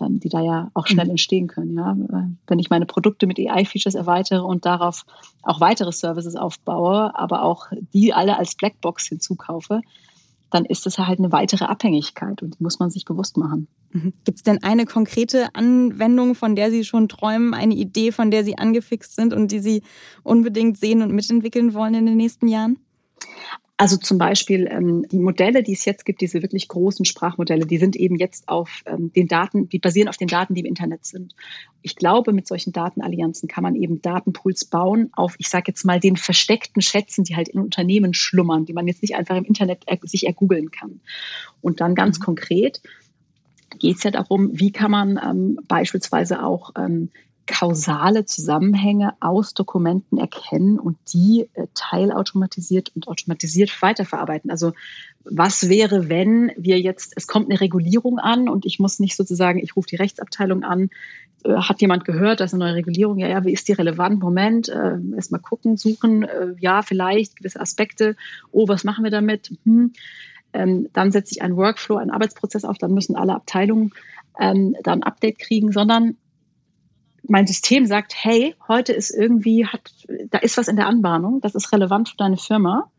ähm, 0.00 0.20
die 0.20 0.28
da 0.28 0.40
ja 0.40 0.70
auch 0.74 0.86
schnell 0.86 1.06
mhm. 1.06 1.12
entstehen 1.12 1.46
können. 1.46 1.76
Ja. 1.76 1.96
Wenn 2.46 2.58
ich 2.58 2.70
meine 2.70 2.86
Produkte 2.86 3.26
mit 3.26 3.38
AI-Features 3.38 3.94
erweitere 3.94 4.44
und 4.44 4.66
darauf 4.66 5.04
auch 5.42 5.60
weitere 5.60 5.92
Services 5.92 6.36
aufbaue, 6.36 7.16
aber 7.16 7.42
auch 7.42 7.66
die 7.92 8.12
alle 8.12 8.38
als 8.38 8.54
Blackbox 8.54 9.06
hinzukaufe, 9.06 9.82
dann 10.50 10.64
ist 10.64 10.86
das 10.86 10.98
halt 10.98 11.18
eine 11.18 11.32
weitere 11.32 11.64
Abhängigkeit 11.64 12.42
und 12.42 12.58
die 12.58 12.62
muss 12.62 12.78
man 12.78 12.90
sich 12.90 13.04
bewusst 13.04 13.36
machen. 13.36 13.68
Mhm. 13.92 14.12
Gibt 14.24 14.38
es 14.38 14.42
denn 14.42 14.62
eine 14.62 14.84
konkrete 14.84 15.54
Anwendung, 15.54 16.34
von 16.34 16.56
der 16.56 16.70
Sie 16.70 16.84
schon 16.84 17.08
träumen, 17.08 17.54
eine 17.54 17.74
Idee, 17.74 18.12
von 18.12 18.30
der 18.30 18.44
Sie 18.44 18.58
angefixt 18.58 19.14
sind 19.14 19.32
und 19.32 19.52
die 19.52 19.60
Sie 19.60 19.82
unbedingt 20.22 20.78
sehen 20.78 21.02
und 21.02 21.12
mitentwickeln 21.12 21.74
wollen 21.74 21.94
in 21.94 22.06
den 22.06 22.16
nächsten 22.16 22.48
Jahren? 22.48 22.78
Also 23.80 23.96
zum 23.96 24.18
Beispiel 24.18 24.68
ähm, 24.70 25.06
die 25.10 25.18
Modelle, 25.18 25.62
die 25.62 25.72
es 25.72 25.86
jetzt 25.86 26.04
gibt, 26.04 26.20
diese 26.20 26.42
wirklich 26.42 26.68
großen 26.68 27.06
Sprachmodelle, 27.06 27.64
die 27.64 27.78
sind 27.78 27.96
eben 27.96 28.16
jetzt 28.16 28.46
auf 28.46 28.82
ähm, 28.84 29.10
den 29.14 29.26
Daten, 29.26 29.70
die 29.70 29.78
basieren 29.78 30.10
auf 30.10 30.18
den 30.18 30.28
Daten, 30.28 30.52
die 30.52 30.60
im 30.60 30.66
Internet 30.66 31.06
sind. 31.06 31.34
Ich 31.80 31.96
glaube, 31.96 32.34
mit 32.34 32.46
solchen 32.46 32.74
Datenallianzen 32.74 33.48
kann 33.48 33.62
man 33.62 33.74
eben 33.74 34.02
Datenpools 34.02 34.66
bauen 34.66 35.08
auf, 35.12 35.34
ich 35.38 35.48
sage 35.48 35.64
jetzt 35.68 35.86
mal, 35.86 35.98
den 35.98 36.18
versteckten 36.18 36.82
Schätzen, 36.82 37.24
die 37.24 37.36
halt 37.36 37.48
in 37.48 37.58
Unternehmen 37.58 38.12
schlummern, 38.12 38.66
die 38.66 38.74
man 38.74 38.86
jetzt 38.86 39.00
nicht 39.00 39.14
einfach 39.14 39.36
im 39.36 39.44
Internet 39.44 39.84
er 39.86 39.96
sich 40.02 40.26
ergoogeln 40.26 40.70
kann. 40.70 41.00
Und 41.62 41.80
dann 41.80 41.94
ganz 41.94 42.18
mhm. 42.18 42.24
konkret 42.24 42.82
geht 43.78 43.96
es 43.96 44.02
ja 44.02 44.10
darum, 44.10 44.50
wie 44.52 44.72
kann 44.72 44.90
man 44.90 45.18
ähm, 45.24 45.58
beispielsweise 45.66 46.44
auch 46.44 46.72
ähm, 46.76 47.08
kausale 47.50 48.24
Zusammenhänge 48.24 49.14
aus 49.18 49.54
Dokumenten 49.54 50.18
erkennen 50.18 50.78
und 50.78 50.96
die 51.12 51.48
äh, 51.54 51.66
teilautomatisiert 51.74 52.92
und 52.94 53.08
automatisiert 53.08 53.82
weiterverarbeiten. 53.82 54.50
Also 54.50 54.72
was 55.24 55.68
wäre, 55.68 56.08
wenn 56.08 56.52
wir 56.56 56.80
jetzt, 56.80 57.12
es 57.16 57.26
kommt 57.26 57.50
eine 57.50 57.60
Regulierung 57.60 58.18
an 58.18 58.48
und 58.48 58.64
ich 58.64 58.78
muss 58.78 59.00
nicht 59.00 59.16
sozusagen, 59.16 59.58
ich 59.58 59.74
rufe 59.74 59.88
die 59.88 59.96
Rechtsabteilung 59.96 60.62
an, 60.62 60.90
äh, 61.44 61.54
hat 61.54 61.80
jemand 61.80 62.04
gehört, 62.04 62.38
dass 62.38 62.54
eine 62.54 62.64
neue 62.64 62.76
Regulierung, 62.76 63.18
ja, 63.18 63.28
ja, 63.28 63.44
wie 63.44 63.52
ist 63.52 63.66
die 63.66 63.72
relevant? 63.72 64.20
Moment, 64.20 64.68
äh, 64.68 64.96
erstmal 65.16 65.40
gucken, 65.40 65.76
suchen, 65.76 66.22
äh, 66.22 66.54
ja, 66.60 66.82
vielleicht 66.82 67.36
gewisse 67.36 67.60
Aspekte, 67.60 68.14
oh, 68.52 68.68
was 68.68 68.84
machen 68.84 69.02
wir 69.02 69.10
damit? 69.10 69.52
Hm. 69.64 69.92
Ähm, 70.52 70.88
dann 70.92 71.10
setze 71.10 71.32
ich 71.34 71.42
einen 71.42 71.56
Workflow, 71.56 71.96
einen 71.96 72.10
Arbeitsprozess 72.10 72.64
auf, 72.64 72.78
dann 72.78 72.94
müssen 72.94 73.16
alle 73.16 73.34
Abteilungen 73.34 73.92
ähm, 74.38 74.76
da 74.84 74.92
ein 74.92 75.02
Update 75.02 75.38
kriegen, 75.38 75.72
sondern 75.72 76.16
mein 77.30 77.46
System 77.46 77.86
sagt, 77.86 78.12
hey, 78.16 78.56
heute 78.66 78.92
ist 78.92 79.10
irgendwie, 79.10 79.64
hat, 79.64 79.92
da 80.30 80.38
ist 80.38 80.56
was 80.56 80.66
in 80.66 80.76
der 80.76 80.86
Anbahnung, 80.86 81.40
das 81.40 81.54
ist 81.54 81.72
relevant 81.72 82.08
für 82.08 82.16
deine 82.16 82.36
Firma. 82.36 82.90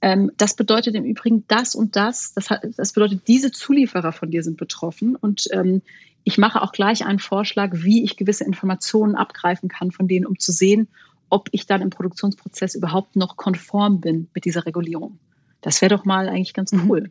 Ähm, 0.00 0.32
das 0.36 0.54
bedeutet 0.54 0.96
im 0.96 1.04
Übrigen 1.04 1.44
das 1.46 1.76
und 1.76 1.94
das, 1.94 2.34
das, 2.34 2.50
hat, 2.50 2.62
das 2.76 2.92
bedeutet, 2.92 3.28
diese 3.28 3.52
Zulieferer 3.52 4.12
von 4.12 4.30
dir 4.30 4.42
sind 4.42 4.56
betroffen 4.56 5.14
und 5.14 5.46
ähm, 5.52 5.80
ich 6.24 6.38
mache 6.38 6.60
auch 6.60 6.72
gleich 6.72 7.06
einen 7.06 7.20
Vorschlag, 7.20 7.70
wie 7.72 8.02
ich 8.02 8.16
gewisse 8.16 8.44
Informationen 8.44 9.14
abgreifen 9.14 9.68
kann 9.68 9.92
von 9.92 10.08
denen, 10.08 10.26
um 10.26 10.38
zu 10.38 10.50
sehen, 10.50 10.88
ob 11.28 11.48
ich 11.52 11.66
dann 11.66 11.82
im 11.82 11.90
Produktionsprozess 11.90 12.74
überhaupt 12.74 13.14
noch 13.14 13.36
konform 13.36 14.00
bin 14.00 14.28
mit 14.34 14.44
dieser 14.44 14.66
Regulierung. 14.66 15.18
Das 15.60 15.80
wäre 15.80 15.96
doch 15.96 16.04
mal 16.04 16.28
eigentlich 16.28 16.54
ganz 16.54 16.72
mhm. 16.72 16.90
cool. 16.90 17.10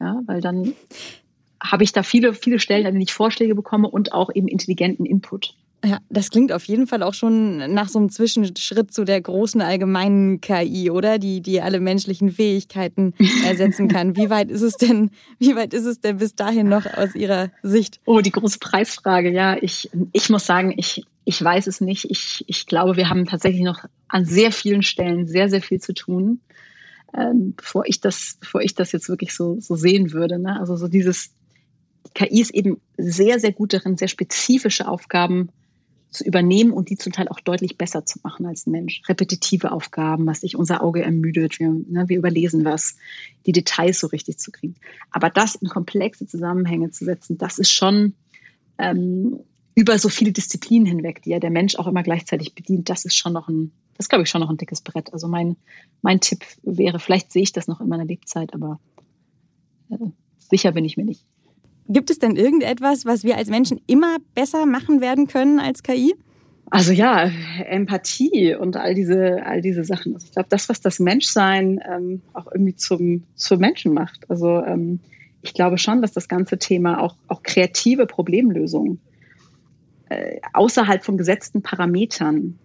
Ja, 0.00 0.22
weil 0.26 0.40
dann 0.40 0.72
habe 1.62 1.84
ich 1.84 1.92
da 1.92 2.02
viele, 2.02 2.34
viele 2.34 2.58
Stellen, 2.58 2.86
an 2.86 2.92
denen 2.92 3.02
ich 3.02 3.14
Vorschläge 3.14 3.54
bekomme 3.54 3.88
und 3.88 4.12
auch 4.12 4.30
eben 4.34 4.48
intelligenten 4.48 5.06
Input. 5.06 5.54
Ja, 5.84 5.98
das 6.08 6.30
klingt 6.30 6.50
auf 6.50 6.64
jeden 6.64 6.86
Fall 6.86 7.02
auch 7.02 7.12
schon 7.12 7.58
nach 7.74 7.88
so 7.88 7.98
einem 7.98 8.08
Zwischenschritt 8.08 8.92
zu 8.92 9.04
der 9.04 9.20
großen 9.20 9.60
allgemeinen 9.60 10.40
KI, 10.40 10.90
oder? 10.90 11.18
Die, 11.18 11.42
die 11.42 11.60
alle 11.60 11.78
menschlichen 11.78 12.30
Fähigkeiten 12.30 13.12
ersetzen 13.44 13.88
kann. 13.88 14.16
Wie 14.16 14.30
weit 14.30 14.50
ist 14.50 14.62
es 14.62 14.76
denn, 14.76 15.10
wie 15.38 15.54
weit 15.56 15.74
ist 15.74 15.84
es 15.84 16.00
denn 16.00 16.18
bis 16.18 16.34
dahin 16.34 16.68
noch 16.68 16.86
aus 16.86 17.14
Ihrer 17.14 17.50
Sicht? 17.62 18.00
Oh, 18.06 18.20
die 18.20 18.30
große 18.30 18.58
Preisfrage. 18.60 19.30
Ja, 19.30 19.58
ich, 19.60 19.90
ich 20.12 20.30
muss 20.30 20.46
sagen, 20.46 20.72
ich, 20.74 21.04
ich 21.26 21.42
weiß 21.42 21.66
es 21.66 21.82
nicht. 21.82 22.10
Ich, 22.10 22.44
ich 22.46 22.66
glaube, 22.66 22.96
wir 22.96 23.10
haben 23.10 23.26
tatsächlich 23.26 23.62
noch 23.62 23.84
an 24.08 24.24
sehr 24.24 24.52
vielen 24.52 24.82
Stellen 24.82 25.26
sehr, 25.26 25.50
sehr 25.50 25.60
viel 25.60 25.80
zu 25.80 25.92
tun, 25.92 26.40
ähm, 27.14 27.52
bevor 27.56 27.84
ich 27.86 28.00
das, 28.00 28.38
bevor 28.40 28.62
ich 28.62 28.74
das 28.74 28.92
jetzt 28.92 29.10
wirklich 29.10 29.34
so, 29.34 29.60
so 29.60 29.76
sehen 29.76 30.12
würde. 30.12 30.38
Ne? 30.38 30.58
Also 30.58 30.76
so 30.76 30.88
dieses, 30.88 31.30
KI 32.14 32.40
ist 32.40 32.54
eben 32.54 32.80
sehr, 32.96 33.38
sehr 33.38 33.52
gut 33.52 33.74
darin, 33.74 33.96
sehr 33.98 34.08
spezifische 34.08 34.88
Aufgaben 34.88 35.50
zu 36.14 36.24
übernehmen 36.24 36.72
und 36.72 36.88
die 36.90 36.96
zum 36.96 37.12
Teil 37.12 37.28
auch 37.28 37.40
deutlich 37.40 37.76
besser 37.76 38.06
zu 38.06 38.20
machen 38.22 38.46
als 38.46 38.66
ein 38.66 38.70
Mensch. 38.70 39.02
Repetitive 39.08 39.72
Aufgaben, 39.72 40.26
was 40.26 40.40
sich 40.40 40.56
unser 40.56 40.82
Auge 40.82 41.02
ermüdet, 41.02 41.58
wir, 41.58 41.68
ne, 41.68 42.08
wir 42.08 42.16
überlesen 42.16 42.64
was, 42.64 42.96
die 43.46 43.52
Details 43.52 44.00
so 44.00 44.06
richtig 44.06 44.38
zu 44.38 44.50
kriegen. 44.52 44.76
Aber 45.10 45.28
das 45.28 45.54
in 45.56 45.68
komplexe 45.68 46.26
Zusammenhänge 46.26 46.90
zu 46.90 47.04
setzen, 47.04 47.36
das 47.36 47.58
ist 47.58 47.72
schon 47.72 48.14
ähm, 48.78 49.40
über 49.74 49.98
so 49.98 50.08
viele 50.08 50.32
Disziplinen 50.32 50.86
hinweg, 50.86 51.22
die 51.22 51.30
ja 51.30 51.40
der 51.40 51.50
Mensch 51.50 51.76
auch 51.76 51.86
immer 51.86 52.02
gleichzeitig 52.02 52.54
bedient, 52.54 52.88
das 52.88 53.04
ist 53.04 53.16
schon 53.16 53.32
noch 53.32 53.48
ein, 53.48 53.72
das 53.96 54.08
glaube 54.08 54.22
ich 54.22 54.30
schon 54.30 54.40
noch 54.40 54.50
ein 54.50 54.56
dickes 54.56 54.80
Brett. 54.80 55.12
Also 55.12 55.28
mein, 55.28 55.56
mein 56.00 56.20
Tipp 56.20 56.44
wäre, 56.62 57.00
vielleicht 57.00 57.32
sehe 57.32 57.42
ich 57.42 57.52
das 57.52 57.66
noch 57.66 57.80
in 57.80 57.88
meiner 57.88 58.04
Lebzeit, 58.04 58.54
aber 58.54 58.78
äh, 59.90 59.96
sicher 60.38 60.72
bin 60.72 60.84
ich 60.84 60.96
mir 60.96 61.04
nicht. 61.04 61.24
Gibt 61.88 62.10
es 62.10 62.18
denn 62.18 62.36
irgendetwas, 62.36 63.04
was 63.04 63.24
wir 63.24 63.36
als 63.36 63.48
Menschen 63.48 63.80
immer 63.86 64.16
besser 64.34 64.66
machen 64.66 65.00
werden 65.00 65.26
können 65.26 65.60
als 65.60 65.82
KI? 65.82 66.14
Also 66.70 66.92
ja, 66.92 67.30
Empathie 67.66 68.54
und 68.54 68.76
all 68.76 68.94
diese, 68.94 69.44
all 69.44 69.60
diese 69.60 69.84
Sachen. 69.84 70.14
Also 70.14 70.26
ich 70.26 70.32
glaube, 70.32 70.48
das, 70.48 70.68
was 70.68 70.80
das 70.80 70.98
Menschsein 70.98 71.80
ähm, 71.88 72.22
auch 72.32 72.46
irgendwie 72.50 72.74
zum, 72.74 73.24
zum 73.34 73.60
Menschen 73.60 73.92
macht. 73.92 74.28
Also 74.30 74.62
ähm, 74.64 75.00
ich 75.42 75.52
glaube 75.52 75.78
schon, 75.78 76.00
dass 76.00 76.12
das 76.12 76.26
ganze 76.26 76.58
Thema 76.58 77.00
auch, 77.00 77.16
auch 77.28 77.42
kreative 77.42 78.06
Problemlösungen 78.06 79.00
äh, 80.08 80.40
außerhalb 80.52 81.04
von 81.04 81.18
gesetzten 81.18 81.62
Parametern, 81.62 82.58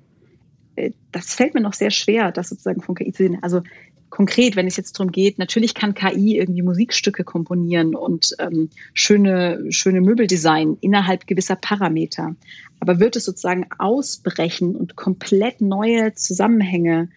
äh, 0.76 0.92
das 1.12 1.34
fällt 1.34 1.54
mir 1.54 1.62
noch 1.62 1.74
sehr 1.74 1.92
schwer, 1.92 2.32
das 2.32 2.50
sozusagen 2.50 2.82
von 2.82 2.96
KI 2.96 3.12
zu 3.12 3.24
sehen. 3.24 3.38
Also 3.42 3.62
konkret, 4.10 4.56
wenn 4.56 4.68
es 4.68 4.78
jetzt 4.78 5.00
darum 5.00 5.12
geht, 5.12 5.40
natürlich 5.40 5.74
kann 5.74 5.94
KI 5.94 6.38
irgendwie 6.38 6.62
Musikstücke 6.62 7.24
komponieren 7.24 7.96
und 7.96 8.36
ähm, 8.40 8.70
schöne, 8.94 9.66
schöne 9.70 10.02
Möbeldesign 10.02 10.78
innerhalb 10.82 11.28
gewisser 11.28 11.56
Parameter. 11.56 12.36
Aber 12.80 13.00
wird 13.00 13.16
es 13.16 13.26
sozusagen 13.26 13.68
ausbrechen 13.78 14.76
und 14.76 14.96
komplett 14.96 15.62
neue 15.62 16.14
Zusammenhänge 16.14 17.10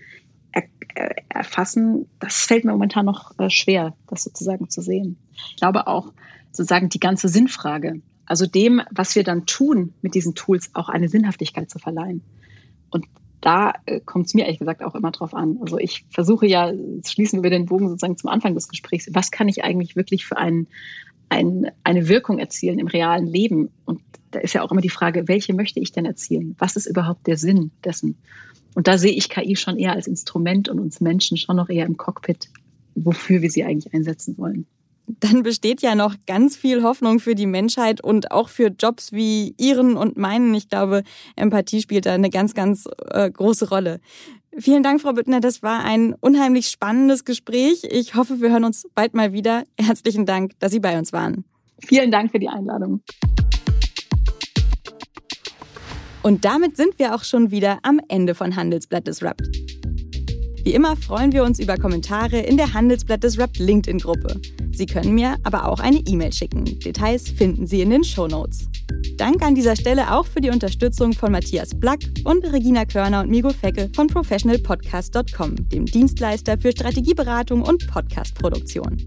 er, 0.53 0.65
er, 0.95 1.17
erfassen, 1.29 2.07
das 2.21 2.45
fällt 2.45 2.65
mir 2.65 2.73
momentan 2.73 3.07
noch 3.07 3.39
äh, 3.39 3.49
schwer, 3.49 3.95
das 4.09 4.25
sozusagen 4.25 4.69
zu 4.69 4.83
sehen. 4.83 5.17
Ich 5.49 5.57
glaube 5.57 5.87
auch 5.87 6.13
sozusagen 6.53 6.91
die 6.91 7.01
ganze 7.01 7.29
Sinnfrage, 7.29 8.03
also 8.27 8.47
dem, 8.47 8.83
was 8.91 9.17
wir 9.17 9.25
dann 9.25 9.47
tun 9.47 9.95
mit 10.03 10.15
diesen 10.15 10.35
Tools, 10.35 10.71
auch 10.75 10.89
eine 10.89 11.09
Sinnhaftigkeit 11.09 11.71
zu 11.71 11.79
verleihen. 11.79 12.23
Und 12.91 13.07
da 13.43 13.75
äh, 13.87 14.01
kommt 14.01 14.27
es 14.27 14.35
mir 14.35 14.45
ehrlich 14.45 14.61
gesagt 14.61 14.83
auch 14.83 14.95
immer 14.95 15.11
drauf 15.11 15.35
an. 15.35 15.59
Also 15.61 15.79
ich 15.79 16.07
versuche 16.09 16.47
ja, 16.47 16.73
schließen 17.05 17.43
wir 17.43 17.51
den 17.51 17.67
Bogen 17.67 17.89
sozusagen 17.89 18.17
zum 18.17 18.31
Anfang 18.31 18.55
des 18.55 18.69
Gesprächs, 18.69 19.11
was 19.13 19.31
kann 19.31 19.49
ich 19.49 19.65
eigentlich 19.65 19.97
wirklich 19.97 20.25
für 20.25 20.39
ein, 20.39 20.69
ein, 21.29 21.71
eine 21.85 22.09
Wirkung 22.09 22.39
erzielen 22.39 22.79
im 22.79 22.87
realen 22.87 23.27
Leben? 23.27 23.71
Und 23.85 24.01
da 24.31 24.39
ist 24.39 24.55
ja 24.55 24.63
auch 24.63 24.71
immer 24.71 24.81
die 24.81 24.89
Frage, 24.89 25.29
welche 25.29 25.53
möchte 25.53 25.81
ich 25.81 25.93
denn 25.93 26.07
erzielen? 26.07 26.55
Was 26.59 26.77
ist 26.77 26.87
überhaupt 26.87 27.27
der 27.27 27.37
Sinn 27.37 27.73
dessen? 27.85 28.17
Und 28.75 28.87
da 28.87 28.97
sehe 28.97 29.13
ich 29.13 29.29
KI 29.29 29.57
schon 29.57 29.77
eher 29.77 29.93
als 29.93 30.07
Instrument 30.07 30.69
und 30.69 30.79
uns 30.79 31.01
Menschen 31.01 31.37
schon 31.37 31.57
noch 31.57 31.69
eher 31.69 31.85
im 31.85 31.97
Cockpit, 31.97 32.49
wofür 32.95 33.43
wir 33.43 33.51
sie 33.51 33.65
eigentlich 33.65 33.93
einsetzen 33.93 34.39
wollen 34.39 34.67
dann 35.07 35.43
besteht 35.43 35.83
ja 35.83 35.95
noch 35.95 36.15
ganz 36.27 36.57
viel 36.57 36.83
Hoffnung 36.83 37.21
für 37.21 37.35
die 37.35 37.47
Menschheit 37.47 38.03
und 38.03 38.31
auch 38.31 38.49
für 38.49 38.69
Jobs 38.69 39.13
wie 39.13 39.55
Ihren 39.59 39.97
und 39.97 40.17
meinen. 40.17 40.55
Ich 40.55 40.69
glaube, 40.69 41.03
Empathie 41.37 41.81
spielt 41.81 42.07
da 42.07 42.15
eine 42.15 42.31
ganz, 42.31 42.55
ganz 42.55 42.89
äh, 43.11 43.31
große 43.31 43.69
Rolle. 43.69 44.01
Vielen 44.59 44.83
Dank, 44.83 45.01
Frau 45.01 45.13
Büttner. 45.13 45.41
Das 45.41 45.63
war 45.63 45.85
ein 45.85 46.15
unheimlich 46.21 46.69
spannendes 46.69 47.25
Gespräch. 47.25 47.85
Ich 47.91 48.15
hoffe, 48.15 48.41
wir 48.41 48.51
hören 48.51 48.65
uns 48.65 48.87
bald 48.95 49.15
mal 49.15 49.33
wieder. 49.33 49.65
Herzlichen 49.79 50.27
Dank, 50.27 50.53
dass 50.59 50.73
Sie 50.73 50.81
bei 50.81 50.99
uns 50.99 51.13
waren. 51.13 51.45
Vielen 51.87 52.11
Dank 52.11 52.31
für 52.31 52.39
die 52.39 52.49
Einladung. 52.49 53.03
Und 56.23 56.45
damit 56.45 56.77
sind 56.77 56.99
wir 56.99 57.15
auch 57.15 57.25
schon 57.25 57.51
wieder 57.51 57.79
am 57.83 58.01
Ende 58.09 58.35
von 58.35 58.55
Handelsblatt 58.55 59.07
Disrupt. 59.07 59.43
Wie 60.65 60.75
immer 60.75 60.97
freuen 60.97 61.33
wir 61.33 61.43
uns 61.43 61.59
über 61.59 61.77
Kommentare 61.77 62.39
in 62.39 62.57
der 62.57 62.73
Handelsblatt 62.73 63.25
Disrupt 63.25 63.59
LinkedIn-Gruppe. 63.59 64.41
Sie 64.71 64.87
können 64.87 65.13
mir 65.13 65.37
aber 65.43 65.69
auch 65.69 65.81
eine 65.81 65.99
E-Mail 65.99 66.33
schicken. 66.33 66.65
Details 66.65 67.29
finden 67.29 67.67
Sie 67.67 67.81
in 67.81 67.91
den 67.91 68.05
Show 68.05 68.29
Notes. 68.29 68.69
Danke 69.17 69.45
an 69.45 69.57
dieser 69.57 69.75
Stelle 69.75 70.15
auch 70.15 70.25
für 70.25 70.41
die 70.41 70.51
Unterstützung 70.51 71.13
von 71.15 71.33
Matthias 71.33 71.75
Black 71.75 72.01
und 72.25 72.45
Regina 72.53 72.85
Körner 72.85 73.23
und 73.23 73.31
Migo 73.31 73.51
Fecke 73.51 73.91
von 73.95 74.07
professionalpodcast.com, 74.07 75.69
dem 75.69 75.85
Dienstleister 75.85 76.57
für 76.57 76.71
Strategieberatung 76.71 77.63
und 77.63 77.87
Podcastproduktion. 77.89 78.99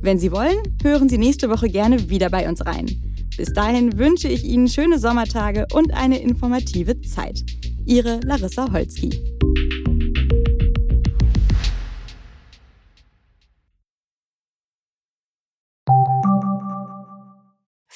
Wenn 0.00 0.18
Sie 0.20 0.30
wollen, 0.30 0.58
hören 0.82 1.08
Sie 1.08 1.18
nächste 1.18 1.50
Woche 1.50 1.68
gerne 1.68 2.08
wieder 2.08 2.30
bei 2.30 2.48
uns 2.48 2.64
rein. 2.64 2.86
Bis 3.36 3.52
dahin 3.52 3.98
wünsche 3.98 4.28
ich 4.28 4.44
Ihnen 4.44 4.68
schöne 4.68 5.00
Sommertage 5.00 5.66
und 5.72 5.92
eine 5.92 6.20
informative 6.20 7.00
Zeit. 7.00 7.42
Ihre 7.84 8.20
Larissa 8.20 8.72
Holzki. 8.72 9.10